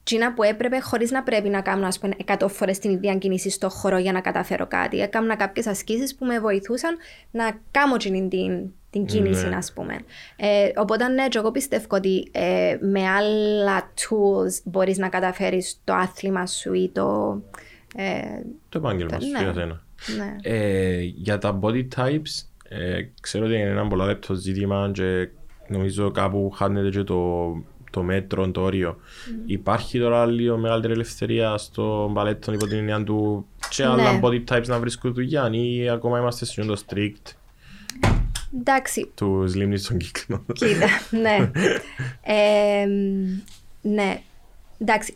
τσίνα 0.03 0.33
που 0.33 0.43
έπρεπε 0.43 0.79
χωρίς 0.79 1.11
να 1.11 1.23
πρέπει 1.23 1.49
να 1.49 1.61
κάνω 1.61 1.87
ας 1.87 1.99
πούμε 1.99 2.13
100 2.37 2.45
φορές 2.49 2.79
την 2.79 2.91
ίδια 2.91 3.15
κίνηση 3.15 3.49
στο 3.49 3.69
χώρο 3.69 3.97
για 3.97 4.11
να 4.11 4.21
καταφέρω 4.21 4.67
κάτι. 4.67 4.99
Έκανα 5.01 5.35
κάποιες 5.35 5.67
ασκήσεις 5.67 6.15
που 6.15 6.25
με 6.25 6.39
βοηθούσαν 6.39 6.97
να 7.31 7.59
κάνω 7.71 7.97
τσίνη 7.97 8.27
την, 8.27 8.71
την 8.93 9.05
κίνηση, 9.05 9.47
Ναι. 9.47 9.55
ας 9.55 9.73
πούμε. 9.73 9.93
Ε, 10.35 10.69
οπότε 10.75 11.07
ναι, 11.07 11.27
και 11.27 11.37
εγώ 11.37 11.51
πιστεύω 11.51 11.85
ότι 11.89 12.27
ε, 12.31 12.77
με 12.81 13.07
άλλα 13.07 13.91
tools 13.99 14.61
μπορείς 14.63 14.97
να 14.97 15.09
καταφέρεις 15.09 15.79
το 15.83 15.93
άθλημα 15.93 16.45
σου 16.47 16.73
ή 16.73 16.89
το... 16.93 17.37
Ε, 17.95 18.19
Το 18.69 18.77
επάγγελμα 18.77 19.19
σου 19.19 19.29
Ναι. 19.29 19.39
για 19.43 19.53
σένα. 19.53 19.81
ναι. 20.17 20.35
Ε, 20.41 20.99
για 21.01 21.37
τα 21.37 21.59
body 21.61 21.87
types, 21.95 22.45
ε, 22.69 23.01
ξέρω 23.21 23.45
ότι 23.45 23.53
είναι 23.53 23.69
ένα 23.69 23.87
πολύ 23.87 24.05
λεπτό 24.05 24.33
ζήτημα 24.33 24.91
και 24.93 25.29
νομίζω 25.67 26.11
κάπου 26.11 26.51
χάνεται 26.55 26.89
και 26.89 27.03
το, 27.03 27.51
το 27.91 28.03
μέτρο, 28.03 28.51
το 28.51 28.61
όριο. 28.61 28.97
Υπάρχει 29.45 29.99
τώρα 29.99 30.25
λίγο 30.25 30.57
μεγαλύτερη 30.57 30.93
ελευθερία 30.93 31.57
στο 31.57 32.09
μπαλέτο 32.11 32.53
υπό 32.53 32.67
την 32.67 32.77
έννοια 32.77 33.03
του 33.03 33.45
και 33.69 33.83
άλλα 33.83 34.11
Ναι. 34.11 34.19
body 34.23 34.43
types 34.49 34.65
να 34.67 34.79
βρίσκουν 34.79 35.13
δουλειά 35.13 35.49
ή 35.51 35.89
ακόμα 35.89 36.19
είμαστε 36.19 36.45
σε 36.45 36.61
το 36.65 36.81
strict 36.87 37.31
Εντάξει, 38.59 39.11
τους 39.15 39.55
λίμνης 39.55 39.83
στον 39.83 39.97
κύκλο. 39.97 40.45
Κοίτα, 40.53 40.87
ναι. 41.09 41.51
Ε, 42.23 42.85
ναι. 43.81 44.21
Εντάξει. 44.79 45.15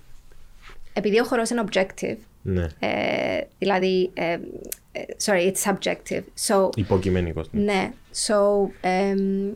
Επειδή 0.93 1.19
ο 1.19 1.23
χορός 1.23 1.49
είναι 1.49 1.63
objective, 1.71 2.15
Ναι. 2.41 2.67
Ε, 2.79 3.39
δηλαδή, 3.59 4.09
ε, 4.13 4.31
ε, 4.91 5.01
sorry, 5.25 5.51
it's 5.51 5.71
subjective. 5.71 6.23
So, 6.47 6.69
Υποκειμενικός. 6.75 7.47
ναι. 7.51 7.61
ναι, 7.63 7.91
so, 8.27 8.69
εμ, 8.81 9.51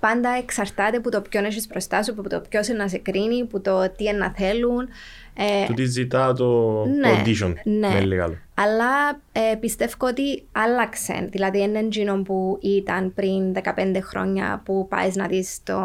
πάντα 0.00 0.28
εξαρτάται 0.30 0.96
από 0.96 1.10
το 1.10 1.20
ποιον 1.20 1.44
έχεις 1.44 1.66
μπροστά 1.66 2.02
σου, 2.02 2.14
από 2.18 2.28
το 2.28 2.42
ποιος 2.48 2.68
είναι 2.68 2.78
να 2.78 2.88
σε 2.88 2.98
κρίνει, 2.98 3.40
από 3.40 3.60
το 3.60 3.90
τι 3.96 4.04
είναι 4.04 4.18
να 4.18 4.30
θέλουν. 4.36 4.88
Ε, 5.34 5.66
Του 5.66 5.74
τι 5.74 5.84
ζητά 5.84 6.32
το 6.32 6.84
Ναι, 6.86 7.10
το 7.10 7.16
audition. 7.24 7.52
ναι. 7.64 7.88
Με 7.88 8.00
λίγα 8.00 8.26
λόγια. 8.26 8.42
Αλλά 8.62 9.20
ε, 9.32 9.54
πιστεύω 9.60 10.06
ότι 10.06 10.46
άλλαξε. 10.52 11.28
Δηλαδή, 11.30 11.60
είναι 11.60 11.78
εκείνο 11.78 12.22
που 12.22 12.58
ήταν 12.62 13.14
πριν 13.14 13.52
15 13.76 13.96
χρόνια 14.02 14.62
που 14.64 14.86
πάεις 14.88 15.16
να 15.16 15.26
δεις 15.26 15.60
το 15.62 15.78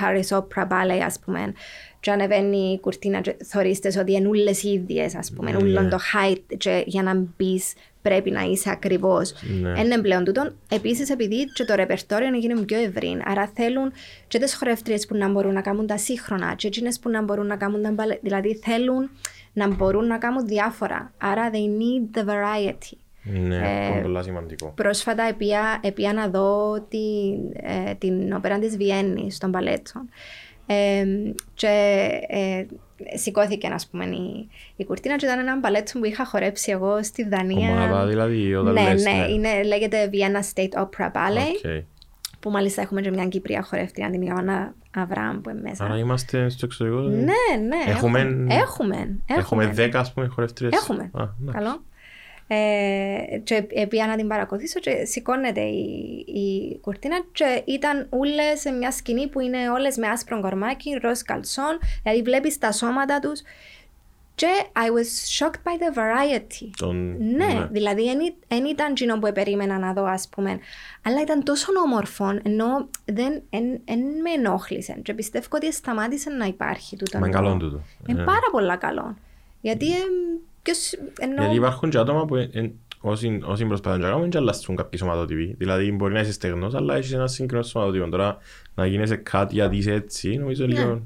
Paris 0.00 0.36
Opera 0.38 0.62
Ballet, 0.68 1.00
ας 1.04 1.18
πούμε, 1.18 1.52
και 2.00 2.10
ανεβαίνει 2.10 2.72
η 2.72 2.80
κουρτίνα 2.80 3.20
και 3.20 3.36
θωρείς 3.44 3.78
τες 3.80 3.96
ότι 3.96 4.12
είναι 4.12 4.28
όλες 4.28 4.62
οι 4.62 4.68
ίδιες, 4.72 5.14
ας 5.14 5.32
πούμε, 5.36 5.50
Ναι. 5.50 5.56
ούλον 5.56 5.88
το 5.88 5.96
height 5.96 6.56
και 6.56 6.82
για 6.86 7.02
να 7.02 7.14
μπεις 7.36 7.72
πρέπει 8.02 8.30
να 8.30 8.40
είσαι 8.42 8.70
ακριβώς. 8.70 9.32
Ναι. 9.62 9.80
Είναι 9.80 9.98
πλέον 9.98 10.24
τούτον. 10.24 10.56
Επίσης, 10.70 11.10
επειδή 11.10 11.44
και 11.44 11.64
το 11.64 11.74
ρεπερτόριο 11.74 12.28
είναι 12.28 12.60
πιο 12.60 12.78
ευρύ, 12.78 13.22
άρα 13.24 13.50
θέλουν 13.54 13.92
και 14.28 14.38
τις 14.38 14.54
χορεύτριες 14.54 15.06
που 15.06 15.16
να 15.16 15.28
μπορούν 15.28 15.52
να 15.52 15.60
κάνουν 15.60 15.86
τα 15.86 15.96
σύγχρονα 15.96 16.54
και 16.54 16.66
εκείνες 16.66 16.98
που 16.98 17.08
να 17.08 17.22
μπορούν 17.22 17.46
να 17.46 17.56
κάνουν 17.56 17.82
τα 17.82 17.90
μπαλέ. 17.90 18.18
Δηλαδή, 18.22 18.60
θέλουν 18.64 19.10
να 19.52 19.68
μπορούν 19.68 20.06
να 20.06 20.18
κάνουν 20.18 20.46
διάφορα. 20.46 21.12
Άρα, 21.18 21.50
they 21.52 21.56
need 21.56 22.18
the 22.18 22.24
variety. 22.24 22.96
Ναι, 23.22 23.56
Ε, 23.56 23.58
αυτό 23.58 23.92
είναι 23.92 24.02
πολύ 24.02 24.22
σημαντικό. 24.22 24.72
Πρόσφατα 24.76 25.22
επήα, 25.22 25.80
επήα 25.82 26.12
να 26.12 26.28
δω 26.28 26.80
την, 26.88 27.52
ε, 27.52 27.94
την 27.94 28.32
όπερα 28.32 28.58
της 28.58 28.76
Βιέννης 28.76 29.38
των 29.38 29.50
μπαλέτων. 29.50 30.08
Ε, 30.66 31.04
και 31.54 32.08
ε, 32.28 32.64
σηκώθηκε 33.14 33.66
ας 33.66 33.86
πούμε 33.86 34.04
η, 34.04 34.48
η 34.76 34.84
κουρτίνα 34.84 35.16
και 35.16 35.26
ήταν 35.26 35.38
ένα 35.38 35.58
μπαλέτο 35.58 35.98
που 35.98 36.04
είχα 36.04 36.26
χορέψει 36.26 36.70
εγώ 36.70 37.02
στη 37.02 37.28
Δανία. 37.28 37.70
Ομάδα 37.70 38.06
δηλαδή, 38.06 38.54
όταν 38.54 38.72
ναι, 38.72 38.82
λες, 38.82 39.02
ναι, 39.02 39.26
Είναι, 39.28 39.62
λέγεται 39.62 40.10
Vienna 40.12 40.54
State 40.54 40.82
Opera 40.82 41.06
Ballet 41.06 41.76
Οκ. 41.76 41.84
που 42.40 42.50
μάλιστα 42.50 42.82
έχουμε 42.82 43.00
και 43.00 43.10
μια 43.10 43.26
Κύπρια 43.26 43.62
χορεύτρια 43.62 44.10
την 44.10 44.22
Ιωάννα 44.22 44.74
Αβραάμ 44.96 45.40
που 45.40 45.50
είναι 45.50 45.60
μέσα. 45.60 45.84
Άρα 45.84 45.96
είμαστε 45.98 46.48
στο 46.48 46.66
εξωτερικό. 46.66 47.00
δηλαδή. 47.02 47.24
Ναι, 47.24 47.66
ναι. 47.66 47.90
Έχουμε- 47.92 48.20
Έχουμε. 48.20 48.50
Έχουμε. 48.50 49.16
Έχουμε 49.26 49.72
10 49.76 49.90
ας 49.94 50.12
πούμε 50.12 50.26
χορευτρίες. 50.26 50.72
Έχουμε. 50.72 51.10
Α, 51.14 51.22
εντάξει. 51.42 51.58
Καλό. 51.58 51.82
Ε, 52.52 53.38
και 53.44 53.86
πήγα 53.88 54.06
να 54.06 54.16
την 54.16 54.28
παρακολουθήσω 54.28 54.80
και 54.80 55.04
σηκώνεται 55.04 55.60
η, 55.60 56.24
η 56.26 56.78
κουρτίνα 56.80 57.16
και 57.32 57.62
ήταν 57.66 58.06
όλες 58.10 58.60
σε 58.60 58.70
μια 58.70 58.90
σκηνή 58.90 59.28
που 59.28 59.40
είναι 59.40 59.70
όλες 59.70 59.96
με 59.96 60.06
άσπρο 60.08 60.40
κορμάκι, 60.40 60.98
ροζ 61.02 61.20
καλσόν, 61.20 61.78
δηλαδή 62.02 62.22
βλέπεις 62.22 62.58
τα 62.58 62.72
σώματα 62.72 63.18
τους 63.18 63.40
και 64.40 64.46
I 64.74 64.88
was 64.96 65.10
shocked 65.38 65.62
by 65.66 65.74
the 65.82 65.90
variety. 65.98 66.70
Τον- 66.76 67.16
Ναι, 67.36 67.68
δηλαδή 67.70 68.02
δεν 68.48 68.64
ήταν 68.64 68.90
εκείνο 68.90 69.18
που 69.18 69.32
περίμενα 69.34 69.78
να 69.78 69.92
δω, 69.92 70.04
ας 70.04 70.28
πούμε. 70.28 70.58
Αλλά 71.02 71.20
ήταν 71.20 71.42
τόσο 71.44 71.66
όμορφο, 71.84 72.24
ενώ 72.42 72.88
δεν 73.04 73.42
εν, 73.50 73.64
εν 73.84 73.98
με 73.98 74.30
ενόχλησε. 74.36 75.00
Και 75.02 75.14
πιστεύω 75.14 75.46
ότι 75.52 75.72
σταμάτησε 75.72 76.30
να 76.30 76.44
υπάρχει 76.44 76.96
τούτο. 76.96 77.18
Μα 77.18 77.26
το- 77.26 77.32
καλό 77.32 77.56
τούτο. 77.56 77.80
Είναι 78.06 78.20
Ε. 78.20 78.24
πάρα 78.24 78.48
πολλά 78.50 78.76
καλό. 78.76 79.16
Γιατί 79.60 79.86
εμ, 79.92 80.38
ποιος, 80.62 80.92
ενώ... 81.20 81.34
Γιατί 81.40 81.56
υπάρχουν 81.56 81.90
και 81.90 81.98
άτομα 81.98 82.24
που 82.24 82.36
εν- 82.36 82.50
εν- 82.52 82.72
όσοι, 83.00 83.40
όσοι 83.44 83.64
προσπαθούν 83.64 84.00
να 84.00 84.08
κάνουν 84.08 84.30
και 84.30 84.36
αλλάσουν 84.38 84.76
κάποιοι 84.76 84.98
σωματότυποι. 84.98 85.54
Δηλαδή 85.58 85.92
μπορεί 85.92 86.12
να 86.12 86.20
είσαι 86.20 86.32
στεγνός 86.32 86.74
αλλά 86.74 86.94
έχεις 86.96 87.12
ένα 87.12 87.26
σύγκρινο 87.26 87.62
σωματότυπο. 87.62 88.08
Τώρα 88.08 88.36
να 88.74 88.86
γίνεσαι 88.86 89.16
κάτι 89.16 89.54
γιατί 89.54 89.76
είσαι 89.76 89.92
έτσι 89.92 90.36
νομίζω 90.36 90.66
λίγο 90.66 91.02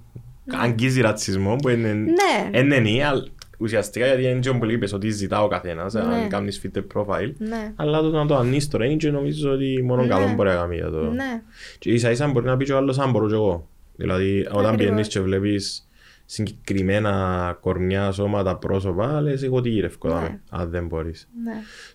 αγγίζει 0.52 1.00
ρατσισμό 1.00 1.57
που 1.57 1.68
είναι 1.68 1.92
Ναι. 1.92 2.59
είναι 2.61 2.78
ναι, 2.78 3.04
αλλά 3.07 3.24
ουσιαστικά 3.59 4.07
γιατί 4.07 4.22
είναι 4.22 4.38
και 4.38 4.50
που 4.50 4.70
είπες 4.70 4.92
ότι 4.92 5.11
ζητά 5.11 5.42
ο 5.42 5.48
καθένας 5.48 5.92
Ναι. 5.92 6.00
αν 6.00 6.28
κάνεις 6.28 6.62
fit 6.64 6.78
profile. 6.94 7.33
Ναι. 7.38 7.72
Αλλά 7.76 8.00
το 8.00 8.09
να 8.11 8.26
το 8.26 8.37
ανείς 8.37 8.68
τώρα 8.68 8.85
είναι 8.85 8.94
και 8.94 9.11
νομίζω 9.11 9.50
ότι 9.52 9.83
μόνο 9.85 10.02
Ναι. 10.02 10.09
καλό 10.09 10.33
μπορεί 10.35 10.48
να 10.48 10.54
κάνει 10.54 10.76
για 10.76 10.90
το... 10.90 11.00
Ναι. 11.00 11.42
Και 11.78 11.90
ίσα 11.90 12.11
ίσα 12.11 12.26
μπορεί 12.28 12.46
να 12.46 12.57
πει 12.57 12.64
και 12.64 12.72
ο 12.72 12.76
άλλος 12.76 12.98
αν 12.98 13.11
μπορώ 13.11 13.26
και 13.28 13.35
εγώ. 13.35 13.68
Δηλαδή 13.96 14.40
όταν 14.40 14.59
Ακριβώς. 14.59 14.76
πιένεις 14.76 15.09
και 15.09 15.20
βλέπεις 15.20 15.84
συγκεκριμένα 16.24 17.56
κορμιά, 17.60 18.12
σώματα, 18.12 18.56
πρόσωπα, 18.56 19.20
λες 19.20 19.42
εγώ 19.42 19.60
τι 19.60 19.68
γυρεύω 19.68 19.96
Ναι. 20.02 20.10
δάμε, 20.12 20.40
αν 20.50 20.70
δεν 20.70 20.87
μπορείς. 20.87 21.28
Ναι. 21.44 21.52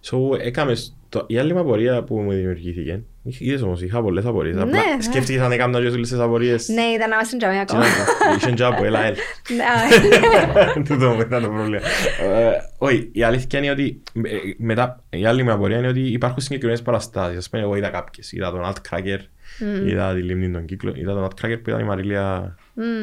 So, 0.10 0.40
έκαμε 0.46 0.74
το... 1.10 1.24
Η 1.28 1.38
άλλη 1.38 1.54
μου 1.54 1.60
απορία 1.60 2.04
που 2.04 2.18
μου 2.20 2.32
δημιουργήθηκε, 2.32 3.02
είχ- 3.24 3.42
είδες 3.42 3.62
όμως, 3.62 3.82
είχα 3.82 4.02
πολλές 4.02 4.26
απορίες. 4.26 4.56
Ναι, 4.56 4.62
Απλά 4.62 4.78
ναι. 4.96 5.02
σκέφτηκες 5.02 5.42
αν 5.42 5.52
έκανα 5.52 5.80
και 5.80 5.86
όλες 5.88 6.10
τις 6.10 6.20
απορίες. 6.20 6.68
Ναι, 6.68 6.82
ήταν 6.82 7.10
να 7.10 7.16
είμαστε 7.16 7.38
τζαμί 7.38 7.60
ακόμα. 7.60 7.84
Είχε 8.38 8.52
και 8.52 8.64
από, 8.64 8.86
έλα, 8.86 9.04
έλα. 9.04 9.16
Ναι. 9.56 10.84
Τούτο 10.88 11.10
μου 11.10 11.20
ήταν 11.22 11.42
το 11.44 11.50
πρόβλημα. 11.50 11.80
Ε, 12.22 12.52
Όχι, 12.78 13.10
η 13.12 13.24
αλήθεια 13.24 13.60
είναι 13.60 13.72
ότι 13.72 14.02
ε, 14.14 14.30
μετά, 14.58 15.04
η 15.10 15.26
άλλη 15.26 15.44
μου 15.44 15.52
απορία 15.52 15.78
είναι 15.78 15.88
ότι 15.88 16.00
υπάρχουν 16.02 16.42
συγκεκριμένες 16.42 16.82
παραστάσεις. 16.82 17.38
Ας 17.38 17.50
πούμε, 17.50 17.62
εγώ 17.64 17.76
είδα 17.76 17.90
κάποιες. 17.90 18.32
Είδα 18.32 18.52
τον 18.52 18.64
Nutcracker, 19.60 19.88
είδα 19.88 20.14
τη 20.14 20.22
Λίμνη 20.22 20.52
των 20.52 20.66
Κύκλων, 20.66 20.96
είδα 20.96 21.14
τον 21.14 21.26
Nutcracker 21.26 21.60
που 21.64 21.70
ήταν 21.70 21.80
η 21.80 21.84
Μαρίλια 21.84 22.56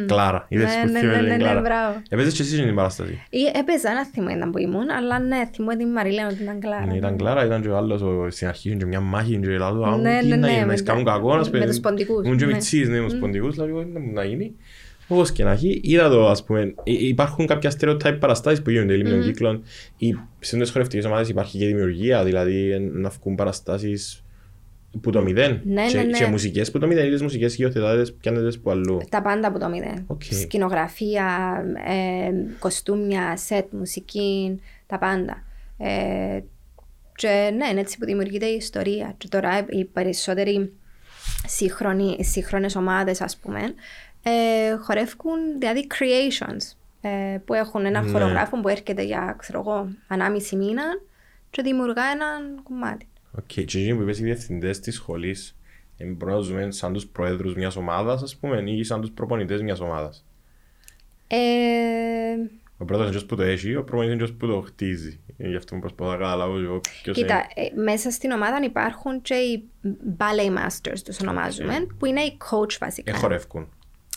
Κλάρα. 0.07 0.47
Είδες 0.49 0.65
Ναι, 0.75 0.81
που 0.87 0.93
ναι, 0.93 0.99
θυμίζει 0.99 1.17
ναι, 1.17 1.23
την 1.23 1.29
ναι, 1.33 1.37
Κλάρα. 1.37 1.61
μπράβο. 1.61 2.03
Έπαιζες 2.09 2.35
και 2.35 2.43
εσύ 2.43 2.57
στην 2.57 2.75
παράσταση. 2.75 3.21
Ή 3.31 3.39
Έπαιζα 3.59 3.91
ένα 3.91 4.05
θυμό 4.07 4.29
ήταν 4.31 4.51
που 4.51 4.59
ήμουν, 4.59 4.91
αλλά 4.91 5.19
ναι, 5.19 5.37
θυμώ 5.55 5.77
την 5.77 5.89
Μαρίλα 5.89 6.27
ότι 6.27 6.43
ήταν 6.43 6.61
κλάρα. 6.61 6.87
Ναι, 6.87 6.97
ήταν 6.97 7.17
Κλάρα, 7.17 7.45
ήταν 7.45 7.63
και 7.63 7.69
ο 7.69 7.77
άλλος, 7.77 8.03
ο- 8.03 8.27
στην 8.31 8.47
αρχή 8.49 8.69
είχε 8.69 8.77
και 8.77 8.87
μια 8.87 9.01
μάχη 9.01 9.39
και 9.41 9.49
λάδω, 9.49 9.83
«Α, 9.85 9.97
Ναι, 9.97 10.19
τι 10.21 10.27
ναι, 10.27 10.37
να 10.37 10.41
ναι, 10.41 10.47
γίνεις, 10.47 10.61
να 10.61 10.67
με 10.67 10.73
εις 10.73 10.83
τα- 10.83 10.91
κάνουν 10.93 11.05
κακό, 11.07 11.33
ας 11.33 11.51
με 11.51 11.59
πούμε». 11.59 11.71
τους 11.71 11.81
ποντικούς, 11.81 12.25
Ήμουν 12.25 12.37
και 12.39 12.45
ναι. 12.47 12.53
μητσής, 12.53 12.89
ναι, 12.89 13.01
με 13.01 13.09
τους 13.09 13.19
ποντικούς, 13.19 13.55
δηλαδή, 13.55 13.73
«Όχι, 13.73 13.89
να 14.15 14.25
γίνει». 14.25 14.55
Όπως 15.09 15.33
και 15.33 15.45
να 15.45 15.51
έχει, 15.51 15.81
είδα 15.85 16.09
το, 16.09 16.29
ας 16.29 16.45
πούμε, 16.45 16.75
υ- 16.85 17.01
υπάρχουν 17.01 17.47
κάποια 17.47 17.73
stereotype 17.81 18.17
παραστάσεις 18.21 18.63
που 18.63 18.71
γίνονται 18.71 18.95
λίμνων 18.95 19.23
κύκλων. 19.23 19.63
Οι 19.97 20.15
σύντες 20.39 20.71
χορευτικές 20.71 21.05
ομάδες 21.05 21.29
υπάρχει 21.29 21.59
και 21.59 21.67
δημιουργία, 21.67 22.25
δηλαδή 22.25 22.71
ε, 22.73 22.79
να 22.79 23.09
βγουν 23.09 23.35
παραστάσεις 23.35 24.25
που 25.01 25.11
το 25.11 25.23
μηδέν. 25.23 25.61
Ναι, 25.65 25.87
και, 25.87 25.97
ναι, 25.97 26.03
ναι. 26.03 26.19
και 26.19 26.27
μουσικές 26.27 26.71
που 26.71 26.79
το 26.79 26.87
μηδέν, 26.87 27.07
ή 27.07 27.11
τις 27.11 27.23
μουσικές 27.23 27.59
υιοθετάτε 27.59 27.97
τες, 27.97 28.13
πιάνετέ 28.13 28.45
τες 28.45 28.59
που 28.59 28.71
αλλού. 28.71 29.01
Τα 29.09 29.23
πάντα 29.23 29.49
από 29.49 29.59
το 29.59 29.69
μηδέν. 29.69 30.05
Οκ. 30.07 30.23
Σκηνογραφία, 30.23 31.27
ε, 31.87 32.31
κοστούμια, 32.59 33.37
σετ, 33.37 33.73
μουσική, 33.73 34.61
τα 34.87 34.99
πάντα. 34.99 35.43
Ε, 35.79 36.41
και 37.15 37.51
ναι, 37.57 37.69
είναι 37.69 37.81
έτσι 37.81 37.99
που 37.99 38.05
δημιουργείται 38.05 38.47
η 38.47 38.57
ιστορία. 38.57 39.15
Και 39.19 39.29
τώρα 39.29 39.67
οι 39.69 39.85
περισσότεροι 39.85 40.73
σύγχρονοι, 41.47 42.17
σύγχρονες 42.25 42.77
ομάδες, 42.77 43.21
ας 43.21 43.37
πούμε, 43.37 43.61
ε, 44.23 44.77
χορεύουν 44.77 45.59
δηλαδή 45.59 45.87
creations 45.91 46.77
ε, 47.01 47.39
που 47.45 47.55
έχουν 47.55 47.85
έναν 47.85 48.05
Ναι. 48.05 48.11
χορογράφο 48.11 48.61
που 48.61 48.69
έρχεται 48.69 49.03
για, 49.03 49.35
ξέρω 49.39 49.59
εγώ, 49.59 49.89
ενάμιση 50.09 50.57
μήνα 50.57 50.83
και 51.51 51.63
δημιουργά 51.63 52.03
έναν 52.03 52.63
κομμάτι. 52.63 53.09
Οκ, 53.39 53.47
και 53.47 53.61
εκείνοι 53.61 53.95
που 53.95 54.03
είπες 54.03 54.19
οι 54.19 54.23
διευθυντές 54.23 54.81
της 54.81 54.95
σχολής, 54.95 55.57
ε, 55.97 56.05
μπορούμε 56.05 56.37
να 56.37 56.43
ζούμε 56.43 56.71
σαν 56.71 56.93
τους 56.93 57.07
προέδρους 57.07 57.55
μιας 57.55 57.77
ομάδας, 57.77 58.23
ας 58.23 58.37
πούμε, 58.37 58.63
ή 58.71 58.83
σαν 58.85 59.01
τους 59.01 59.11
προπονητές 59.11 59.63
μιας 59.63 59.81
ομάδας. 59.81 60.25
Ε, 61.27 61.37
Ο 62.79 62.85
πρόεδρος 62.85 63.09
είναι 63.11 63.11
ποιος 63.11 63.27
που 63.27 63.37
το 63.37 63.43
έχει, 63.43 63.75
ο 63.75 63.85
προπονητής 63.85 64.15
είναι 64.15 64.25
ποιος 64.25 64.37
που 64.39 64.47
το 64.47 64.61
χτίζει. 64.61 65.21
Ε, 65.39 65.49
Γι' 65.49 65.57
αυτό 65.57 65.75
μου 65.75 65.81
προσπαθώ 65.81 66.11
να 66.11 66.17
καταλάβω 66.17 66.59
εγώ 66.59 66.81
ποιος 67.03 67.17
είναι. 67.17 67.27
Κοίτα, 67.27 67.47
ε, 67.55 67.81
μέσα 67.83 68.11
στην 68.11 68.31
ομάδα 68.31 68.61
υπάρχουν 68.65 69.23
και 69.23 69.35
οι 69.35 69.65
ballet 70.19 70.57
masters, 70.59 70.99
τους 71.05 71.21
ονομάζουμε, 71.21 71.87
που 71.99 72.07
είναι 72.07 72.21
οι 72.21 72.37
coach 72.51 72.77
βασικά. 72.81 73.11
Ε, 73.11 73.15
χορεύκουν. 73.15 73.69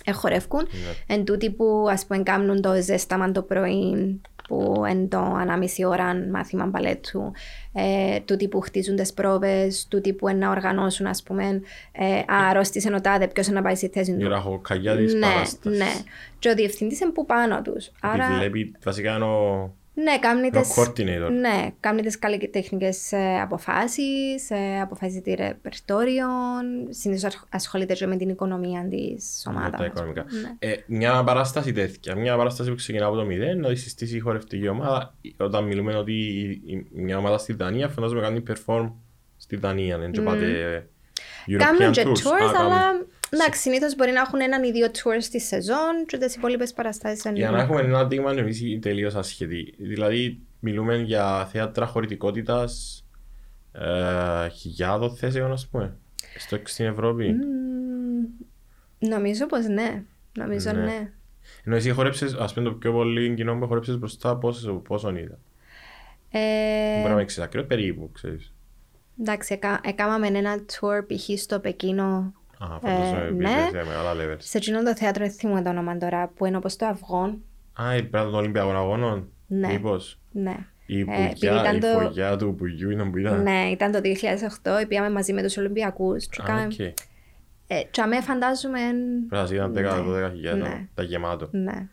Εχορεύκουν. 0.05 0.61
Ναι. 0.61 1.15
Εν 1.15 1.25
τούτοι 1.25 1.49
που 1.49 1.87
ας 1.89 2.05
πούμε 2.05 2.23
κάνουν 2.23 2.61
το 2.61 2.81
ζέσταμα 2.81 3.31
το 3.31 3.41
πρωί, 3.41 4.21
που 4.49 4.83
εν 4.87 5.09
το 5.09 5.17
ανάμιση 5.19 5.85
ώρα 5.85 6.15
μάθημα 6.31 6.65
μπαλέτου, 6.65 7.31
ε, 7.73 8.19
τούτοι 8.19 8.47
που 8.47 8.59
χτίζουν 8.59 8.95
τις 8.95 9.13
πρόβες, 9.13 9.87
τούτοι 9.89 10.13
που 10.13 10.27
εν 10.27 10.37
να 10.37 10.49
οργανώσουν 10.49 11.05
ας 11.05 11.23
πούμε, 11.23 11.61
ε, 11.91 12.19
α, 12.19 12.47
αρρώστησε 12.49 12.93
ο 12.93 13.01
τάδε, 13.01 13.27
ποιος 13.27 13.47
να 13.47 13.61
πάει 13.61 13.75
στη 13.75 13.87
θέση 13.87 14.11
Η 14.11 14.17
του. 14.17 14.29
ραχοκαγιά 14.29 14.95
της 14.95 15.13
Ναι, 15.13 15.19
παράστασης. 15.19 15.77
ναι. 15.79 15.91
Και 16.39 16.49
ο 16.49 16.53
διευθυντής 16.53 16.99
είναι 16.99 17.11
που 17.11 17.25
πάνω 17.25 17.61
τους. 17.61 17.91
Άρα, 18.01 18.25
Επιβλέπει, 18.25 18.71
βασικά 18.83 19.15
είναι 19.15 19.25
ο... 19.25 19.73
ναι, 20.03 20.19
κάνει 20.19 20.47
Είναι 20.47 20.57
ο 20.57 20.61
τις, 20.61 20.75
coordinator. 20.77 21.31
ναι, 21.39 21.69
κάνει 21.79 22.01
τις 22.01 22.19
καλλιτεχνικές 22.19 23.11
ε, 23.11 23.39
αποφάσεις, 23.41 24.49
ε, 24.49 24.79
αποφασίζει 24.81 25.21
τη 25.21 25.33
ρεπερτόριον, 25.33 26.63
συνήθως 26.89 27.23
ασχ- 27.23 27.45
ασχολείται 27.49 27.93
και 27.93 28.07
με 28.07 28.15
την 28.17 28.29
οικονομία 28.29 28.87
της 28.89 29.43
με 29.45 29.51
ομάδας. 29.51 29.79
τα 29.79 29.85
ας 29.85 29.91
πούμε. 29.93 30.09
οικονομικά. 30.09 30.25
Ναι. 30.41 30.71
Ε, 30.71 30.75
μια 30.87 31.23
παράσταση 31.23 31.71
τέτοια, 31.71 32.15
μια 32.15 32.35
παράσταση 32.37 32.69
που 32.69 32.75
ξεκινά 32.75 33.05
από 33.05 33.15
το 33.15 33.25
μηδέν, 33.25 33.59
να 33.59 33.69
τη 33.69 33.75
συστήσει 33.75 34.15
η 34.15 34.19
χορευτική 34.19 34.67
ομάδα. 34.67 35.13
Όταν 35.37 35.63
μιλούμε 35.63 35.95
ότι 35.95 36.13
η- 36.13 36.61
η- 36.65 36.87
μια 36.91 37.17
ομάδα 37.17 37.37
στη 37.37 37.53
Δανία, 37.53 37.87
φαντάζομαι 37.89 38.21
κάνει 38.21 38.43
perform 38.49 38.91
στη 39.37 39.55
Δανία, 39.55 39.97
δεν 39.97 40.11
και 40.11 40.21
πάτε 40.21 40.87
Κάνουν 41.57 41.81
European 41.81 41.91
και 41.91 42.03
tours. 42.05 42.09
tours, 42.09 42.47
Α, 42.49 42.51
κάνουν. 42.51 42.71
αλλά 42.71 43.05
εντάξει, 43.29 43.61
συνήθως 43.61 43.95
μπορεί 43.95 44.11
να 44.11 44.19
έχουν 44.19 44.39
έναν 44.39 44.63
ή 44.63 44.71
δύο 44.71 44.87
tours 44.87 45.23
τη 45.31 45.39
σεζόν 45.39 46.05
και 46.07 46.17
τις 46.17 46.35
υπόλοιπες 46.35 46.73
παραστάσεις 46.73 47.23
είναι 47.23 47.37
Για 47.37 47.51
να 47.51 47.59
έχουμε 47.61 47.81
ένα 47.81 48.05
δείγμα 48.05 48.31
εμείς 48.31 48.79
τελείως 48.81 49.15
ασχετοί. 49.15 49.73
Δηλαδή, 49.77 50.39
μιλούμε 50.59 50.97
για 50.97 51.45
θέατρα 51.51 51.85
χωρητικότητας 51.85 53.03
ε, 53.71 54.49
χιλιάδων 54.49 55.15
θέσεων, 55.15 55.51
ας 55.51 55.67
πούμε, 55.67 55.97
στο, 56.37 56.59
στην 56.63 56.85
Ευρώπη. 56.85 57.35
Νομίζω 58.99 59.45
πως 59.45 59.65
ναι. 59.67 60.03
Νομίζω 60.37 60.71
Ναι. 60.71 60.83
ναι. 60.83 61.11
Ενώ 61.63 61.75
εσύ 61.75 61.89
χορέψες, 61.91 62.33
ας 62.33 62.53
πούμε 62.53 62.69
το 62.69 62.75
πιο 62.75 62.91
πολύ 62.91 63.33
κοινό 63.33 63.55
που 63.59 63.67
χορέψες 63.67 63.97
μπροστά, 63.97 64.37
πόσο, 64.37 64.73
πόσον 64.73 65.15
είδα. 65.15 65.39
Ε, 66.31 66.97
Μπορεί 66.97 67.09
να 67.09 67.15
μην 67.15 67.25
ξέρεις 67.25 67.45
ακριβώς 67.47 67.67
περίπου, 67.67 68.11
ξέρεις. 68.11 68.53
εντάξει, 69.19 69.53
εκα, 69.53 69.79
έκαναμε 69.83 70.27
ένα 70.27 70.55
tour 70.55 71.05
π.χ. 71.07 71.39
στο 71.39 71.59
Πεκίνο. 71.59 72.33
Α, 72.59 72.79
φαντάζομαι 72.81 73.21
Ε, 73.25 73.29
πήγες 73.31 73.51
ναι. 73.51 73.67
σε 73.71 73.85
μεγάλα 73.87 74.13
levels. 74.13 74.37
Σε 74.39 74.57
εκείνο 74.57 74.83
το 74.83 74.95
θέατρο, 74.95 75.23
δεν 75.23 75.33
θυμούμαι 75.33 75.61
το 75.61 75.69
όνομα 75.69 75.97
τώρα, 75.97 76.27
που 76.35 76.45
είναι 76.45 76.57
όπως 76.57 76.75
το 76.75 76.85
αυγό. 76.85 77.37
Α, 77.81 77.95
η 77.95 78.03
πέρα 78.03 78.23
των 78.23 78.33
Ολυμπιακών 78.33 78.75
Αγώνων. 78.75 79.27
Ναι. 79.47 79.67
Μήπως. 79.67 80.19
Ναι. 80.31 80.55
Η 80.85 80.99
Ε, 80.99 81.03
πουλιά, 81.03 81.23
επειδή 81.29 81.45
ήταν 81.47 81.75
η 81.75 81.79
το- 81.79 81.87
φωλιά 81.87 82.35
του 82.35 82.55
Πουγιού 82.55 82.89
είναι 82.89 83.03
που 83.09 83.17
ήταν. 83.17 83.41
Ναι, 83.41 83.69
ήταν 83.71 83.91
το 83.91 83.99
2008, 84.01 84.85
πήγαμε 84.87 85.09
μαζί 85.09 85.33
με 85.33 85.41
τους 85.43 85.57
Ολυμπιακούς. 85.57 86.27
Και 86.27 86.41
Α, 86.41 86.45
κάναμε- 86.45 86.71
οκ. 86.71 86.75
Πρέπει 86.75 86.93
ε, 87.67 87.81
και 87.91 88.01
αμέ 88.01 88.21
φαντάζομαι... 88.21 88.79
να 89.29 89.47
ήταν 89.51 89.73
10-12 89.73 90.29
χιλιάδες, 90.33 90.61
Ναι. 90.67 90.87
τα 90.93 91.03
γεμάτο. 91.03 91.47
Ναι. 91.51 91.87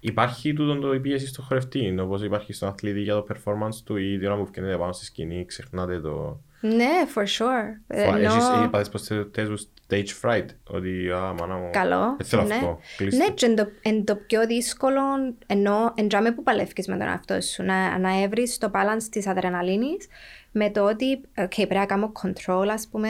Υπάρχει 0.00 0.52
τούτο 0.52 0.78
το 0.78 0.94
η 0.94 1.00
πίεση 1.00 1.26
στο 1.26 1.42
χορευτή, 1.42 1.98
όπως 2.00 2.22
υπάρχει 2.22 2.52
στον 2.52 2.68
αθλητή 2.68 3.00
για 3.00 3.14
το 3.14 3.26
performance 3.32 3.74
του 3.84 3.96
ή 3.96 4.18
την 4.18 4.26
ώρα 4.26 4.36
που 4.36 4.46
φκένεται 4.46 4.76
πάνω 4.76 4.92
στη 4.92 5.04
σκηνή, 5.04 5.44
ξεχνάτε 5.44 6.00
το... 6.00 6.40
Ναι, 6.64 6.90
for 7.14 7.22
sure. 7.22 7.80
Ε, 7.86 8.04
Φα- 8.06 8.18
Εσείς 8.18 8.48
ενώ- 8.48 8.64
είπατε 8.64 8.88
πως 8.90 9.02
θέλετε 9.02 9.44
σου 9.44 9.68
stage 9.88 10.08
fright, 10.22 10.46
ότι 10.66 11.10
α, 11.10 11.34
μάνα 11.38 11.54
μου, 11.56 11.70
Καλό. 11.72 12.14
δεν 12.18 12.26
θέλω 12.26 12.42
ναι. 12.42 12.54
αυτό, 12.54 12.78
κλείστε. 12.96 13.24
Ναι, 13.24 13.30
και 13.30 13.46
εν 13.46 13.56
το, 13.56 13.66
εν 13.82 14.04
το 14.04 14.16
πιο 14.16 14.46
δύσκολο, 14.46 15.00
ενώ 15.46 15.92
εντζάμε 15.94 16.32
που 16.32 16.42
παλεύεις 16.42 16.86
με 16.86 16.96
τον 16.96 17.06
εαυτό 17.06 17.40
σου, 17.40 17.62
να, 17.62 17.98
να 17.98 18.22
έβρεις 18.22 18.58
το 18.58 18.70
balance 18.74 19.02
της 19.10 19.26
αδρεναλίνης 19.26 20.06
με 20.52 20.70
το 20.70 20.84
ότι 20.84 21.20
okay, 21.38 21.54
πρέπει 21.54 21.74
να 21.74 21.86
κάνω 21.86 22.12
control, 22.22 22.66
ας 22.72 22.88
πούμε, 22.90 23.08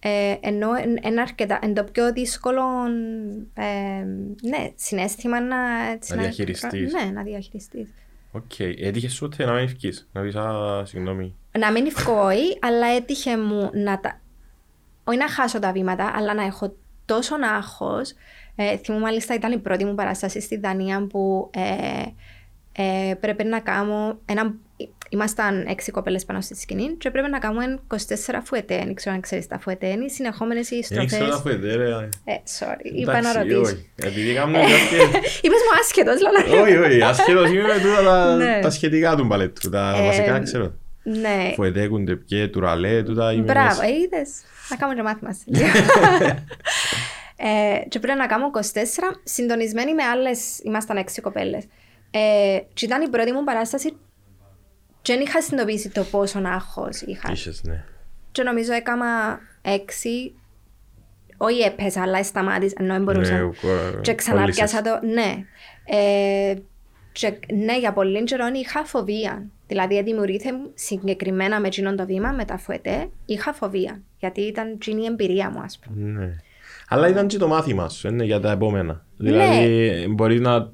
ε, 0.00 0.34
ενώ 0.40 0.74
εν, 0.74 0.96
εν, 1.02 1.18
αρκετά, 1.20 1.58
εν 1.62 1.74
το 1.74 1.84
πιο 1.84 2.12
δύσκολο 2.12 2.62
ε, 3.54 4.04
ναι, 4.48 4.70
συναίσθημα 4.74 5.40
να, 5.40 5.56
έτσι, 5.92 6.14
Να 6.14 6.22
διαχειριστείς. 6.22 6.92
Ναι, 6.92 7.10
να 7.10 7.22
διαχειριστείς. 7.22 7.88
Οκ, 8.32 8.58
έτυχε 8.58 9.08
σου 9.08 9.26
ότι 9.26 9.44
να 9.44 9.52
μην 9.52 9.64
εφκείς, 9.64 10.08
να 10.12 10.20
πεις 10.20 10.34
α, 10.34 10.84
συγγνώμη. 10.84 11.34
Να 11.58 11.72
μην 11.72 11.86
εφκώ 11.86 12.31
όι, 12.31 12.58
αλλά 12.60 12.86
έτυχε 12.86 13.36
μου 13.36 13.70
να 13.72 14.00
τα... 14.00 14.20
Όχι 15.04 15.18
να 15.18 15.28
χάσω 15.28 15.58
τα 15.58 15.72
βήματα, 15.72 16.12
αλλά 16.14 16.34
να 16.34 16.42
έχω 16.42 16.74
τόσο 17.04 17.34
άγχος. 17.56 18.12
Ε, 18.54 18.76
θυμούμαι 18.76 19.04
μάλιστα 19.04 19.34
ήταν 19.34 19.52
η 19.52 19.58
πρώτη 19.58 19.84
μου 19.84 19.94
παράσταση 19.94 20.40
στη 20.40 20.56
Δανία 20.56 21.06
που 21.06 21.50
ε, 21.52 22.02
ε, 22.72 23.14
πρέπει 23.14 23.44
να 23.44 23.60
κάνω 23.60 24.18
ένα... 24.24 24.54
Ήμασταν 25.12 25.66
έξι 25.68 25.90
κοπέλες 25.90 26.24
πάνω 26.24 26.40
στη 26.40 26.54
σκηνή 26.54 26.88
και 26.98 27.10
πρέπει 27.10 27.30
να 27.30 27.38
κάνουμε 27.38 27.78
24 27.88 27.96
φουετέ. 28.44 28.76
Δεν 28.84 28.94
ξέρω 28.94 29.14
αν 29.14 29.20
ξέρεις 29.20 29.46
τα 29.46 29.58
φουετέ. 29.58 29.86
Είναι 29.86 30.04
οι 30.04 30.08
συνεχόμενες 30.08 30.70
οι 30.70 30.74
Δεν 30.74 30.82
στροφές. 30.84 31.06
ξέρω 31.12 31.26
να 31.26 31.36
φουετέ 31.36 31.74
ρε. 31.74 31.88
Ε, 32.24 32.34
sorry, 32.58 32.80
είπα 32.82 33.12
να 33.12 33.18
Εντάξει, 33.18 33.38
ρωτήσω. 33.38 33.60
όχι. 33.60 33.90
Επειδή 33.96 34.34
κάνουμε 34.34 34.58
κάποιες... 34.58 35.02
Είπες 35.44 35.58
μου 35.66 35.78
άσχετος, 35.80 36.16
λέω. 36.20 36.62
Όχι, 36.62 36.76
όχι, 36.76 37.02
ασχέτως 37.02 37.48
είμαι 37.50 37.62
με 37.62 37.78
τούτα 37.80 38.02
τα- 38.04 38.36
Ναι. 38.36 38.58
τα 38.62 38.70
σχετικά 38.70 39.16
του 39.16 39.24
μπαλέτου, 39.24 39.70
τα 39.70 39.94
Ε, 39.98 40.04
βασικά 40.06 40.38
ξέρω. 40.40 40.72
Ναι. 41.02 41.52
Φουετέ, 41.54 41.86
κουντεπιέ, 41.88 42.48
τουραλέ, 42.48 43.02
τούτα 43.02 43.32
είμαι 43.32 43.42
Μπράβο, 43.42 43.66
μέσα. 43.68 43.84
ε, 43.84 43.88
είδες. 43.92 44.30
Να 44.70 44.76
κάνουμε 44.76 44.96
και 44.98 45.04
μάθημα 45.04 45.32
σε 45.32 45.42
λίγο. 45.46 45.66
ε, 47.36 47.88
και 47.88 47.98
πρέπει 47.98 48.18
να 48.18 48.26
κάνω 48.26 48.50
24, 48.54 48.60
συντονισμένοι 49.24 49.94
με 49.94 50.02
άλλες, 50.02 50.58
ήμασταν 50.62 50.96
έξι 50.96 51.20
κοπέλες. 51.20 51.64
Ε, 52.10 52.58
και 52.74 52.84
ήταν 52.84 53.02
η 53.02 53.08
πρώτη 53.08 53.32
μου 53.32 53.44
παράσταση 53.44 53.92
και 55.02 55.12
δεν 55.12 55.22
είχα 55.22 55.42
συνειδητοποιήσει 55.42 55.88
το 55.90 56.04
πόσο 56.04 56.40
άγχος 56.44 57.00
είχα. 57.00 57.32
Είχες, 57.32 57.62
ναι. 57.64 57.84
Και 58.32 58.42
νομίζω 58.42 58.72
έκανα 58.72 59.38
έξι, 59.62 60.32
όχι 61.36 61.60
έπαιζα, 61.60 62.02
αλλά 62.02 62.22
σταμάτησα, 62.24 62.74
ενώ 62.80 62.92
δεν 62.94 63.02
μπορούσα. 63.02 63.34
Ναι, 63.34 63.42
ο- 63.42 63.52
και 64.00 64.10
ο- 64.10 64.14
ξαναπιάσα 64.14 64.82
το, 64.82 65.00
ναι. 65.06 65.44
Ε, 65.84 66.54
και, 67.12 67.32
ναι, 67.54 67.78
για 67.78 67.92
πολύ 67.92 68.24
καιρό 68.24 68.44
είχα 68.54 68.84
φοβία. 68.84 69.46
Δηλαδή, 69.66 70.02
δημιουργήθηκε 70.02 70.52
μου 70.52 70.70
συγκεκριμένα 70.74 71.60
με 71.60 71.66
εκείνον 71.66 71.96
το 71.96 72.04
βήμα, 72.06 72.30
με 72.32 72.44
τα 72.44 72.58
φουετέ, 72.58 73.08
είχα 73.24 73.52
φοβία. 73.52 74.00
Γιατί 74.18 74.40
ήταν 74.40 74.70
εκείνη 74.72 75.02
η 75.02 75.06
εμπειρία 75.06 75.50
μου, 75.50 75.60
ας 75.60 75.78
πούμε. 75.78 76.10
Ναι. 76.20 76.36
Αλλά 76.88 77.08
ήταν 77.08 77.26
και 77.26 77.38
το 77.38 77.48
μάθημα 77.48 77.88
σου, 77.88 78.08
είναι 78.08 78.24
για 78.24 78.40
τα 78.40 78.50
επόμενα. 78.50 79.04
Δηλαδή, 79.16 80.06
μπορεί 80.10 80.40
να... 80.40 80.70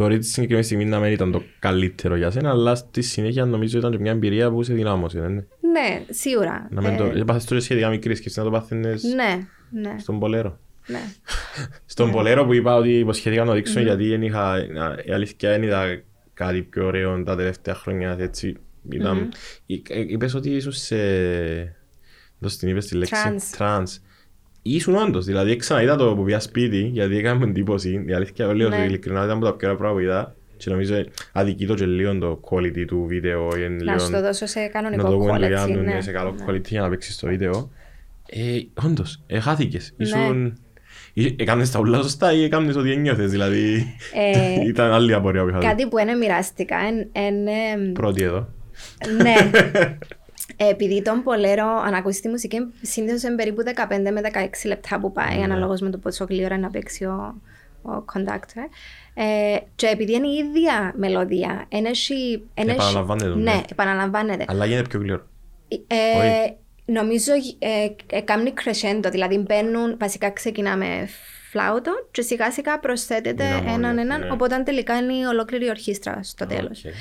Μπορεί 0.00 0.18
τη 0.18 0.26
συγκεκριμένη 0.26 0.64
στιγμή 0.64 0.84
να 0.84 0.98
μην 0.98 1.12
ήταν 1.12 1.30
το 1.32 1.42
καλύτερο 1.58 2.16
για 2.16 2.30
σένα, 2.30 2.50
αλλά 2.50 2.74
στη 2.74 3.02
συνέχεια 3.02 3.44
νομίζω 3.44 3.78
ήταν 3.78 3.90
και 3.90 3.98
μια 3.98 4.10
εμπειρία 4.12 4.50
που 4.50 4.62
σε 4.62 4.74
δυνάμωσε. 4.74 5.20
δεν 5.20 5.30
είναι; 5.30 5.46
Ναι, 5.72 6.04
σίγουρα. 6.10 6.68
Να 6.70 6.80
μην 6.80 6.92
Ε, 6.92 6.96
το... 6.96 7.04
Έπαθες 7.04 7.44
το 7.44 7.60
σχετικά 7.60 7.88
μικρής 7.88 8.20
και 8.20 8.28
εσύ 8.28 8.38
να 8.38 8.44
το 8.44 8.50
πάθαινες 8.50 9.02
Ναι, 9.02 9.38
ναι, 9.80 9.98
στον 9.98 10.18
Πολέρο. 10.18 10.58
ναι. 10.86 11.00
Στον 11.86 12.10
Πολέρο 12.10 12.44
που 12.46 12.52
είπα 12.52 12.74
ότι 12.74 12.98
υποσχέθηκα 12.98 13.40
να 13.40 13.48
το 13.48 13.54
δείξω 13.54 13.80
γιατί 13.80 14.08
δεν 14.08 14.22
είχα, 14.22 14.66
η 15.06 15.12
αλήθεια 15.12 15.50
δεν 15.50 15.62
είδα 15.62 16.02
κάτι 16.34 16.62
πιο 16.62 16.86
ωραίο 16.86 17.22
τα 17.22 17.36
τελευταία 17.36 17.74
χρόνια 17.74 18.16
έτσι. 18.18 18.56
Ήταν, 18.90 19.28
Εί- 19.66 19.90
ε, 19.90 20.00
είπες 20.00 20.34
ότι 20.34 20.50
ήσουν 20.50 20.72
σε... 20.72 20.96
Δώσ' 22.38 22.56
την 22.56 22.68
είπες 22.68 22.86
τη 22.86 22.94
λέξη. 22.96 23.22
Τρανς. 23.22 23.50
Τρανς. 23.50 23.98
Ήσουν 24.62 24.94
όντως, 24.94 25.24
δηλαδή 25.24 25.56
ξαναείδα 25.56 25.96
το 25.96 26.14
που 26.14 26.24
πήγα 26.24 26.40
σπίτι 26.40 26.80
γιατί 26.92 27.16
έκαμε 27.16 27.44
εντύπωση. 27.44 28.04
Η 28.08 28.12
αλήθεια 28.12 28.54
λέω 28.54 28.68
Ναι. 28.68 28.76
ότι 28.76 28.84
ειλικρινά 28.84 29.24
ήταν 29.24 29.36
από 29.36 29.44
τα 29.44 29.54
πιο 29.54 29.68
ωραία 29.68 29.80
πράγματα 29.80 29.94
που 29.94 30.00
είδα 30.00 30.34
και 30.56 30.70
νομίζω 30.70 30.94
αδικεί 31.32 31.66
το 31.66 31.74
και 31.74 31.86
λίγο 31.86 32.18
το 32.18 32.40
quality 32.50 32.84
του 32.86 33.04
βίντεο. 33.08 33.48
είναι 33.56 33.68
Να 33.84 33.98
σου 33.98 34.06
λίγο- 34.06 34.18
το 34.20 34.26
δώσω 34.26 34.46
σε 34.46 34.60
να 34.60 34.66
κανονικό 34.68 35.10
το 35.10 35.16
πούμε 35.16 35.32
δουλειά 35.38 35.64
quality. 35.64 35.72
του, 35.72 35.78
ναι. 35.78 35.92
ναι, 35.94 36.00
σε 36.00 36.10
καλό 36.12 36.34
quality 36.46 36.68
για 36.68 36.80
να 36.80 36.88
παίξεις 36.88 37.16
το 37.18 37.26
βίντεο. 37.28 37.70
Ε, 38.32 38.58
όντως, 38.86 39.22
ε, 39.26 39.40
χάθηκες. 39.40 39.92
Ναι. 39.96 40.06
Ήσουν... 40.06 40.58
Ή- 41.12 41.34
Έκανες 41.38 41.70
τα 41.70 41.78
ούλα 41.80 42.02
σωστά 42.02 42.32
ή 42.32 42.42
έκανες 42.44 42.76
ό,τι 42.76 42.92
ένιωθες, 42.92 43.30
δηλαδή... 43.30 43.94
Ε, 44.14 44.66
Ήταν 44.68 44.92
άλλη 44.92 45.14
απορία 45.14 45.42
που 45.42 45.48
είχα 45.48 45.58
δει. 45.58 45.66
Κάτι 45.66 45.86
που 45.86 45.98
είναι 45.98 46.14
μοιραστικά 46.14 46.76
είναι... 46.88 47.92
Πρώτη 47.92 48.22
εδώ. 48.22 48.48
Ναι. 49.22 49.34
Ε, 50.62 50.68
Επειδή 50.68 51.02
τον 51.02 51.22
Πολέρο, 51.22 51.66
αν 51.66 51.94
ακούσει 51.94 52.20
τη 52.20 52.28
μουσική, 52.28 52.58
συνήθως 52.82 53.22
είναι 53.22 53.34
περίπου 53.34 53.62
15 53.64 54.10
με 54.12 54.20
16 54.34 54.48
λεπτά 54.64 55.00
που 55.00 55.12
πάει, 55.12 55.36
Ναι. 55.36 55.44
αναλόγως 55.44 55.80
με 55.80 55.90
το 55.90 55.98
πόσο 55.98 56.24
γλύωρα 56.28 56.54
είναι 56.54 56.64
να 56.64 56.70
παίξει 56.70 57.04
ο, 57.04 57.34
ο 57.82 58.04
conductor. 58.14 58.68
Ε, 59.14 59.56
και 59.76 59.86
επειδή 59.86 60.12
είναι 60.12 60.26
η 60.28 60.36
ίδια 60.36 60.92
μελωδία, 60.96 61.64
είναι 61.68 61.88
εσύ- 61.88 62.14
είναι 62.54 62.72
εσύ- 62.72 62.74
Επαναλαμβάνεται, 62.74 63.28
ναι. 63.28 63.34
Ναι, 63.52 63.60
επαναλαμβάνεται. 63.70 64.44
Αλλά 64.48 64.66
γίνεται 64.66 64.88
πιο 64.88 65.00
γλυόρο. 65.00 65.26
Ε, 65.86 66.18
Όχι. 66.18 66.56
νομίζω 66.84 67.32
ε, 67.58 68.16
ε, 68.16 68.20
κάνει 68.20 68.52
crescendo, 68.64 69.08
δηλαδή 69.10 69.38
μπαίνουν, 69.38 69.96
βασικά 70.00 70.30
ξεκινά 70.30 70.76
με 70.76 71.08
φλάουτο 71.50 71.90
και 72.10 72.22
σιγά 72.22 72.50
σιγά 72.52 72.78
προσθέτεται 72.78 73.44
Δυναμώνεται, 73.44 73.72
έναν 73.74 73.98
έναν, 73.98 74.20
ναι. 74.20 74.30
οπότε 74.32 74.62
τελικά 74.62 74.96
είναι 74.96 75.12
η 75.14 75.22
ολόκληρη 75.24 75.68
ορχήστρα 75.68 76.20
στο 76.22 76.46
τέλος. 76.46 76.84
Οκ. 76.84 76.92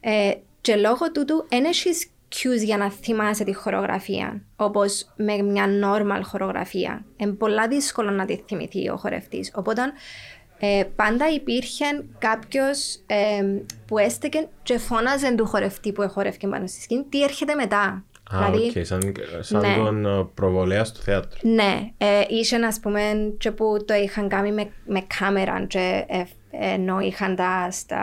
Ε, 0.00 0.32
και 0.60 0.76
λόγω 0.76 1.12
τούτου 1.12 1.46
δεν 1.48 1.64
έχεις 1.64 2.06
cues 2.34 2.64
για 2.64 2.76
να 2.76 2.90
θυμάσαι 2.90 3.44
τη 3.44 3.54
χορογραφία, 3.54 4.42
όπως 4.56 5.06
με 5.16 5.42
μια 5.42 5.66
normal 5.84 6.20
χορογραφία. 6.22 7.04
Είναι 7.16 7.32
πολλά 7.32 7.68
δύσκολο 7.68 8.10
να 8.10 8.24
τη 8.24 8.40
θυμηθεί 8.46 8.88
ο 8.88 8.96
χορευτής. 8.96 9.52
Οπότε 9.54 9.82
ε, 10.58 10.84
πάντα 10.96 11.28
υπήρχε 11.32 11.84
κάποιος 12.18 12.98
που 13.86 13.98
έστεκε 13.98 14.48
και 14.62 14.78
φώναζε 14.78 15.34
του 15.34 15.46
χορευτή 15.46 15.92
που 15.92 16.02
εχορεύκε 16.02 16.46
πάνω 16.46 16.66
στη 16.66 16.80
σκηνή 16.80 17.04
τι 17.08 17.22
έρχεται 17.22 17.54
μετά. 17.54 18.04
Α, 18.32 18.46
οκ, 18.46 18.84
σαν, 18.84 19.14
σαν 19.40 19.60
ναι. 19.60 19.74
τον 19.76 20.06
ε, 20.06 20.28
προβολέα 20.34 20.84
του 20.84 21.00
θέατρου. 21.00 21.48
Ναι, 21.48 21.90
ε, 21.98 22.22
είχε 22.28 22.56
ας 22.56 22.80
πούμε 22.80 23.00
και 23.38 23.50
που 23.50 23.84
το 23.86 23.94
είχαν 23.94 24.28
κάνει 24.28 24.52
με, 24.52 24.70
με 24.86 25.04
κάμερα 25.18 25.64
και 25.66 26.04
ε, 26.08 26.22
ενώ 26.50 27.00
είχαν 27.00 27.36
τα 27.36 27.68
στα 27.70 28.02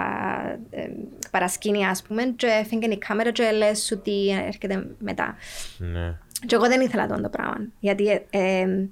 ε, 0.70 0.89
παρασκήνια 1.32 1.89
ας 1.89 2.02
πούμε 2.02 2.24
και 2.24 2.48
έφυγε 2.48 2.88
η 2.88 2.98
κάμερα 2.98 3.32
και 3.32 3.52
λες 3.52 3.84
σου 3.86 4.02
τι 4.02 4.30
έρχεται 4.48 4.88
μετά. 5.00 5.36
Ναι. 5.78 6.16
Και 6.45 6.56
εγώ 6.56 6.68
δεν 6.68 6.82
ήθελα 6.82 7.08
τον 7.08 7.22
το 7.22 7.30
πράγμα. 7.30 7.58
Γιατί 7.80 8.10
ε, 8.10 8.22
ε, 8.30 8.88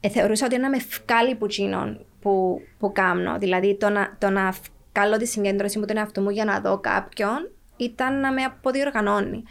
ε, 0.00 0.08
θεωρούσα 0.08 0.46
ότι 0.46 0.58
να 0.58 0.68
με 0.68 0.76
βγάλει 0.76 1.34
που 1.34 1.44
εκείνον 1.44 2.06
που, 2.20 2.60
που 2.78 2.92
κάνω. 2.92 3.38
Δηλαδή 3.38 3.76
το 3.76 3.88
να, 3.88 4.16
το 4.18 4.30
να 4.30 4.54
βγάλω 4.92 5.16
τη 5.16 5.26
συγκέντρωση 5.26 5.78
μου 5.78 5.84
τον 5.84 5.96
εαυτό 5.96 6.20
μου 6.20 6.30
για 6.30 6.44
να 6.44 6.60
δω 6.60 6.78
κάποιον 6.78 7.50
ήταν 7.76 8.20
να 8.20 8.32
με 8.32 8.42
αποδιοργανώνει. 8.42 9.42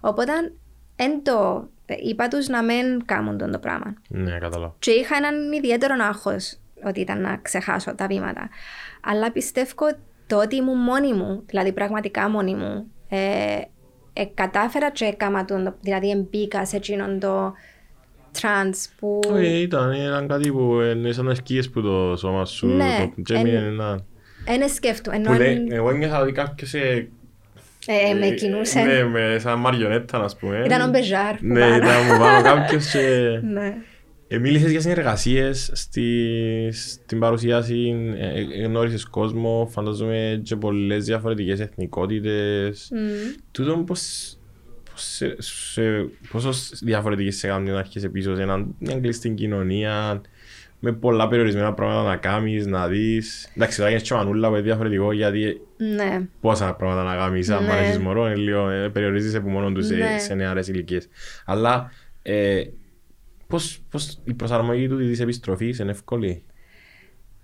Οπότε 0.00 0.32
εν 0.96 1.22
το, 1.22 1.68
είπα 1.86 2.28
τους 2.28 2.48
να 2.48 2.62
μην 2.62 3.04
κάνουν 3.04 3.38
τον 3.38 3.52
το 3.52 3.58
πράγμα. 3.58 3.94
Ναι, 4.08 4.38
κατάλαβα. 4.38 4.74
Και 4.78 4.90
είχα 4.90 5.16
έναν 5.16 5.52
ιδιαίτερο 5.52 5.94
άγχος 5.98 6.58
ότι 6.84 7.00
ήταν 7.00 7.20
να 7.20 7.36
ξεχάσω 7.42 7.94
τα 7.94 8.06
βήματα. 8.06 8.48
Αλλά 9.02 9.32
πιστεύω 9.32 9.86
το 10.26 10.36
ότι 10.40 10.56
ήμουν 10.56 10.78
μόνη 10.78 11.12
μου, 11.12 11.42
δηλαδή 11.46 11.72
πραγματικά 11.72 12.28
μόνη 12.30 12.54
μου, 12.54 12.86
ε, 13.08 13.18
ε, 14.12 14.24
κατάφερα 14.34 14.90
και 14.90 15.04
έκανα 15.04 15.44
τον, 15.44 15.64
το- 15.64 15.74
δηλαδή 15.80 16.26
μπήκα 16.30 16.66
σε 16.66 16.76
εκείνον 16.76 17.18
το 17.20 17.52
trance 18.40 18.88
που... 18.98 19.20
Όχι, 19.32 19.60
ήταν, 19.60 19.92
ήταν 19.92 20.28
κάτι 20.28 20.50
που 20.52 20.80
είναι 20.80 21.12
σαν 21.12 21.24
να 21.24 21.34
σκίες 21.34 21.70
που 21.70 21.82
το 21.82 22.16
σώμα 22.16 22.44
σου 22.44 22.66
Ναι, 22.66 23.10
το- 23.16 23.22
και 23.22 23.34
έμεινε 23.34 23.56
εν- 23.56 23.64
ένα... 23.64 23.98
Ένα 24.46 24.68
σκέφτο, 24.68 25.10
ενώ 25.14 25.30
Που 25.30 25.36
λέει, 25.38 25.54
εν- 25.54 25.72
εγώ 25.72 25.90
ένιωθα 25.90 26.20
ότι 26.20 26.32
κάποιος 26.32 26.74
ε, 26.74 27.08
ε, 27.86 28.14
με 28.14 28.26
ε, 28.26 28.30
κινούσε. 28.34 28.80
Ναι, 28.80 29.04
με 29.04 29.36
σαν 29.40 29.58
μαριονέτα, 29.58 30.18
ας 30.24 30.36
πούμε. 30.36 30.62
Ήταν 30.64 30.88
ο 30.88 30.90
Μπεζάρ 30.90 31.34
που 31.36 31.44
Ναι, 31.46 31.60
πάνω. 31.60 31.76
ήταν 31.76 31.94
μου 32.12 32.18
πάνω 32.18 32.42
κάποιος 32.42 32.90
και... 32.90 32.98
Ναι. 34.34 34.40
Ε, 34.40 34.50
μίλησες 34.50 34.70
για 34.70 34.80
συνεργασίες 34.80 35.70
στη, 35.72 36.28
στην 36.72 37.18
παρουσίαση, 37.18 37.94
ε, 38.18 38.40
ε, 38.62 38.64
γνώρισες 38.66 39.04
κόσμο, 39.04 39.68
φαντάζομαι 39.70 40.40
και 40.44 40.56
πολλές 40.56 41.04
διαφορετικές 41.04 41.60
εθνικότητες. 41.60 42.88
Μμμ. 42.92 43.34
Τούτο 43.50 43.72
πώς, 43.86 44.36
πώς 44.90 45.02
σε, 45.02 45.36
σε, 45.38 45.82
πόσο 46.30 46.50
διαφορετική 46.82 47.30
σε 47.30 47.46
κάνει 47.46 47.70
να 47.70 47.78
έρχεσαι 47.78 48.08
πίσω 48.08 48.34
σε 48.34 48.42
ένα- 48.42 48.66
μια 48.78 49.00
κλειστή 49.00 49.30
κοινωνία 49.30 50.20
με 50.80 50.92
πολλά 50.92 51.28
περιορισμένα 51.28 51.72
πράγματα 51.74 52.08
να 52.08 52.16
κάνεις, 52.16 52.66
να 52.66 52.88
δεις. 52.88 53.48
Εντάξει, 53.56 53.76
τώρα 53.76 53.88
γίνεις 53.90 54.04
και 54.08 54.14
μανούλα 54.14 54.48
που 54.48 54.54
είναι 54.54 54.62
διαφορετικό 54.64 55.12
γιατί 55.12 55.60
Ναι. 55.96 56.20
πόσα 56.40 56.74
πράγματα 56.74 57.02
να 57.02 57.16
κάνεις, 57.16 57.50
αν 57.50 57.64
Ναι. 57.64 57.70
αρέσεις 57.72 57.98
μωρό, 57.98 58.26
είναι 58.26 58.36
λίγο, 58.36 58.68
ε, 58.68 58.88
περιορίζεσαι 58.88 59.36
από 59.36 59.48
μόνο 59.48 59.72
τους 59.72 59.86
σε, 59.86 59.94
Ναι. 59.94 60.18
σε 60.18 60.34
νεαρές 60.34 60.68
ηλικίες. 60.68 61.08
Αλλά 61.44 61.90
ε, 62.22 62.62
πώς, 63.46 63.80
πώς 63.90 64.20
η 64.24 64.34
προσαρμογή 64.34 64.88
του 64.88 64.96
της 64.98 65.20
επιστροφής 65.20 65.78
είναι 65.78 65.90
εύκολη; 65.90 66.44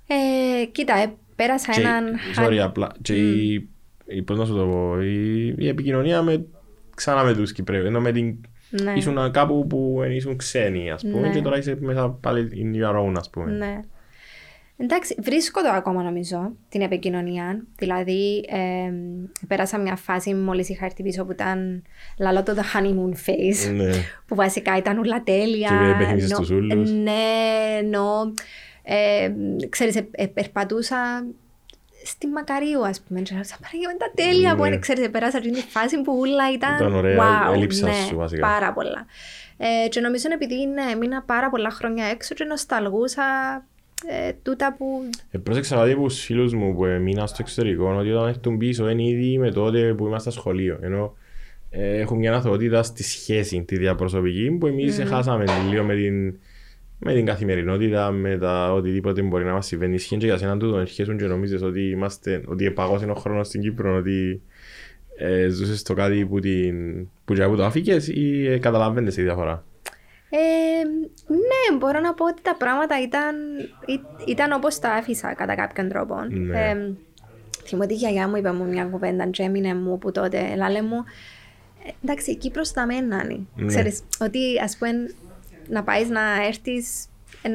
Ε, 0.07 0.65
κοίτα, 0.65 0.97
ε, 0.99 1.15
πέρασα 1.37 1.73
Και, 1.73 1.81
έναν... 1.81 2.05
sorry, 2.37 2.57
απλά, 2.57 2.89
και 3.03 3.15
η, 3.15 3.69
η, 4.07 4.23
πώς 4.23 4.39
να 4.39 4.45
σου 4.45 4.55
το 4.55 4.67
πω, 4.67 5.03
η, 5.03 5.47
η 5.59 5.69
επικοινωνία 5.69 6.23
με, 6.23 6.47
ξανά 6.95 7.25
με 7.25 7.35
τους 7.35 7.53
Κυπρέους, 7.53 7.87
ενώ 7.87 8.01
με 8.01 8.13
την, 8.13 8.37
Ναι. 8.83 8.93
ήσουν 8.97 9.31
κάπου 9.31 9.67
που 9.67 9.97
δεν 10.01 10.11
ήσουν 10.11 10.37
ξένοι, 10.37 10.91
ας 10.91 11.03
πούμε, 11.03 11.29
Ναι. 11.29 11.35
και 11.35 11.41
τώρα 11.41 11.59
είσαι 11.59 11.77
μέσα 11.81 12.09
πάλι 12.11 12.49
in 12.53 12.83
your 12.85 12.95
own, 13.07 13.15
ας 13.17 13.31
πούμε. 13.31 13.51
Ναι. 13.53 13.81
Εντάξει, 14.83 15.15
βρίσκω 15.19 15.63
το 15.63 15.69
ακόμα 15.71 16.03
νομίζω 16.03 16.53
την 16.69 16.81
επικοινωνία. 16.83 17.65
Δηλαδή, 17.77 18.45
ε, 18.49 18.93
πέρασα 19.47 19.79
μια 19.79 19.97
φάση 19.97 20.35
μόλις 20.35 20.69
είχα 20.69 20.85
έρθει 20.85 21.03
πίσω 21.03 21.25
που 21.25 21.33
ήταν 21.33 21.83
λαλό 22.19 22.43
το 22.43 22.55
the 22.57 22.77
honeymoon 22.77 23.13
phase. 23.29 23.73
Ναι. 23.75 23.91
που 24.27 24.35
βασικά 24.35 24.77
ήταν 24.77 24.99
ούλα 24.99 25.23
τέλεια. 25.23 25.69
Και 25.69 26.05
παιχνίδι 26.05 26.27
Νο- 26.29 26.35
στους 26.37 26.51
ούλους. 26.51 26.91
Ναι, 26.91 27.13
ενώ, 27.79 28.35
ε, 28.83 29.31
ξέρεις, 29.69 29.97
ε, 29.97 30.09
ε, 30.11 30.27
περπατούσα 30.27 30.97
στη 32.05 32.27
Μακαρίου, 32.27 32.87
ας 32.87 33.01
πούμε. 33.01 33.21
Και 33.21 33.35
λέω, 33.35 33.45
«Σαν 33.45 33.59
Παναγία, 33.63 33.97
τα 33.99 34.11
τέλεια 34.15 34.55
που 34.55 34.63
Ναι. 34.63 34.69
είναι, 34.69 34.79
ξέρεις, 34.79 35.11
πέρασα 35.11 35.39
αυτή 35.39 35.51
τη 35.51 35.61
φάση 35.61 36.01
που 36.03 36.17
ούλα 36.19 36.53
ήταν, 36.53 36.75
Ήταν 36.75 36.95
ωραία, 36.95 37.49
wow, 37.51 37.55
έλειψα 37.55 37.87
ναι, 37.87 37.93
σου, 38.09 38.17
βασικά. 38.17 38.47
πάρα 38.47 38.73
πολλά. 38.73 39.07
Ε, 39.57 39.89
και 39.89 40.01
νομίζω 40.01 40.29
επειδή 40.33 40.67
ναι, 40.67 40.95
μείνα 40.95 41.23
πάρα 41.23 41.51
πολλά 41.51 41.71
χρόνια 41.71 42.05
έξω 42.05 42.35
και 42.35 42.45
νοσταλγούσα 42.45 43.23
ε, 44.09 44.33
τούτα 44.43 44.75
που... 44.79 44.87
Ε, 45.31 45.39
πρόσεξα 45.39 45.77
κάτι 45.77 45.93
από 45.93 46.07
τους 46.07 46.21
φίλους 46.21 46.55
μου 46.55 46.75
που 46.75 46.85
μείναν 46.85 47.29
στο 47.29 47.37
εξωτερικό 47.41 47.95
ότι 47.99 48.11
όταν 48.11 48.29
έρθουν 48.29 48.59
πίσω 48.59 48.89
είναι 48.89 49.03
ήδη 49.03 49.39
με 49.39 49.51
τότε 49.51 49.95
που 49.95 50.07
είμαστε 50.07 50.31
στο 50.31 50.41
σχολείο. 50.41 50.79
Ενώ 50.81 51.17
ε, 51.71 52.01
έχουν 52.01 52.19
μια 52.19 52.35
αθωότητα 52.35 52.83
στη 52.83 53.03
σχέση, 53.03 53.63
τη 53.63 53.77
διαπροσωπική, 53.77 54.51
που 54.51 54.67
εμείς 54.67 55.03
χάσαμε 55.07 55.45
λίγο 55.71 55.85
με 55.85 55.95
την, 55.95 56.39
με 56.99 57.15
την 57.15 57.27
καθημερινότητα, 57.27 58.11
με 58.11 58.39
τα 58.39 58.73
οτιδήποτε 58.73 59.23
μπορεί 59.23 59.45
να 59.45 59.53
μας 59.53 59.67
συμβαίνει. 59.67 59.95
Ισχύει 59.95 60.17
και 60.17 60.27
για 60.27 60.37
σένα 60.37 60.57
τούτο, 60.57 60.77
αρχίσουν 60.77 61.17
και 61.17 61.25
νομίζεις 61.25 61.63
ότι, 61.63 61.81
είμαστε, 61.81 62.43
ότι 62.47 62.65
επαγώσει 62.65 63.09
ο 63.09 63.15
χρόνος 63.15 63.47
στην 63.47 63.61
Κύπρο, 63.61 63.97
ότι 63.97 64.43
ε, 65.17 65.49
ζούσες 65.49 65.83
το 65.83 65.95
κάτι 65.95 66.27
που, 66.27 66.41
την, 66.41 67.09
που, 67.25 67.35
και 67.35 67.47
που 67.47 67.57
το 67.57 67.65
άφηκες 67.65 68.09
ή 68.09 68.47
ε, 68.47 68.59
καταλαβαίνεις 68.59 69.15
τη 69.15 69.23
διαφορά; 69.23 69.65
Ε, 70.31 70.39
ναι, 71.35 71.77
μπορώ 71.79 72.01
να 72.01 72.15
πω 72.15 72.25
ότι 72.27 72.43
τα 72.43 72.57
πράγματα 72.57 73.03
ήταν, 73.03 73.35
ή- 73.87 74.01
ήταν 74.27 74.53
όπως 74.53 74.79
τα 74.79 74.93
άφησα 74.93 75.35
κατά 75.35 75.55
κάποιον 75.55 75.89
τρόπο. 75.89 76.15
Ναι. 76.29 76.69
Ε, 76.71 76.93
θυμώ 77.65 77.83
ότι 77.83 77.93
η 77.93 77.97
γιαγιά 77.97 78.29
μου 78.29 78.37
είπε 78.37 78.53
μου 78.53 78.65
μια 78.65 78.85
κουβέντα 78.85 79.27
και 79.27 79.43
έμεινε 79.43 79.75
μου 79.75 79.99
που 79.99 80.13
τότε 80.13 80.55
λάλε 80.57 80.83
μου 80.83 81.05
«Ε, 81.85 81.91
εντάξει, 82.05 82.31
η 82.31 82.37
Κύπρος 82.37 82.71
θα 82.71 82.87
μένει. 82.87 83.49
Ναι. 83.57 83.67
Ξέρεις, 83.67 84.03
ότι 84.21 84.39
ας 84.65 84.77
πούμε 84.77 84.91
να 85.69 85.83
πάεις 85.83 86.09
να 86.09 86.45
έρθεις 86.47 87.07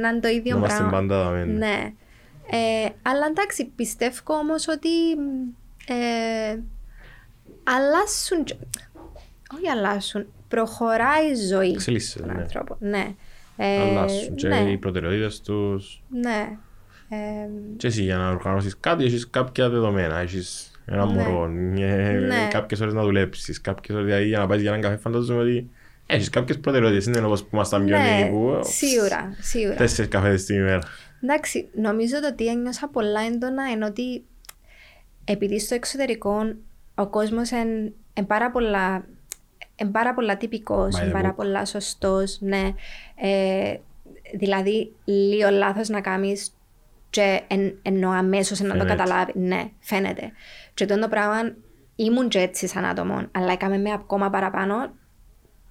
να 0.02 0.10
είναι 0.10 0.20
το 0.20 0.28
ίδιο 0.28 0.52
Να 0.54 0.58
είμαστε 0.58 0.78
πράγμα. 0.80 0.98
πάντα 0.98 1.24
δαμέ. 1.24 1.46
Ναι. 1.46 1.94
Ε, 2.52 2.90
αλλά 3.02 3.26
εντάξει, 3.30 3.66
πιστεύω 3.76 4.34
όμως 4.34 4.68
ότι 4.68 4.90
ε, 5.88 6.58
αλλάσουν, 7.64 8.44
και- 8.44 8.56
όχι 9.56 9.70
αλλάσουν, 9.70 10.26
προχωράει 10.48 11.32
η 11.32 11.36
ζωή 11.36 11.70
Εξελίσσεται, 11.72 12.26
των 12.26 12.36
ναι. 12.36 12.42
ανθρώπων. 12.42 12.78
Ναι. 12.80 13.08
Ε, 13.58 13.82
Αλλάσουν 13.82 14.36
και 14.36 14.48
ναι, 14.48 14.56
οι 14.72 14.78
προτεραιότητες 14.78 15.42
τους. 15.42 16.02
ναι. 16.10 16.58
Ε, 17.10 17.16
Και 17.78 17.88
εσύ 17.88 18.04
για 18.04 18.18
να 18.18 18.30
οργανώσεις 18.30 18.78
κάτι 18.80 19.04
έχεις 19.04 19.30
κάποια 19.30 19.70
δεδομένα, 19.70 20.18
έχεις 20.18 20.72
ένα 20.86 21.06
Ναι. 21.06 21.14
μωρό, 21.14 21.44
ε, 21.78 22.12
Ναι. 22.12 22.48
κάποιες 22.52 22.80
ώρες 22.80 22.94
να 22.94 23.02
δουλέψεις, 23.04 23.62
κάποιες 23.62 23.98
ώρες 23.98 24.08
δηλαδή 24.10 24.28
για 24.28 24.40
να 24.40 24.48
πάεις 24.48 24.62
για 24.62 24.70
έναν 24.70 24.82
καφέ 24.84 24.96
φαντάζομαι 24.98 25.42
ότι 25.42 25.70
έχεις 26.06 26.30
κάποιες 26.30 26.60
προτεραιότητες, 26.60 27.06
είναι 27.06 27.20
όπως 27.26 27.42
που 27.44 27.50
ήμασταν 27.54 27.86
πιο 27.86 27.98
ναι, 27.98 28.04
νέοι 28.04 28.30
που 28.30 28.60
σίγουρα, 28.64 29.36
σίγουρα. 29.42 29.76
τέσσερις 29.76 30.10
καφέδες 30.12 30.46
την 30.46 30.56
ημέρα. 30.56 30.82
Εντάξει, 31.24 31.68
νομίζω 31.82 32.20
το 32.22 32.28
ότι 32.28 32.48
ένιωσα 32.48 32.88
πολλά 32.88 33.20
έντονα 33.22 33.70
είναι 33.70 33.86
ότι 33.86 34.24
επειδή 35.24 35.60
στο 35.60 35.76
εξωτερικό 35.76 36.54
ο 36.96 37.08
κόσμος 37.08 37.50
είναι 37.50 37.94
πάρα 38.28 38.52
πολλά 38.52 39.06
εν 39.76 39.92
πάρα 39.92 40.14
πολλά 40.14 40.38
τυπικός, 40.38 40.96
By 40.98 41.02
εν 41.02 41.10
the 41.10 41.14
πάρα 41.14 41.32
book. 41.32 41.36
πολλά 41.36 41.66
σωστός, 41.66 42.38
ναι. 42.42 42.70
Ε, 43.16 43.78
δηλαδή, 44.38 44.92
λίγο 45.06 45.50
λάθος 45.50 45.90
να 45.90 46.02
κάνεις 46.02 46.54
και 47.10 47.42
εν, 47.48 47.78
ενώ 47.82 48.10
αμέσως 48.10 48.60
να 48.60 48.66
το 48.68 48.74
Φαίνεται. 48.78 48.96
καταλάβει. 48.96 49.32
Ναι, 49.40 49.70
φαίνεται. 49.80 50.32
Και 50.74 50.86
το 50.86 51.08
πράγμα 51.10 51.56
ήμουν 51.96 52.28
και 52.30 52.40
έτσι 52.40 52.68
σαν 52.68 52.86
άτομο, 52.86 53.22
αλλά 53.32 53.52
έκαμε 53.52 53.78
με 53.78 53.92
ακόμα 53.92 54.30
παραπάνω 54.30 54.92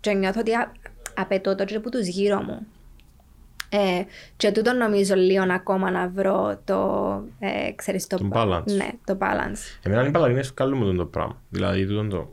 και 0.01 0.13
νιώθω 0.13 0.41
ότι 0.41 0.53
α- 0.55 0.73
απαιτώ 1.15 1.55
το 1.55 1.65
και 1.65 1.77
από 1.77 1.91
τους 1.91 2.07
γύρω 2.07 2.43
μου. 2.43 2.67
Ε, 3.69 4.03
και 4.37 4.53
τούτο 4.53 4.73
νομίζω 4.73 5.15
λίγο 5.15 5.45
ακόμα 5.53 5.91
να 5.91 6.09
βρω 6.09 6.61
το, 6.65 7.23
ε, 7.39 7.73
ξέρεις, 7.75 8.07
το, 8.07 8.17
Το 8.17 8.29
balance. 8.33 8.65
Ναι, 8.77 8.89
το 9.05 9.19
balance. 9.21 9.79
Εμένα 9.83 10.07
οι 10.07 10.11
παλαγίνες 10.11 10.53
βγάλουν 10.57 10.79
μου 10.79 10.95
το 10.97 11.05
πράγμα, 11.07 11.43
δηλαδή 11.51 11.87
τούτο 11.87 12.09
το, 12.17 12.29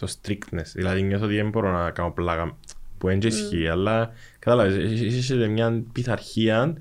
το 0.00 0.14
strictness, 0.22 0.70
δηλαδή 0.74 1.02
νιώθω 1.02 1.24
ότι 1.24 1.34
δεν 1.34 1.48
μπορώ 1.48 1.72
να 1.72 1.90
κάνω 1.90 2.10
πλάκα 2.10 2.56
που 2.98 3.06
δεν 3.06 3.18
και 3.18 3.26
ισχύει, 3.26 3.68
αλλά 3.68 4.12
κατάλαβες, 4.38 5.00
είσαι 5.00 5.22
σε 5.22 5.46
μια 5.48 5.82
πειθαρχία 5.92 6.74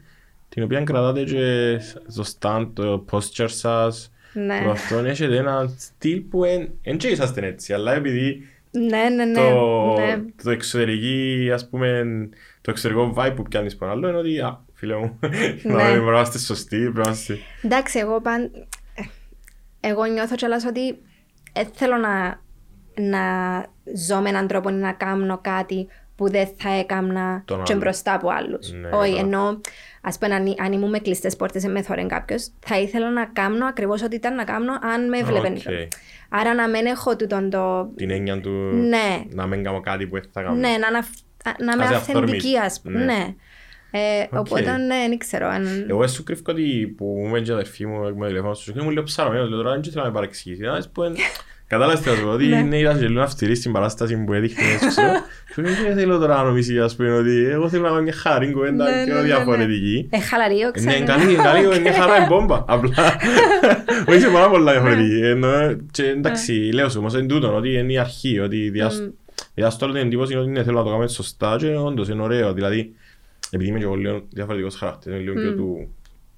την 0.49 0.63
οποία 0.63 0.81
κρατάτε 0.83 1.23
και 1.23 1.77
στο 2.07 2.23
stand, 2.39 2.69
το 2.73 3.05
posture 3.11 3.49
σας, 3.49 4.11
Ναι. 4.33 4.61
το 4.63 4.69
αυτό 4.69 4.97
έχετε 4.97 5.37
ένα 5.37 5.73
στυλ 5.77 6.19
που 6.19 6.41
δεν 6.83 6.97
και 6.97 7.07
είσαστε 7.07 7.45
έτσι, 7.47 7.73
αλλά 7.73 7.93
επειδή 7.93 8.47
Ναι, 8.71 9.09
ναι, 9.15 9.25
ναι. 9.25 9.33
το, 9.39 9.93
ναι. 9.99 10.23
το 10.43 10.49
εξωτερική, 10.49 11.49
ας 11.53 11.69
πούμε, 11.69 12.03
το 12.61 12.71
εξωτερικό 12.71 13.13
vibe 13.17 13.33
που 13.35 13.43
πιάνεις 13.43 13.75
πάνω 13.75 13.91
άλλο 13.91 14.07
είναι 14.09 14.17
ότι, 14.17 14.39
α, 14.39 14.59
φίλε 14.73 14.95
μου, 14.95 15.19
Ναι. 15.63 15.73
να 15.73 15.75
πρέπει 15.83 16.03
να 16.05 16.11
είμαστε 16.11 16.37
σωστοί, 16.39 16.77
πρέπει 16.77 16.97
να 16.97 17.03
είμαστε... 17.03 17.37
Εντάξει, 17.61 17.99
εγώ 17.99 18.21
παν... 18.21 18.51
Εγώ 19.79 20.05
νιώθω 20.05 20.35
κιόλας 20.35 20.65
ότι 20.65 20.87
ε, 21.53 21.63
θέλω 21.73 21.97
να, 21.97 22.41
να 23.01 23.19
ζω 24.07 24.19
με 24.21 24.29
έναν 24.29 24.47
τρόπο 24.47 24.69
ή 24.69 24.73
να 24.73 24.91
κάνω 24.91 25.39
κάτι 25.43 25.87
που 26.15 26.29
δεν 26.29 26.47
θα 26.57 26.69
έκανα 26.73 27.41
Τον 27.45 27.63
και 27.63 27.71
άλλο. 27.71 27.81
μπροστά 27.81 28.13
από 28.13 28.29
άλλους. 28.29 28.71
Ναι, 28.71 28.89
Όχι, 28.89 29.09
καλά. 29.15 29.19
ενώ 29.21 29.61
ας 30.01 30.17
πούμε 30.17 30.35
αν, 30.35 30.55
αν 30.59 30.71
ήμουν 30.71 30.89
με 30.89 30.99
κλειστές 30.99 31.35
πόρτες 31.35 31.63
με 31.65 31.81
θόρεν 31.81 32.07
κάποιος, 32.07 32.49
θα 32.65 32.79
ήθελα 32.79 33.09
να 33.11 33.25
κάνω 33.25 33.65
ακριβώς 33.65 34.01
ό,τι 34.03 34.15
ήταν 34.15 34.35
να 34.35 34.43
κάνω 34.43 34.71
αν 34.81 35.09
με 35.09 35.17
έβλεπε. 35.17 35.47
Οκ. 35.47 35.93
Άρα 36.29 36.53
να 36.53 36.69
μην 36.69 36.85
έχω 36.85 37.15
τούτον 37.15 37.49
το. 37.49 37.89
Την 37.95 38.09
έννοια 38.09 38.41
του 38.41 38.49
Ναι. 38.73 39.23
να 39.29 39.45
μην 39.47 39.63
κάνω 39.63 39.79
κάτι 39.79 40.07
που 40.07 40.13
δεν 40.15 40.29
θα 40.31 40.41
κάνω. 40.41 40.55
Ναι, 40.55 40.67
να, 40.69 40.91
να, 40.91 40.99
να 41.65 41.71
είμαι 41.73 41.83
Ας 41.83 41.91
αυθεντική, 41.91 42.25
αυθόρμητη. 42.25 42.57
ας 42.57 42.81
πούμε. 42.81 42.97
Ναι. 42.99 43.05
Ναι. 43.05 43.35
Ε, 43.91 44.23
Οκ. 44.31 44.39
Οπότε 44.39 44.77
ναι, 44.77 45.05
δεν 45.07 45.17
ξέρω. 45.17 45.47
Αν... 45.47 45.85
Εγώ 45.89 46.07
σου 46.07 46.23
κρύβω 46.23 46.41
ότι 46.45 46.93
που 46.97 47.05
μου 47.05 47.25
έμενε 47.27 47.45
η 47.47 47.51
αδερφή 47.51 47.85
μου 47.85 48.15
με 48.17 48.27
τηλέφωνο 48.27 48.53
σου 48.53 48.73
και 48.73 48.81
μου 48.81 48.89
λέει 48.89 49.03
ψάρωμενος, 49.03 49.49
λέω 49.49 49.57
τώρα 49.57 49.71
δεν 49.71 49.83
θέλω 49.83 50.01
να 50.03 50.07
με 50.09 50.13
παρεξηγήσει. 50.13 50.63
Να 51.69 51.87
δεις 51.89 51.99
που 51.99 51.99
εν- 51.99 51.99
Κατάλαβες 51.99 51.99
τι 51.99 52.09
θα 52.09 52.15
σου 52.15 52.23
πω, 52.23 52.29
ότι 52.29 52.45
Ναι. 52.45 52.57
είναι 52.57 52.77
ήταν 52.79 52.99
και 52.99 53.07
λίγο 53.07 53.21
αυστηρή 53.21 53.55
στην 53.55 53.71
παράσταση 53.71 54.23
που 54.23 54.33
έδειχνε 54.33 54.63
έτσι 54.73 54.87
ξέρω. 54.87 55.07
Σου 55.53 55.61
λέει 55.61 55.73
δεν 55.73 55.95
θέλω 55.95 56.17
τώρα 56.17 56.35
να 56.35 56.43
νομίσει 56.43 56.79
ας 56.79 56.95
πούμε 56.95 57.11
ότι 57.11 57.45
εγώ 57.51 57.69
θέλω 57.69 57.81
να 57.83 57.89
κάνω 57.89 58.01
μια 58.01 58.13
χάρη 58.13 58.47
Ναι, 58.47 58.53
κουβέντα 58.53 58.83
ναι, 58.95 59.03
πιο 59.05 59.13
ναι, 59.13 59.19
ναι. 59.19 59.25
διαφορετική. 59.25 60.07
Ε, 60.09 60.19
χαλαρίο, 60.19 60.65
Ναι, 60.65 60.71
ξέρω. 60.71 60.95
είναι 60.95 61.05
καλή, 61.05 61.33
είναι 61.33 61.43
καλή, 61.43 61.65
είναι 61.65 61.79
μια 61.79 61.93
χαρά, 61.93 62.17
είναι 62.17 62.25
μπόμπα. 62.29 62.63
Απλά, 62.67 62.91
όχι 64.07 64.19
σε 64.19 64.27
πάρα 64.29 64.49
πολλά 64.49 64.71
διαφορετική. 64.71 65.19
Ενώ, 65.25 65.75
και 65.91 66.03
εντάξει, 66.03 66.51
λέω 66.51 66.89
σου 66.89 66.99
όμως 66.99 67.13
είναι 67.13 67.25
τούτο, 67.27 67.55
ότι 67.55 67.73
είναι 67.73 67.91
η 67.93 67.97
αρχή, 67.97 68.39
ότι 68.39 68.69
διάσ- 68.69 69.09
διάστολο 69.53 69.93
την 69.93 70.01
εντύπωση 70.01 70.31
είναι 70.31 70.41
ότι 70.41 70.49
ναι, 70.51 70.63
θέλω 70.63 70.77
να 70.77 70.83
το 70.83 70.89
κάνουμε 70.89 71.07
σωστά 71.07 71.55
και 71.59 71.67
όντως 71.75 72.09
είναι 72.09 72.21
ωραίο. 72.21 72.53
Δηλαδή, 72.53 72.93
επειδή 73.49 73.69
είμαι 73.69 73.77
και 73.79 73.85
εγώ 73.85 73.95
λίγο 73.95 74.21
διαφορετικός 74.29 74.75
χαρακτήρας, 74.75 75.19
είναι 75.19 75.29
λίγο 75.29 75.41
πιο 75.41 75.53
του 75.55 75.87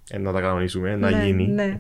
ε, 0.10 0.18
να 0.18 0.32
τα 0.34 0.42
κανονίσουμε, 0.42 0.96
να 0.96 1.10
Ναι, 1.10 1.24
γίνει. 1.26 1.48
ναι. 1.48 1.80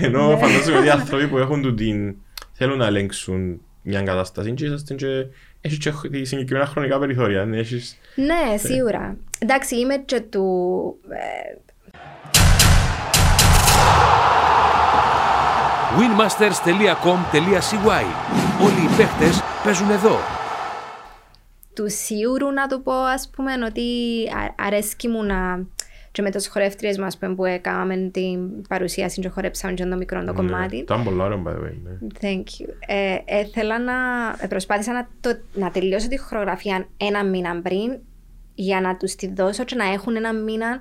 Ενώ 0.00 0.38
φαντάζομαι 0.40 0.76
ότι 0.78 0.86
οι 0.86 0.90
άνθρωποι 0.90 1.26
που 1.26 1.38
έχουν 1.38 1.62
του 1.62 1.74
την 1.74 2.14
θέλουν 2.56 2.78
να 2.78 2.86
ελέγξουν 2.86 3.60
μια 3.82 4.02
κατάσταση 4.02 4.52
και 4.52 4.64
είσαστε 4.64 4.94
και 4.94 5.26
έχεις 5.60 5.78
και 5.78 5.92
συγκεκριμένα 6.24 6.66
χρονικά 6.66 6.98
περιθώρια. 6.98 7.44
ναι, 7.44 7.58
Έχεις... 7.58 7.98
Ναι, 8.14 8.56
σίγουρα. 8.56 9.16
Εντάξει, 9.38 9.76
είμαι 9.78 9.96
και 9.96 10.20
του. 10.20 10.44
ε, 11.08 11.54
winmasters.com.cy 16.66 18.04
Όλοι 18.64 18.82
οι 18.84 18.96
παίχτες 18.96 19.42
παίζουν 19.64 19.90
εδώ. 19.90 20.18
του 21.74 21.84
σιούρου 21.90 22.50
να 22.52 22.66
το 22.66 22.78
πω, 22.80 22.92
ας 22.92 23.30
πούμε, 23.36 23.52
ότι 23.66 23.82
α- 24.36 24.54
αρέσκει 24.66 25.08
μου 25.08 25.22
να... 25.24 25.66
Και 26.16 26.22
με 26.22 26.30
τις 26.30 26.48
χορεύτριες 26.48 26.98
μας 26.98 27.18
που 27.36 27.44
έκαναμε 27.44 28.10
την 28.12 28.62
παρουσίαση 28.68 29.20
και 29.20 29.28
χορέψαμε 29.28 29.72
και 29.74 29.84
το 29.84 29.96
μικρό 29.96 30.24
το 30.24 30.32
κομμάτι. 30.32 30.76
Ναι. 30.76 30.82
Ήταν 30.82 31.04
πολλά 31.04 31.24
ωραία, 31.24 31.42
by 31.46 31.48
the 31.48 31.62
way. 31.62 31.74
ναι. 31.82 31.90
Thank 32.20 32.42
you. 32.42 32.68
Ε, 32.86 33.16
έθελα 33.24 33.78
να... 33.78 33.92
ε, 34.40 34.46
προσπάθησα 34.46 34.92
να, 34.92 35.08
το, 35.20 35.38
να 35.54 35.70
τελειώσω 35.70 36.08
τη 36.08 36.18
χορογραφία 36.18 36.88
ένα 36.96 37.24
μήνα 37.24 37.60
πριν 37.62 37.98
για 38.54 38.80
να 38.80 38.96
τους 38.96 39.14
τη 39.14 39.32
δώσω 39.32 39.64
και 39.64 39.74
να 39.74 39.84
έχουν 39.92 40.16
ένα 40.16 40.34
μήνα 40.34 40.80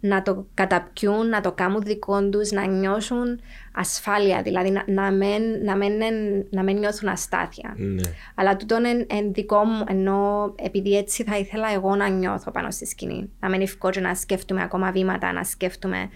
να 0.00 0.22
το 0.22 0.46
καταπιούν, 0.54 1.28
να 1.28 1.40
το 1.40 1.52
κάνουν 1.52 1.82
δικό 1.82 2.28
του, 2.28 2.40
να 2.52 2.66
νιώσουν 2.66 3.40
ασφάλεια, 3.72 4.42
δηλαδή 4.42 4.70
να, 4.70 4.84
να, 4.86 5.10
μην, 5.10 5.42
να, 5.64 5.76
μην, 5.76 6.02
εν- 6.02 6.46
να 6.50 6.62
μην 6.62 6.78
νιώθουν 6.78 7.08
αστάθεια. 7.08 7.74
Ναι. 7.76 8.02
Αλλά 8.34 8.56
τούτον 8.56 8.84
εν, 8.84 9.06
εν 9.10 9.32
δικό 9.32 9.64
μου, 9.64 9.84
ενώ 9.88 10.52
επειδή 10.56 10.96
έτσι 10.96 11.22
θα 11.24 11.38
ήθελα 11.38 11.72
εγώ 11.74 11.96
να 11.96 12.08
νιώθω 12.08 12.50
πάνω 12.50 12.70
στη 12.70 12.86
σκηνή. 12.86 13.30
Να 13.40 13.48
μην 13.48 13.60
ευκώ 13.60 13.90
και 13.90 14.00
να 14.00 14.14
σκέφτομαι 14.14 14.62
ακόμα 14.62 14.90
βήματα, 14.92 15.32
να 15.32 15.44
σκέφτομαι. 15.44 16.08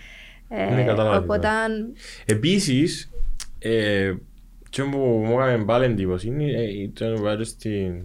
Ε, 0.48 0.74
Ναι, 0.74 0.84
κατάλαβα 0.84 1.18
τι 1.18 1.24
οπότε, 1.24 1.48
Επίσης, 2.24 3.10
ε, 3.58 4.14
και 4.70 4.82
που 4.82 4.98
μου 4.98 5.40
έκανε 5.40 5.64
πάλι 5.64 5.84
εντύπωση 5.84 6.26
είναι 6.26 6.44
ε, 6.44 6.88
το 6.92 7.14
που 7.14 7.22
βάζω 7.22 7.44
στην 7.44 8.02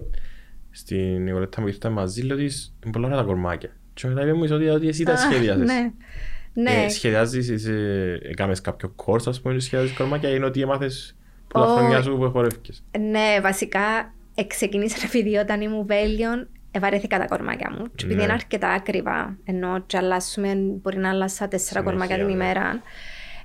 στην 0.71 1.23
Νικολέτα 1.23 1.61
που 1.61 1.67
ήρθα 1.67 1.89
μαζί 1.89 2.21
λέω 2.21 2.36
ότι 2.38 2.43
είναι 2.84 2.91
πολλά 2.91 3.05
ωραία 3.05 3.17
τα 3.19 3.23
κορμάκια 3.23 3.69
και 3.95 4.07
μετά 4.07 4.21
είπε 4.21 4.33
μου 4.33 4.47
ότι 4.51 4.69
ότι 4.69 4.87
εσύ 4.87 5.03
τα 5.03 5.13
Α, 5.13 5.17
σχεδιάζεις 5.17 5.65
Ναι. 5.65 5.91
Ναι. 6.53 6.83
Ε, 6.83 6.89
σχεδιάζεις, 6.89 7.49
είσαι, 7.49 7.73
έκαμες 8.23 8.61
κάποιο 8.61 8.89
κόρς 8.95 9.27
ας 9.27 9.41
πούμε 9.41 9.53
και 9.53 9.59
σχεδιάζεις 9.59 9.95
κορμάκια 9.97 10.29
ή 10.29 10.33
είναι 10.35 10.45
ότι 10.45 10.61
έμαθες 10.61 11.15
που 11.47 11.59
τα 11.59 11.65
Ω, 11.65 11.75
χρόνια 11.75 12.01
σου 12.01 12.17
που 12.17 12.31
χορεύκες 12.31 12.83
Ναι, 12.99 13.39
βασικά 13.41 14.13
ξεκίνησα 14.47 14.97
επειδή 15.05 15.35
όταν 15.35 15.61
ήμουν 15.61 15.85
Βέλγιον 15.85 16.47
ευαρέθηκα 16.71 17.17
τα 17.17 17.25
κορμάκια 17.25 17.71
μου. 17.77 17.85
Και 17.95 18.05
επειδή 18.05 18.15
Ναι. 18.15 18.23
είναι 18.23 18.33
αρκετά 18.33 18.69
ακριβά, 18.69 19.37
ενώ 19.45 19.83
και 19.85 19.97
αλλάσουμε, 19.97 20.53
μπορεί 20.55 20.97
να 20.97 21.09
αλλάσα 21.09 21.47
τέσσερα 21.47 21.79
Συνέχεια, 21.79 21.91
κορμάκια 21.91 22.15
την 22.15 22.25
ναι. 22.25 22.43
ημέρα, 22.43 22.81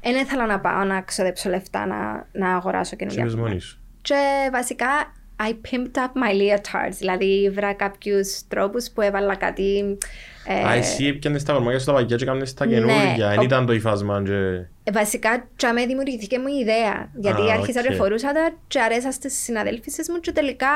δεν 0.03 0.17
ήθελα 0.17 0.47
να 0.47 0.61
πάω 0.61 0.85
να 0.85 1.01
ξοδέψω 1.01 1.49
λεφτά 1.49 1.87
να, 1.87 2.29
να 2.33 2.55
αγοράσω 2.55 2.97
καινούργια. 2.97 3.25
Ξέρεις 3.25 3.43
μόνη 3.45 3.61
σου 3.61 3.79
Και 4.03 4.49
βασικά, 4.53 4.87
I 5.37 5.51
pimped 5.51 5.97
up 5.97 6.23
my 6.23 6.33
leotards. 6.41 6.95
Δηλαδή, 6.99 7.51
βρήκα 7.51 7.73
κάποιου 7.73 8.21
τρόπου 8.49 8.79
που 8.95 9.01
έβαλα 9.01 9.37
κάτι. 9.37 9.99
Ε, 10.45 10.69
Α, 10.69 10.73
εσύ 10.75 11.07
έπιανες 11.07 11.43
τα 11.43 11.53
κορμάκια 11.53 11.79
σου 11.79 11.85
τα 11.87 11.93
παλιά 11.93 12.17
και 12.17 12.23
έκανες 12.25 12.55
τα 12.55 12.67
Ναι, 12.67 12.73
καινούργια 12.75 13.29
δεν 13.29 13.39
ο- 13.39 13.43
ήταν 13.43 13.67
το 13.67 13.73
υφάσμα 13.73 14.23
και... 14.25 14.33
Ε, 14.85 14.93
Βασικά, 14.93 15.49
τσάμε 15.57 15.87
δημιουργήθηκε 15.87 16.39
μου 16.39 16.47
η 16.47 16.59
ιδέα. 16.61 17.11
Γιατί 17.15 17.41
Α, 17.51 17.55
άρχισα 17.55 17.81
οκ. 17.81 17.87
και 17.87 17.95
φορούσα 17.95 18.33
τα 18.33 18.51
και 18.69 18.81
αρέσα 18.81 19.11
στις 19.13 19.35
συναδέλφισες 19.43 20.09
μου 20.09 20.21
και 20.21 20.33
τελικά, 20.33 20.67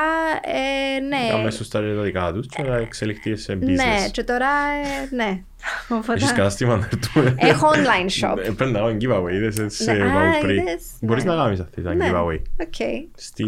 ε, 0.41 0.99
ναι. 0.99 1.29
Κάμε 1.31 1.51
σου 1.51 1.67
τα 1.67 1.81
δικά 1.81 2.31
τους 2.33 2.47
και 2.47 2.61
να 2.63 2.75
εξελιχθείς 2.75 3.43
σε 3.43 3.53
business 3.53 3.65
Ναι, 3.65 4.09
και 4.11 4.23
τώρα, 4.23 4.47
ε, 5.11 5.15
ναι. 5.15 5.41
Οπότε- 5.97 6.17
Έχεις 6.21 6.31
κατάστημα 6.33 6.75
να 6.77 6.89
έρθουμε 6.93 7.35
Έχω 7.37 7.67
online 7.73 8.23
shop. 8.31 8.37
Ε, 8.37 8.49
Πρέπει 8.51 8.71
να 8.71 8.79
κάνω 8.79 8.97
giveaway, 9.01 9.31
είδες 9.33 9.73
σε 9.75 9.91
Ναι, 9.93 10.03
α, 10.03 10.13
πάω 10.13 10.39
πριν. 10.41 10.57
είδες, 10.57 10.83
Μπορείς 11.01 11.23
ναι. 11.23 11.33
να 11.35 11.43
κάνεις 11.43 11.59
αυτή 11.59 11.81
τα 11.81 11.93
Ναι, 11.93 12.09
giveaway. 12.11 12.39
OK. 12.61 13.05
Στη, 13.15 13.43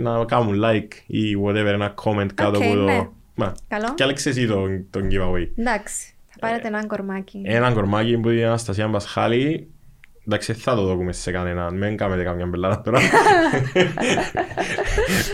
να 0.00 0.24
κάνουν 0.24 0.60
like 0.64 0.92
ή 1.06 1.20
whatever, 1.46 1.54
ένα 1.72 1.94
comment 2.04 2.28
κάτω 2.34 2.58
Οκ, 2.58 2.64
από 2.64 2.74
ναι. 2.74 2.96
το... 2.96 3.12
Μα, 3.38 3.52
Καλό. 3.68 3.94
κι 3.94 4.02
άλλαξε 4.02 4.28
εσύ 4.28 4.46
τον, 4.46 4.86
τον 4.90 5.02
giveaway. 5.10 5.48
Εντάξει, 5.56 6.14
θα 6.28 6.36
πάρετε 6.40 6.68
έναν 6.68 6.86
κορμάκι. 6.86 7.42
Ένα 7.44 7.72
κορμάκι 7.72 8.18
που 8.18 8.28
είναι 8.30 8.40
η 8.40 8.44
Αναστασία 8.44 8.88
Μπασχάλη. 8.88 9.70
Εντάξει, 10.26 10.52
δεν 10.52 10.60
θα 10.62 10.74
το 10.74 10.84
δούμε 10.86 11.12
σε 11.12 11.30
κανέναν. 11.30 11.76
Μην 11.76 11.96
κάνετε 11.96 12.22
καμιά 12.22 12.46
μπελάρα 12.46 12.80
τώρα. 12.80 12.98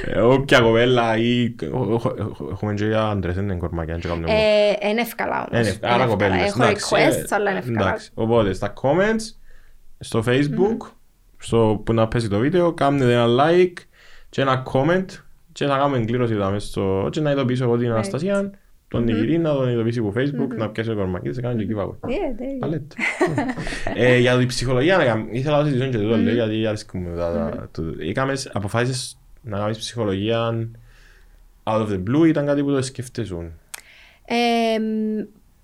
Ε, 0.07 0.21
Όποια 0.21 0.61
κοπέλα 0.61 1.17
ή... 1.17 1.55
Έχουμε 2.53 2.75
και 2.75 2.87
για 2.87 3.07
άντρες, 3.09 3.35
δεν 3.35 3.45
είναι 3.45 3.55
κορμάκια. 3.55 3.95
δεν 3.95 4.03
κάνουμε 4.03 4.27
μόνο. 4.27 4.39
Ε, 4.83 4.89
Είναι 4.89 5.01
εύκολα 5.01 5.37
Ε, 5.51 5.57
όμως. 5.57 5.67
ναι, 5.67 5.73
Είναι 5.73 5.79
άρα 5.83 5.95
εύκολα. 5.95 6.07
κοπέλες. 6.07 6.43
Έχω 6.51 6.63
εντάξει, 6.63 6.95
requests, 6.97 7.31
ε, 7.31 7.35
αλλά 7.35 7.51
είναι 7.51 7.59
εύκολα. 7.59 7.81
εντάξει. 7.81 8.11
Οπότε 8.15 8.53
στα 8.53 8.73
comments, 8.83 9.35
στο 9.99 10.23
facebook, 10.27 10.91
στο 11.39 11.83
που 11.85 11.93
να 11.93 12.09
πέσει 12.09 12.29
το 12.29 12.39
βίντεο, 12.39 12.73
κάνετε 12.73 13.13
ένα 13.13 13.27
like 13.29 13.73
και 14.29 14.41
ένα 14.41 14.63
comment 14.73 15.05
και 15.53 15.67
να 15.67 15.77
κάνουμε 15.79 15.97
εγκλήρωση 15.99 16.33
εδώ 16.33 16.51
μέσα 16.51 16.67
στο... 16.67 17.09
και 17.13 17.21
να 17.21 17.31
ειδοποιήσω 17.31 17.65
εγώ 17.65 17.77
την 17.77 17.91
Αναστασία, 17.91 18.51
τον 18.89 19.05
Νικηρή, 19.05 19.39
να 19.39 19.53
τον 19.55 19.69
ειδοποιήσει 19.69 19.99
από 19.99 20.13
facebook, 20.17 20.57
να 20.57 20.71
πιάσει 20.71 20.89
το 20.89 20.95
κορμάκι 20.95 21.29
της, 21.29 21.37
να 21.37 21.43
κάνει 21.43 21.67
και 21.67 21.75
giveaway. 21.75 22.09
Yeah, 22.09 22.09
there 22.11 22.43
you 22.43 22.57
go. 22.57 22.59
Παλέτ. 22.61 22.93
Ε, 23.95 24.19
Για 24.19 24.39
την 24.39 24.47
ψυχολογία, 24.47 24.97
να 24.97 25.05
κάνω- 25.05 25.27
ήθελα 25.31 25.59
να 25.59 25.65
συζητήσω 25.65 25.91
και 25.91 25.99
τούτο, 25.99 26.17
λέω, 26.17 26.35
γιατί 26.35 26.67
αρέσκουμε 26.67 27.17
τα- 27.17 27.33
τα- 27.33 27.69
το- 27.73 27.95
Είχαμε 27.99 28.33
αποφάσεις 28.53 29.19
να 29.43 29.59
κάνεις 29.59 29.79
ψυχολογία 29.79 30.69
out 31.63 31.81
of 31.81 31.89
the 31.89 32.03
blue, 32.11 32.29
ήταν 32.29 32.47
κάτι 32.47 32.63
που 32.63 32.71
το 32.71 32.83
σκέφτεσουν. 32.83 33.53
Ε, 34.25 34.79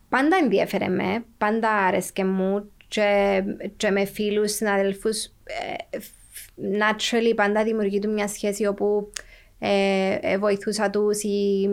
πάντα 0.09 0.37
ενδιαφέρε 0.43 0.89
με, 0.89 1.25
πάντα 1.39 1.71
άρεσκε 1.71 2.25
μου 2.25 2.71
και, 2.89 3.43
και 3.77 3.91
με 3.91 4.05
φίλους, 4.05 4.53
συναδελφούς. 4.53 5.25
Ε, 5.25 5.99
φ- 6.31 6.51
naturally 6.59 7.33
πάντα 7.37 7.65
δημιουργεί 7.65 7.99
του 7.99 8.11
μια 8.13 8.29
σχέση 8.29 8.67
όπου 8.67 9.13
ε, 9.59 10.19
ε, 10.21 10.39
βοηθούσα 10.39 10.91
τους 10.91 11.23
ή 11.23 11.69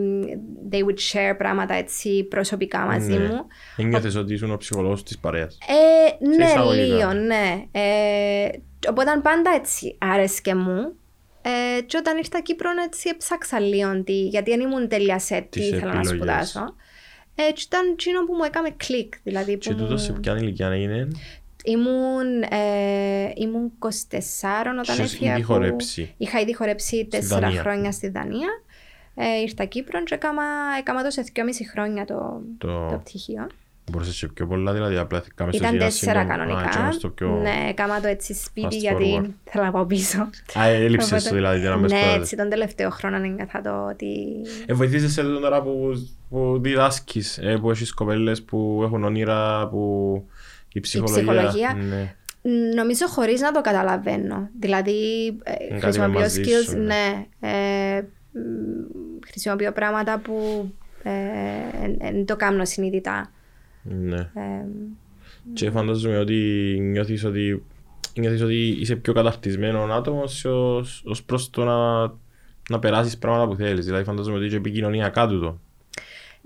they 0.72 0.76
would 0.80 1.00
share 1.12 1.36
πράγματα 1.38 1.74
έτσι 1.74 2.24
προσωπικά 2.24 2.80
μαζί 2.80 3.12
Ναι. 3.12 3.18
μου. 3.28 3.46
Ένιωθες 3.78 4.16
ότι 4.16 4.34
ήσουν 4.34 4.52
ο 4.52 4.58
ψυχολόγος 4.58 5.04
της 5.04 5.18
παρέας; 5.20 5.58
Ε, 5.68 6.26
Σε 6.26 6.38
ναι, 6.38 6.46
εισαγωγικά. 6.46 6.84
λίγο, 6.96 7.14
ναι. 7.14 7.66
Ε, 7.72 8.48
οπότε 8.90 9.20
πάντα 9.24 9.52
έτσι 9.56 9.96
άρεσκε 10.00 10.56
μου. 10.56 10.94
Ε, 11.42 11.82
και 11.82 11.98
όταν 11.98 12.18
ήρθα 12.18 12.42
Κύπρο 12.42 12.70
έτσι 12.86 13.10
έψαξα 13.14 13.60
λίγο 13.60 14.04
τι, 14.04 14.28
γιατί 14.28 14.50
δεν 14.52 14.60
ήμουν 14.60 14.88
τέλεια 14.88 15.20
σε 15.20 15.36
τι 15.42 15.60
Τις 15.60 15.68
ήθελα 15.70 15.94
να 15.94 16.00
επιλογές. 16.00 16.16
σπουδάσω. 16.50 16.76
Ε, 17.36 17.52
και 17.52 17.62
ήταν 17.66 17.90
εκείνο 17.92 18.26
που 18.26 18.34
μου 18.34 18.44
έκαμε 18.44 18.70
κλικ. 18.78 19.14
Δηλαδή 19.24 19.52
που 19.52 19.58
Και 19.58 19.70
τούτο 19.74 19.92
μου- 19.92 19.98
σε 20.00 20.12
ποια 20.12 20.36
ηλικία 20.38 20.68
έγινε, 20.68 21.08
ήμουν, 21.66 22.42
ε, 22.50 23.32
ήμουν 23.36 23.72
24 23.80 24.72
όταν 24.72 24.96
Είχες 24.96 25.14
έφυγα. 25.14 25.32
ήδη 25.32 25.42
που- 25.42 25.48
χορέψει. 25.48 26.14
Είχα 26.18 26.40
ήδη 26.40 26.56
χορέψει 26.56 27.08
τέσσερα 27.10 27.40
Δανία. 27.40 27.62
χρόνια 27.62 27.92
στη 27.92 28.10
Δανία. 28.10 28.50
Ε, 29.16 29.42
ήρθα 29.42 29.66
Κύπρο 29.66 30.04
και 30.04 30.14
έκανα, 30.16 30.44
έκανα 30.80 31.04
το 31.04 31.10
σε 31.10 31.22
2,5 31.22 31.66
χρόνια 31.72 32.06
το, 32.06 32.42
Το- 32.58 32.88
το 32.92 32.98
πτυχίο. 33.04 33.48
μπορούσες 33.92 34.20
και 34.20 34.28
πιο 34.34 34.48
πολλά, 34.48 34.74
δηλαδή 34.74 34.98
απλά 34.98 35.24
κάμε 35.36 35.52
στο 35.52 35.64
Ήταν 35.64 35.76
ένα 35.76 35.86
τέσσερα 35.86 36.20
σύντομο- 36.22 36.34
Α, 36.34 36.38
κανονικά. 36.46 36.70
έκανες 36.70 36.98
το 36.98 37.10
πιο... 37.10 37.30
Ναι, 37.30 37.66
έκανα 37.70 38.02
το 38.02 38.08
έτσι 38.08 38.34
σπίτι 38.34 38.68
fast 38.68 38.80
γιατί 38.80 39.18
forward. 39.22 39.30
θέλω 39.44 39.64
να 39.64 39.72
πάω 39.72 39.86
πίσω. 39.86 40.30
Α, 40.60 40.66
έλειψες 40.68 41.12
Οπότε- 41.12 41.30
το 41.30 41.36
δηλαδή, 41.36 41.60
για 41.60 41.70
να 41.70 41.76
μπες 41.78 41.84
Ναι, 41.92 41.96
παράδειγμα. 41.98 42.22
έτσι 42.24 42.36
τον 42.36 42.50
τελευταίο 42.50 42.90
χρόνο 42.90 43.16
ένιωθα 43.16 43.62
το 43.62 43.86
ότι... 43.90 44.08
Ε, 44.66 44.74
βοηθήσεις 44.74 45.14
σε 45.14 45.22
τούτο 45.24 45.40
τώρα 45.40 45.62
που, 45.62 45.92
που 46.30 46.58
διδάσκεις, 46.62 47.38
ε, 47.38 47.58
που 47.62 47.72
έχεις 47.72 47.94
κοπέλες 47.94 48.44
που 48.44 48.82
έχουν 48.84 49.04
όνειρα, 49.04 49.68
που 49.68 50.24
η 50.76 50.80
ψυχολογία... 50.80 51.24
ψυχολογία. 51.24 51.74
Ναι. 51.74 52.16
Νομίζω 52.76 53.08
χωρίς 53.08 53.42
να 53.42 53.52
το 53.52 53.62
καταλαβαίνω. 53.62 54.50
Δηλαδή, 54.60 55.28
ε, 55.44 55.68
κάτι 55.68 55.80
χρησιμοποιώ 55.82 56.14
με 56.14 56.20
μαζί 56.20 56.42
skills, 56.46 56.70
σου, 56.70 56.78
ναι. 56.78 56.84
ναι. 56.84 57.26
Ε, 57.40 58.02
μ, 58.02 59.28
χρησιμοποιώ 59.28 59.72
πράγματα 59.72 60.20
που 60.20 60.70
δεν 61.98 62.26
το 62.26 62.36
κάνω 62.36 62.66
συνειδητά. 62.66 63.32
ναι. 63.82 64.18
Ε, 64.18 64.66
Και 65.54 65.72
φαντάζομαι 65.72 66.18
ότι 66.18 66.34
νιώθεις 66.82 67.24
ότι, 67.24 67.64
νιώθεις 68.16 68.42
ότι 68.42 68.78
είσαι 68.80 68.96
πιο 68.96 69.14
καταρτισμένο 69.14 69.80
άτομος 69.94 70.46
ως, 70.46 71.04
ως 71.06 71.24
προς 71.24 71.50
το 71.50 71.64
να, 71.64 72.02
να 72.70 72.80
περάσεις 72.80 73.18
πράγματα 73.18 73.48
που 73.48 73.56
θέλεις. 73.56 73.86
Δηλαδή 73.86 74.04
φαντάζομαι 74.04 74.38
ότι 74.38 74.46
είσαι 74.46 74.56
επικοινωνιακά 74.56 75.28
τούτο. 75.28 75.60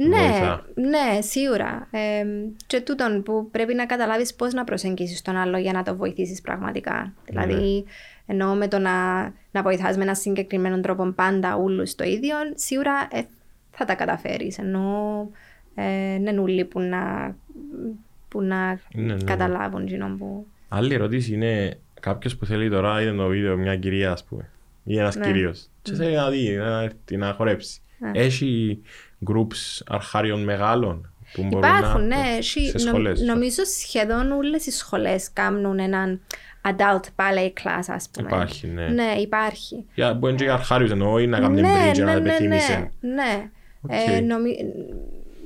Ναι, 0.08 0.18
Βοηθά. 0.18 0.66
ναι, 0.76 1.22
σίγουρα. 1.22 1.88
Ε, 1.92 2.26
και 2.68 2.82
τούτον 2.82 3.24
που 3.24 3.48
πρέπει 3.52 3.74
να 3.74 3.86
καταλάβεις 3.86 4.34
πώς 4.36 4.54
να 4.54 4.64
προσεγγίσεις 4.64 5.22
τον 5.22 5.36
άλλο 5.36 5.58
για 5.58 5.74
να 5.74 5.84
το 5.84 5.96
βοηθήσεις 5.96 6.42
πραγματικά. 6.42 7.14
Δηλαδή, 7.26 7.54
Ναι. 7.54 7.84
εννοώ 8.26 8.54
με 8.56 8.68
το 8.68 8.78
να, 8.80 9.22
να 9.52 9.62
βοηθάς 9.64 9.98
με 9.98 10.04
ένα 10.04 10.14
συγκεκριμένο 10.16 10.80
τρόπο 10.80 11.12
πάντα 11.16 11.56
όλους 11.56 11.96
το 11.96 12.04
ίδιο, 12.04 12.36
σίγουρα 12.56 13.08
ε, 13.12 13.22
θα 13.72 13.86
τα 13.86 13.96
καταφέρεις. 13.96 14.58
Ενώ 14.58 15.30
ε, 15.76 15.84
δεν 16.12 16.28
είναι 16.28 16.40
όλοι 16.40 16.66
που 16.66 16.80
να, 16.80 17.36
που 18.28 18.42
να 18.42 18.80
Ναι, 18.94 19.14
ναι. 19.14 19.24
καταλάβουν 19.24 19.82
εκείνο 19.82 20.16
που... 20.20 20.46
Άλλη 20.70 20.94
ερώτηση 20.94 21.34
είναι 21.34 21.78
κάποιος 22.00 22.36
που 22.38 22.46
θέλει 22.46 22.70
τώρα, 22.70 23.02
είδε 23.02 23.12
το 23.12 23.28
βίντεο, 23.28 23.58
μια 23.58 23.76
κυρία 23.76 24.12
ας 24.12 24.24
πούμε, 24.24 24.50
ή 24.84 24.98
ένας 24.98 25.16
Ναι. 25.16 25.26
κυρίος, 25.26 25.68
και 25.82 25.94
θέλει 25.94 26.16
να 26.16 26.30
δει, 26.30 26.56
να 26.56 26.82
έρθει, 26.82 27.18
να 27.18 27.34
χορέψει. 27.34 27.82
Ναι. 28.00 28.12
Έχει 28.14 28.82
groups 29.28 29.82
αρχάριων 29.88 30.44
μεγάλων 30.44 31.12
που 31.34 31.44
μπορούν 31.44 31.70
Υπάρχουν, 31.78 32.08
να... 32.08 32.18
ναι. 32.18 32.38
έχει- 32.38 32.66
σε 32.66 32.72
νο- 32.72 32.80
σχολές. 32.80 33.22
νομίζω 33.22 33.64
σχεδόν 33.66 34.32
όλες 34.32 34.66
οι 34.66 34.72
σχολές 34.72 35.30
κάνουν 35.34 35.80
έναν 35.80 36.22
adult 36.68 37.04
ballet 37.16 37.48
class, 37.64 37.84
ας 37.88 38.10
πούμε. 38.12 38.28
Υπάρχει, 38.32 38.68
ναι. 38.68 38.88
Ναι, 38.88 39.14
υπάρχει. 39.20 39.86
Για, 39.94 40.14
μπορεί 40.14 40.36
και 40.36 40.44
για 40.44 40.54
αρχάριους 40.54 40.92
εννοώ 40.92 41.20
ή 41.20 41.28
να 41.28 41.40
κάνουν 41.40 41.60
ναι, 41.60 41.92
bridge, 41.92 41.98
ναι, 41.98 42.04
να 42.04 42.20
ναι, 42.20 42.30
επεθύμησε. 42.30 42.92
ναι, 43.00 43.14
ναι. 43.14 43.50
Οκ. 43.82 43.92
Ε, 43.92 44.20
νομι- 44.20 44.58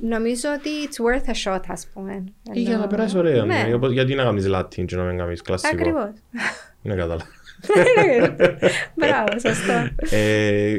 νομίζω 0.02 0.48
ότι 0.58 0.68
it's 0.84 0.96
worth 1.04 1.30
a 1.34 1.52
shot, 1.54 1.60
ας 1.68 1.86
πούμε. 1.94 2.24
Ή 2.52 2.60
για 2.60 2.70
να 2.70 2.76
Ενώ- 2.78 2.86
περάσει 2.86 3.18
ωραία. 3.18 3.44
Ναι, 3.44 3.64
Ναι. 3.68 3.74
Όπως- 3.74 3.92
Γιατί 3.92 4.14
να 4.14 4.22
κάνεις 4.22 4.46
Latin 4.48 4.84
και 4.86 4.96
να 4.96 5.02
μην 5.02 5.18
κάνεις 5.18 5.42
κλασικό. 5.42 5.76
ακριβώς. 5.76 6.10
Ναι, 6.82 6.94
κατάλαβα. 6.94 7.24
Μπράβο, 8.96 9.38
σωστό. 9.40 9.88
Ε, 10.10 10.78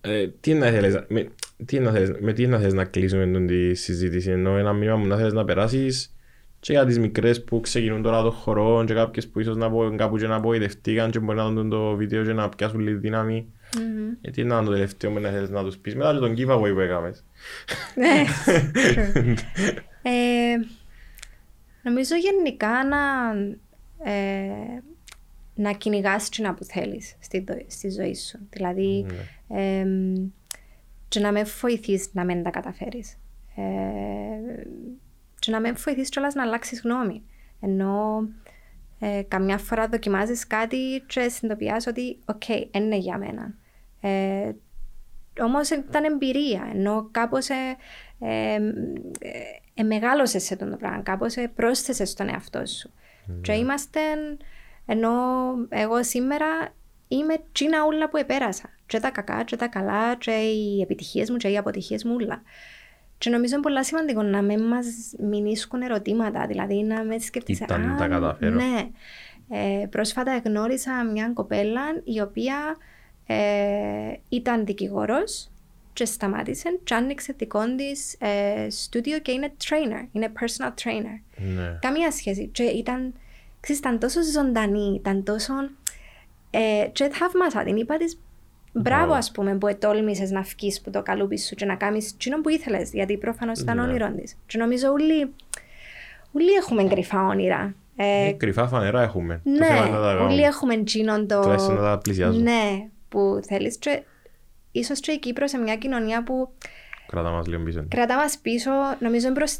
Ε, 0.00 0.28
τι 0.40 0.54
να 0.54 0.66
θέλεις, 0.70 0.94
να- 0.94 1.04
με, 1.08 1.28
τι 1.64 1.78
να 1.80 1.90
θέλεις, 1.90 2.10
με 2.20 2.32
τι 2.32 2.46
να 2.46 2.58
θέλεις 2.58 2.72
να 2.74 2.84
κλείσουμε 2.84 3.26
τον 3.26 3.46
τη 3.46 3.74
συζήτηση, 3.74 4.30
ενώ 4.30 4.56
ένα 4.56 4.72
μήνυμα 4.72 4.96
μου 4.96 5.06
να 5.06 5.16
θέλεις 5.16 5.32
να 5.32 5.44
περάσεις 5.44 6.12
και 6.60 6.72
για 6.72 6.86
τις 6.86 6.98
μικρές 6.98 7.44
που 7.44 7.60
ξεκινούν 7.60 8.02
τώρα 8.02 8.22
το 8.22 8.30
χορό 8.30 8.84
και 8.86 8.94
κάποιες 8.94 9.28
που 9.28 9.40
ίσως 9.40 9.56
να 9.56 9.70
πω, 9.70 9.94
κάπου 9.96 10.16
και 10.16 10.26
να 10.26 10.34
απογοητευτήκαν 10.34 11.10
και 11.10 11.18
μπορεί 11.18 11.38
να 11.38 11.50
δουν 11.50 11.68
το 11.68 11.94
βίντεο 11.96 12.24
και 12.24 12.32
να 12.32 12.48
πιάσουν 12.48 12.80
λίγη 12.80 12.96
δύναμη. 12.96 13.46
Ε, 14.20 14.30
τι 14.30 14.44
να 14.44 14.56
είναι 14.56 14.64
το 14.64 14.70
τελευταίο 14.72 15.10
που 15.10 15.20
να 15.20 15.30
θέλεις 15.30 15.50
να 15.50 15.64
τους 15.64 15.76
πεις 15.76 15.94
μετά 15.94 16.12
και 16.12 16.18
τον 16.18 16.34
giveaway 16.36 16.72
που 16.74 16.80
έκαμες. 16.80 17.24
Ναι, 17.94 18.24
true. 18.94 19.34
Ε, 20.02 20.10
νομίζω 21.82 22.14
γενικά 22.16 22.68
να, 22.68 22.98
ε, 24.10 24.82
να 25.54 25.72
κυνηγάς 25.72 26.28
τσινά 26.28 26.54
που 26.54 26.64
θέλεις 26.64 27.14
στη, 27.20 27.44
δο- 27.48 27.64
στη 27.66 27.90
ζωή 27.90 28.14
σου. 28.14 28.38
Δηλαδή, 28.50 29.06
Ναι. 29.48 29.80
εμ, 29.80 30.30
και 31.08 31.20
να 31.20 31.32
με 31.32 31.42
βοηθείς 31.42 32.08
να 32.12 32.24
μην 32.24 32.42
τα 32.42 32.50
καταφέρεις. 32.50 33.18
Ε, 33.56 33.62
και 35.38 35.50
να 35.50 35.60
με 35.60 35.72
βοηθείς 35.72 36.08
κιόλας 36.08 36.34
να 36.34 36.42
αλλάξεις 36.42 36.80
γνώμη. 36.80 37.22
Ενώ 37.60 38.20
ε, 38.98 39.22
καμιά 39.28 39.58
φορά 39.58 39.88
δοκιμάζεις 39.88 40.46
κάτι 40.46 41.04
και 41.06 41.28
συνειδητοποιάς 41.28 41.86
ότι 41.86 42.18
«ΟΚ, 42.24 42.48
είναι 42.70 42.96
για 42.96 43.18
μένα». 43.18 43.54
Ε, 44.00 44.52
όμως 45.40 45.70
ήταν 45.70 46.04
εμπειρία, 46.04 46.70
ενώ 46.74 47.08
κάπως 47.10 47.48
ε, 47.48 47.76
ε, 48.18 48.54
ε, 48.54 48.60
ε, 49.74 49.82
μεγάλωσες 49.82 50.42
σε 50.42 50.54
αυτό 50.54 50.70
το 50.70 50.76
πράγμα, 50.76 51.02
κάπως 51.02 51.36
ε, 51.36 51.52
πρόσθεσες 51.54 52.10
στον 52.10 52.28
εαυτό 52.28 52.66
σου. 52.66 52.90
Και 53.40 53.52
είμαστε, 53.52 54.00
ενώ 54.86 55.10
εγώ 55.68 56.02
σήμερα 56.04 56.46
είμαι 57.08 57.34
τσίνα 57.52 57.86
ούλα 57.86 58.08
που 58.08 58.16
επέρασα. 58.16 58.70
Και 58.86 59.00
τα 59.00 59.10
κακά, 59.10 59.42
και 59.44 59.56
τα 59.56 59.66
καλά, 59.66 60.16
και 60.16 60.30
οι 60.30 60.80
επιτυχίες 60.80 61.30
μου, 61.30 61.36
και 61.36 61.48
οι 61.48 61.56
αποτυχίες 61.56 62.04
μου 62.04 62.14
ούλα. 62.14 62.42
Και 63.18 63.30
νομίζω 63.30 63.54
είναι 63.54 63.62
πολύ 63.62 63.84
σημαντικό 63.84 64.22
να 64.22 64.42
μην 64.42 64.62
μας 64.62 64.86
μηνύσκουν 65.18 65.82
ερωτήματα, 65.82 66.46
δηλαδή 66.46 66.82
να 66.82 67.04
με 67.04 67.18
σκεφτείς 67.18 67.60
Ήταν 67.60 67.90
«Α, 67.90 67.96
τα 67.96 68.08
καταφέρω». 68.08 68.54
Ναι. 68.54 68.88
Ε, 69.50 69.86
πρόσφατα 69.86 70.42
γνώρισα 70.44 71.04
μια 71.04 71.30
κοπέλα 71.34 71.82
η 72.04 72.20
οποία 72.20 72.76
ε, 73.26 74.12
ήταν 74.28 74.64
δικηγόρος 74.64 75.50
και 75.92 76.04
σταμάτησε 76.04 76.78
και 76.84 76.94
άνοιξε 76.94 77.34
δικό 77.38 77.74
της 77.74 78.16
ε, 78.18 78.66
στούντιο 78.70 79.18
και 79.18 79.32
είναι 79.32 79.52
trainer, 79.64 80.08
είναι 80.12 80.32
personal 80.40 80.68
trainer. 80.68 81.20
Ναι. 81.36 81.78
Καμία 81.80 82.10
σχέση. 82.10 82.46
Και 82.46 82.62
ήταν, 82.62 83.14
ξέρεις, 83.60 83.80
ήταν 83.80 83.98
τόσο 83.98 84.22
ζωντανή, 84.22 84.94
ήταν 84.94 85.24
τόσο... 85.24 85.52
Ε, 86.50 86.86
και 86.92 87.08
θαύμασα 87.12 87.62
την. 87.64 87.76
Είπα 87.76 87.96
της, 87.96 88.18
μπράβο 88.72 88.96
Μπράβο. 88.98 89.12
ας 89.12 89.30
πούμε 89.30 89.56
που 89.58 89.66
ετόλμησες 89.66 90.30
να 90.30 90.40
βγεις 90.40 90.80
που 90.80 90.90
το 90.90 91.02
καλούπι 91.02 91.38
σου 91.38 91.54
και 91.54 91.64
να 91.64 91.74
κάνεις 91.74 92.12
εκείνο 92.12 92.40
που 92.40 92.48
ήθελες, 92.48 92.92
γιατί 92.92 93.16
προφανώς 93.16 93.60
ήταν 93.60 93.76
Ναι. 93.76 93.82
όνειρό 93.82 94.12
της. 94.20 94.36
Και 94.46 94.58
νομίζω 94.58 94.90
όλοι, 94.90 95.32
όλοι 96.32 96.52
έχουμε 96.52 96.84
κρυφά 96.84 97.26
όνειρα. 97.26 97.74
Ε, 97.96 98.26
Ε, 98.28 98.32
Κρυφά 98.32 98.68
φανερά 98.68 99.02
έχουμε. 99.02 99.40
Το 99.44 99.64
θέμα 99.64 99.86
είναι 99.86 99.96
να 99.96 100.00
τα 100.02 100.06
ναι, 100.12 100.12
κάνουμε. 100.18 100.32
όλοι 100.32 100.42
έχουμε 100.42 100.74
εκείνον 100.74 101.26
το... 101.26 101.40
Τουλάχιστον 101.40 101.74
να 101.74 101.80
τα 101.82 101.98
πλησιάζουμε. 101.98 102.42
Ναι, 102.50 102.88
που 103.08 103.40
θέλεις 103.46 103.76
και 103.78 104.02
ίσως 104.72 105.00
και 105.00 105.12
η 105.12 105.18
Κύπρος 105.18 105.50
σε 105.50 105.58
μια 105.58 105.76
κοινωνία 105.76 106.22
που 106.22 106.48
Κράτα 107.06 107.30
μας 107.30 107.46
λίγο 107.46 107.62
πίσω. 107.62 107.84
κρατά 107.88 108.16
μας 108.16 108.38
πίσω, 108.38 108.70
νομίζω 109.00 109.32
προς... 109.32 109.58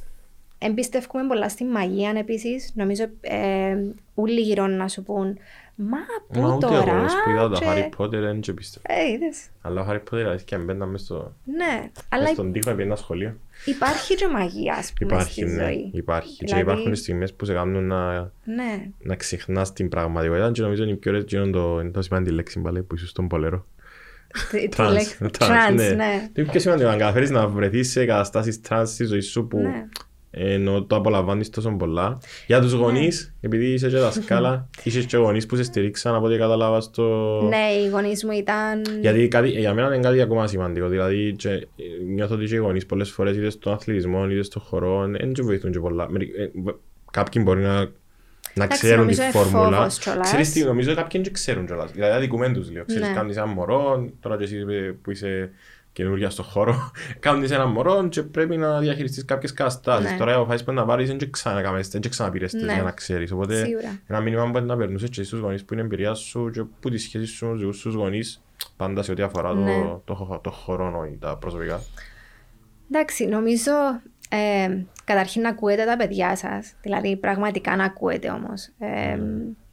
εμπιστεύουμε 0.58 1.26
πολλά 1.26 1.48
στη 1.48 1.64
μαγεία 1.64 2.12
επίσης. 2.16 2.72
Νομίζω 2.74 3.04
ε, 3.20 3.76
όλοι 4.14 4.40
γύρω 4.40 4.66
να 4.66 4.88
σου 4.88 5.02
πούν 5.02 5.38
«Μα 5.80 5.98
πού 6.32 6.40
Μα 6.40 6.54
ούτε 6.54 6.66
τώρα» 6.66 6.92
εγώ 6.92 7.04
που 7.24 7.30
είδα 7.30 7.48
το 7.48 7.58
και- 7.58 7.66
Harry 7.68 8.00
Potter 8.00 8.10
δεν 8.20 8.40
και 8.40 8.52
πίστευα. 8.52 8.84
Ε, 9.00 9.10
είδες. 9.12 9.46
Αλλά 9.60 9.80
ο 9.82 9.86
Harry 9.90 10.00
Potter 10.14 10.22
αλήθεια 10.22 10.58
μπαίναν 10.58 10.88
μες 10.88 11.00
στο... 11.00 11.34
Ναι, 11.44 11.90
αλλά 12.08 12.22
Μες 12.22 12.32
στον 12.32 12.52
τοίχο 12.52 12.74
πήγαινα 12.74 12.96
σχολείο. 12.96 13.34
υπάρχει 13.64 14.14
και 14.14 14.28
μαγεία, 14.28 14.74
ας 14.74 14.92
πούμε, 14.98 15.12
Υπάρχει, 15.12 15.32
στη 15.32 15.44
ναι. 15.44 15.62
ζωή. 15.64 15.90
Υπάρχει. 15.94 16.36
Και 16.36 16.44
Δηλαδή- 16.44 16.62
υπάρχουν 16.62 16.94
στιγμές 16.94 17.34
που 17.34 17.44
σε 17.44 17.52
κάνουν 17.52 17.86
να, 17.86 18.20
Ναι, 18.44 18.90
να 19.02 19.14
ξεχνάς 19.16 19.72
την 19.72 19.88
πραγματικότητα 19.88 20.50
και 20.50 20.62
νομίζω 20.62 20.82
είναι 20.82 20.92
η 20.92 20.96
πιο 20.96 21.10
ωραίες 21.10 21.24
γίνον 21.28 21.52
το, 21.52 21.80
είναι 21.80 21.90
το 21.90 22.02
σημαντική 22.02 22.34
λέξη 22.34 22.60
πάλι 22.60 22.82
που 22.82 22.94
είσαι 22.94 23.06
στον 23.06 23.28
μπολέρο. 23.28 23.66
Τι- 24.50 24.58
τι 24.60 24.68
Trance. 24.68 24.92
λέξη- 24.92 25.16
Trance, 25.18 25.38
trance, 25.38 25.94
ναι. 25.94 26.28
Το 26.32 26.42
πιο 26.50 26.60
σημαντικό 26.60 26.88
να 26.88 26.96
καταφέρεις 26.96 27.30
να 27.30 27.48
βρεθείς 27.48 27.90
σε 27.90 28.04
καταστάσεις 28.06 28.60
trance 28.60 28.90
στη 28.90 29.04
ζωή 29.04 29.20
σου 29.20 29.46
που 29.48 29.58
Ναι. 29.58 29.88
Ενώ 30.30 30.82
το 30.84 30.96
απολαμβάνεις 30.96 31.50
τόσο 31.50 31.70
πολλά. 31.78 32.18
Για 32.46 32.60
τους 32.60 32.72
γονείς, 32.72 33.34
επειδή 33.40 33.66
είσαι 33.72 33.88
και 33.88 33.96
δασκάλα, 33.96 34.68
είσαι 34.84 35.02
και 35.02 35.16
γονείς 35.16 35.46
που 35.46 35.56
σε 35.56 35.62
στηρίξαν 35.62 36.14
από 36.14 36.26
ό,τι 36.26 36.36
κατάλαβα 36.38 36.80
στο... 36.80 37.40
Ναι, 37.48 37.82
οι 37.84 37.88
γονείς 37.88 38.24
μου 38.24 38.30
ήταν... 38.30 38.82
Γιατί 39.00 39.28
κάτι, 39.28 39.48
για 39.48 39.74
μένα 39.74 39.94
είναι 39.94 40.02
κάτι 40.08 40.20
ακόμα 40.20 40.46
σημαντικό. 40.46 40.88
Δηλαδή, 40.88 41.34
και, 41.38 41.48
ε, 41.50 41.66
νιώθω 42.14 42.34
ότι 42.34 42.44
και 42.44 42.54
οι 42.54 42.58
γονείς 42.58 42.86
πολλές 42.86 43.10
φορές 43.10 43.36
είτε 43.36 43.50
στον 43.50 43.72
αθλητισμό 43.72 44.28
είτε 44.30 44.42
στον 44.42 44.62
χορό 44.62 45.06
δεν 45.18 45.32
και 45.32 45.42
βοηθούν 45.42 45.72
και 45.72 45.78
πολλά. 45.78 46.10
Μερι- 46.10 46.38
ε, 46.38 46.50
β- 46.64 46.74
Κάποιοι 47.10 47.42
μπορεί 47.44 47.60
να, 47.62 47.74
να 47.74 47.88
Εντάξει, 48.64 48.78
ξέρουν 48.82 49.06
τη 49.06 49.16
νομίζω 49.16 49.22
είναι 49.22 49.30
φόρμουλα. 49.50 49.76
φόβος 49.76 49.98
κιόλας. 49.98 50.26
Ξέρεις 50.26 50.52
τι, 50.52 50.64
νομίζω 50.64 50.90
ότι 50.92 51.00
κάποιοι 51.02 51.22
δεν 51.22 51.32
ξέρουν 51.32 51.66
κιόλας. 51.66 51.92
Δηλαδή, 51.92 52.12
αδικούμε 52.12 52.48
τους 52.52 52.70
λίγο. 52.70 52.84
Ξέρεις, 52.84 53.08
Ναι. 53.08 53.14
κάνεις 53.14 53.36
ένα 53.36 53.46
μωρό, 53.46 54.08
τώρα 54.20 54.36
και 54.36 54.44
εσύ 54.44 54.56
ε, 54.68 54.92
που 55.02 55.10
είσαι 55.10 55.50
καινούργια 56.02 56.30
στον 56.30 56.44
χώρο, 56.44 56.90
κάνεις 57.20 57.50
ένα 57.50 57.66
μωρό 57.66 58.08
και 58.08 58.22
πρέπει 58.22 58.56
να 58.56 58.78
διαχειριστείς 58.78 59.24
κάποιες 59.24 59.52
καταστάσεις. 59.52 60.10
Ναι. 60.10 60.16
Τώρα, 60.16 60.34
αποφάσεις 60.34 60.64
που 60.64 60.72
να 60.72 60.84
πάρεις, 60.84 61.08
δεν 61.08 61.18
και 61.18 61.30
ξανακάμες, 61.30 61.88
δεν 61.88 62.00
και 62.00 62.08
ξαναπήρες 62.08 62.52
τις 62.52 62.62
Ναι. 62.62 62.72
για 62.72 62.82
να 62.82 62.90
ξέρεις. 62.90 63.32
Οπότε, 63.32 63.64
Σίγουρα. 63.64 64.00
ένα 64.06 64.20
μήνυμα 64.20 64.50
που 64.50 64.60
να 64.60 64.76
περνούσες 64.76 65.10
και 65.10 65.22
στους 65.22 65.38
γονείς 65.40 65.64
που 65.64 65.72
είναι 65.72 65.82
εμπειρία 65.82 66.14
σου 66.14 66.50
και 66.50 66.62
που 66.80 66.90
τη 66.90 66.98
σχέση 66.98 67.26
σου 67.26 67.44
με 67.46 67.50
τους 67.52 67.60
δικούς 67.60 67.80
τους 67.80 67.94
γονείς 67.94 68.42
πάντα 68.76 69.02
σε 69.02 69.10
ό,τι 69.12 69.22
αφορά 69.22 69.54
Ναι. 69.54 69.72
το, 69.82 70.02
το, 70.04 70.14
χω- 70.14 70.40
το 70.40 70.50
χρόνο 70.50 71.04
ή 71.04 71.16
τα 71.20 71.36
προσωπικά. 71.36 71.80
Εντάξει, 72.90 73.26
νομίζω 73.26 73.72
ε, 74.28 74.68
καταρχήν 75.04 75.42
να 75.42 75.48
ακούετε 75.48 75.84
τα 75.84 75.96
παιδιά 75.96 76.36
σας, 76.36 76.72
δηλαδή 76.82 77.16
πραγματικά 77.16 77.76
να 77.76 77.84
ακούετε 77.84 78.30
όμως 78.30 78.68
ε, 78.78 79.18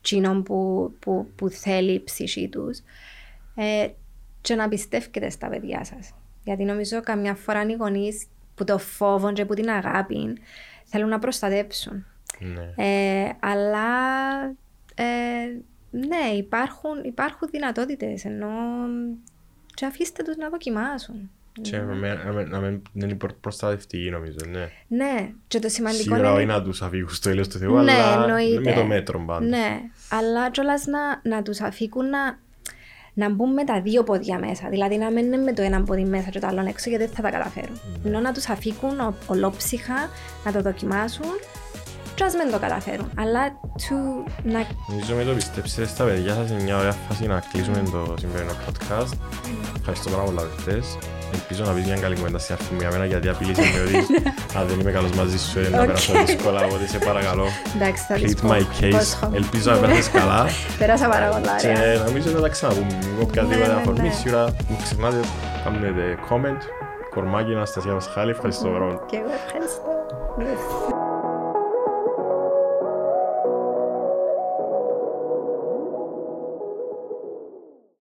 τσίνον 0.01 0.43
που, 0.43 0.91
που, 0.99 1.28
που 1.36 1.49
θέλει 1.49 1.91
η 1.91 2.03
ψυχή 2.03 2.49
τους 2.49 2.80
ε, 3.55 3.88
και 4.45 4.55
να 4.55 4.67
πιστεύετε 4.67 5.29
στα 5.29 5.47
παιδιά 5.47 5.83
σας. 5.83 6.13
Γιατί 6.43 6.63
νομίζω 6.63 7.01
καμιά 7.01 7.35
φορά 7.35 7.61
οι 7.65 7.73
γονείς 7.73 8.25
που 8.55 8.63
το 8.63 8.77
φόβο 8.77 9.33
και 9.33 9.45
που 9.45 9.53
την 9.53 9.69
αγάπη 9.69 10.37
θέλουν 10.85 11.09
να 11.09 11.19
προστατέψουν. 11.19 12.05
Ναι. 12.39 12.73
Ε, 12.85 13.29
αλλά 13.39 13.87
ε, 14.95 15.03
ναι, 15.91 16.35
υπάρχουν, 16.37 17.03
υπάρχουν 17.03 17.47
δυνατότητες 17.51 18.25
ενώ 18.25 18.47
και 19.73 19.85
αφήστε 19.85 20.23
τους 20.23 20.35
να 20.35 20.49
δοκιμάσουν. 20.49 21.29
Και 21.61 21.79
με- 21.79 21.95
με- 21.95 22.13
να 22.23 22.31
μην- 22.33 22.47
να 22.47 22.59
μην 22.59 22.81
δεν 22.93 23.09
είναι 23.09 23.17
προ- 23.17 23.35
προστατευτική 23.41 24.09
νομίζω, 24.09 24.37
ναι. 24.49 24.69
Ναι, 24.87 25.31
και 25.47 25.59
το 25.59 25.69
σημαντικό 25.69 26.01
Σίγουρα 26.03 26.19
είναι... 26.29 26.37
όχι 26.37 26.45
να 26.45 26.61
τους 26.63 26.81
αφήγουν 26.81 27.09
στο 27.13 27.29
έλεος 27.29 27.47
του 27.47 27.57
Θεού, 27.57 27.73
Ναι, 27.75 27.91
αλλά 27.91 28.23
εννοείται. 28.23 28.59
με 28.59 28.73
το 28.73 28.85
μέτρο 28.85 29.19
πάντα. 29.25 29.45
Ναι, 29.45 29.81
αλλά 30.09 30.49
κιόλας 30.49 30.85
να, 30.85 31.21
να 31.23 31.41
τους 31.41 31.61
αφήκουν 31.61 32.09
να, 32.09 32.39
να 33.18 33.30
μπουν 33.30 33.53
με 33.53 33.63
τα 33.63 33.82
δύο 33.82 34.03
πόδια 34.03 34.39
μέσα. 34.39 34.68
Δηλαδή 34.70 34.97
να 34.97 35.11
μένουν 35.11 35.43
με 35.43 35.53
το 35.53 35.61
ένα 35.61 35.84
πόδι 35.84 36.03
μέσα 36.03 36.30
και 36.30 36.39
το 36.39 36.47
άλλο 36.47 36.66
έξω 36.68 36.89
γιατί 36.89 37.05
δεν 37.05 37.13
θα 37.16 37.22
τα 37.22 37.30
καταφέρουν. 37.30 37.80
Ναι. 38.03 38.09
Ενώ 38.09 38.20
να 38.20 38.32
τους 38.34 38.49
αφήκουν 38.49 38.99
ο- 38.99 39.16
ολόψυχα 39.28 39.95
να 40.45 40.51
το 40.51 40.61
δοκιμάσουν 40.61 41.26
και 42.16 42.24
ας 42.24 42.34
μην 42.34 42.51
το 42.51 42.59
καταφέρουν. 42.59 43.09
Αλλά 43.22 43.41
του 43.88 43.97
να... 44.43 44.59
Νομίζω 44.89 45.13
με 45.16 45.24
το 45.24 45.32
πιστέψετε 45.34 45.88
στα 45.88 46.03
παιδιά 46.03 46.34
σας 46.34 46.49
είναι 46.49 46.61
μια 46.63 46.78
ωραία 46.78 46.95
φάση 47.07 47.28
να 47.28 47.43
κλείσουμε 47.51 47.84
το 47.91 48.13
σημερινό 48.20 48.51
podcast. 48.66 49.11
Ευχαριστώ 49.80 50.09
πάρα 50.09 50.24
πολλά 50.24 50.41
παιχτές. 50.41 50.97
Ελπίζω 51.34 51.63
να 51.63 51.72
πεις 51.72 51.86
μια 51.86 51.95
καλή 51.99 52.16
κουβέντα 52.16 52.38
στην 52.39 52.55
αρχή 52.55 52.74
μου 52.74 52.80
για 52.80 52.89
μένα 52.91 53.05
γιατί 53.05 53.30
απειλήσε 53.30 53.61
με 53.61 53.82
ότι 53.86 54.24
αν 54.57 54.68
δεν 54.68 54.80
είμαι 54.80 54.91
καλός 54.91 55.11
μαζί 55.11 55.39
σου 55.39 55.59
ε, 55.59 55.70
να 55.70 55.80
Οκ. 55.80 55.86
περάσω 55.86 56.13
δύσκολα 56.26 56.66
οπότε 56.66 56.88
σε 56.88 56.97
παρακαλώ. 56.97 57.45
Εντάξει, 57.76 58.03
θα 58.07 58.13
τις 58.13 58.34
Plead 58.36 58.41
πω. 58.41 58.47
my 58.53 58.61
case. 58.82 58.86
Υπόσχομαι. 58.88 59.38
Ελπίζω 59.38 59.72
να 59.72 59.78
περάσεις 59.78 60.09
καλά. 60.09 60.45
Πέρασα 60.80 61.07
πάρα 61.09 61.28
πολλά 61.30 61.55
ωραία. 61.59 61.93
Και 61.95 61.99
νομίζω 62.05 62.32
να 62.32 62.41
τα 62.41 62.49
ξαναπούμε. 62.49 62.88
Με 63.18 63.22
οποιαδήποτε 63.24 63.68
Ναι, 63.68 63.74
ναι, 63.74 63.80
αφορμή. 63.80 64.07
ναι. 64.07 64.13
Σίγουρα 64.13 64.43
μην 64.70 64.78
ξεχνάτε, 64.84 65.20
κάνετε 65.63 66.18
comment. 66.30 66.61
Κορμάκι, 67.13 67.51
Αναστασία 67.53 67.93
Πασχάλη. 67.93 68.32
Ευχαριστώ 68.32 68.68
πάρα 68.68 68.86
πολύ. 68.86 68.99
Και 69.05 69.18
εγώ 69.18 69.32
ευχαριστώ. 69.45 69.82
Yes. 70.39 71.04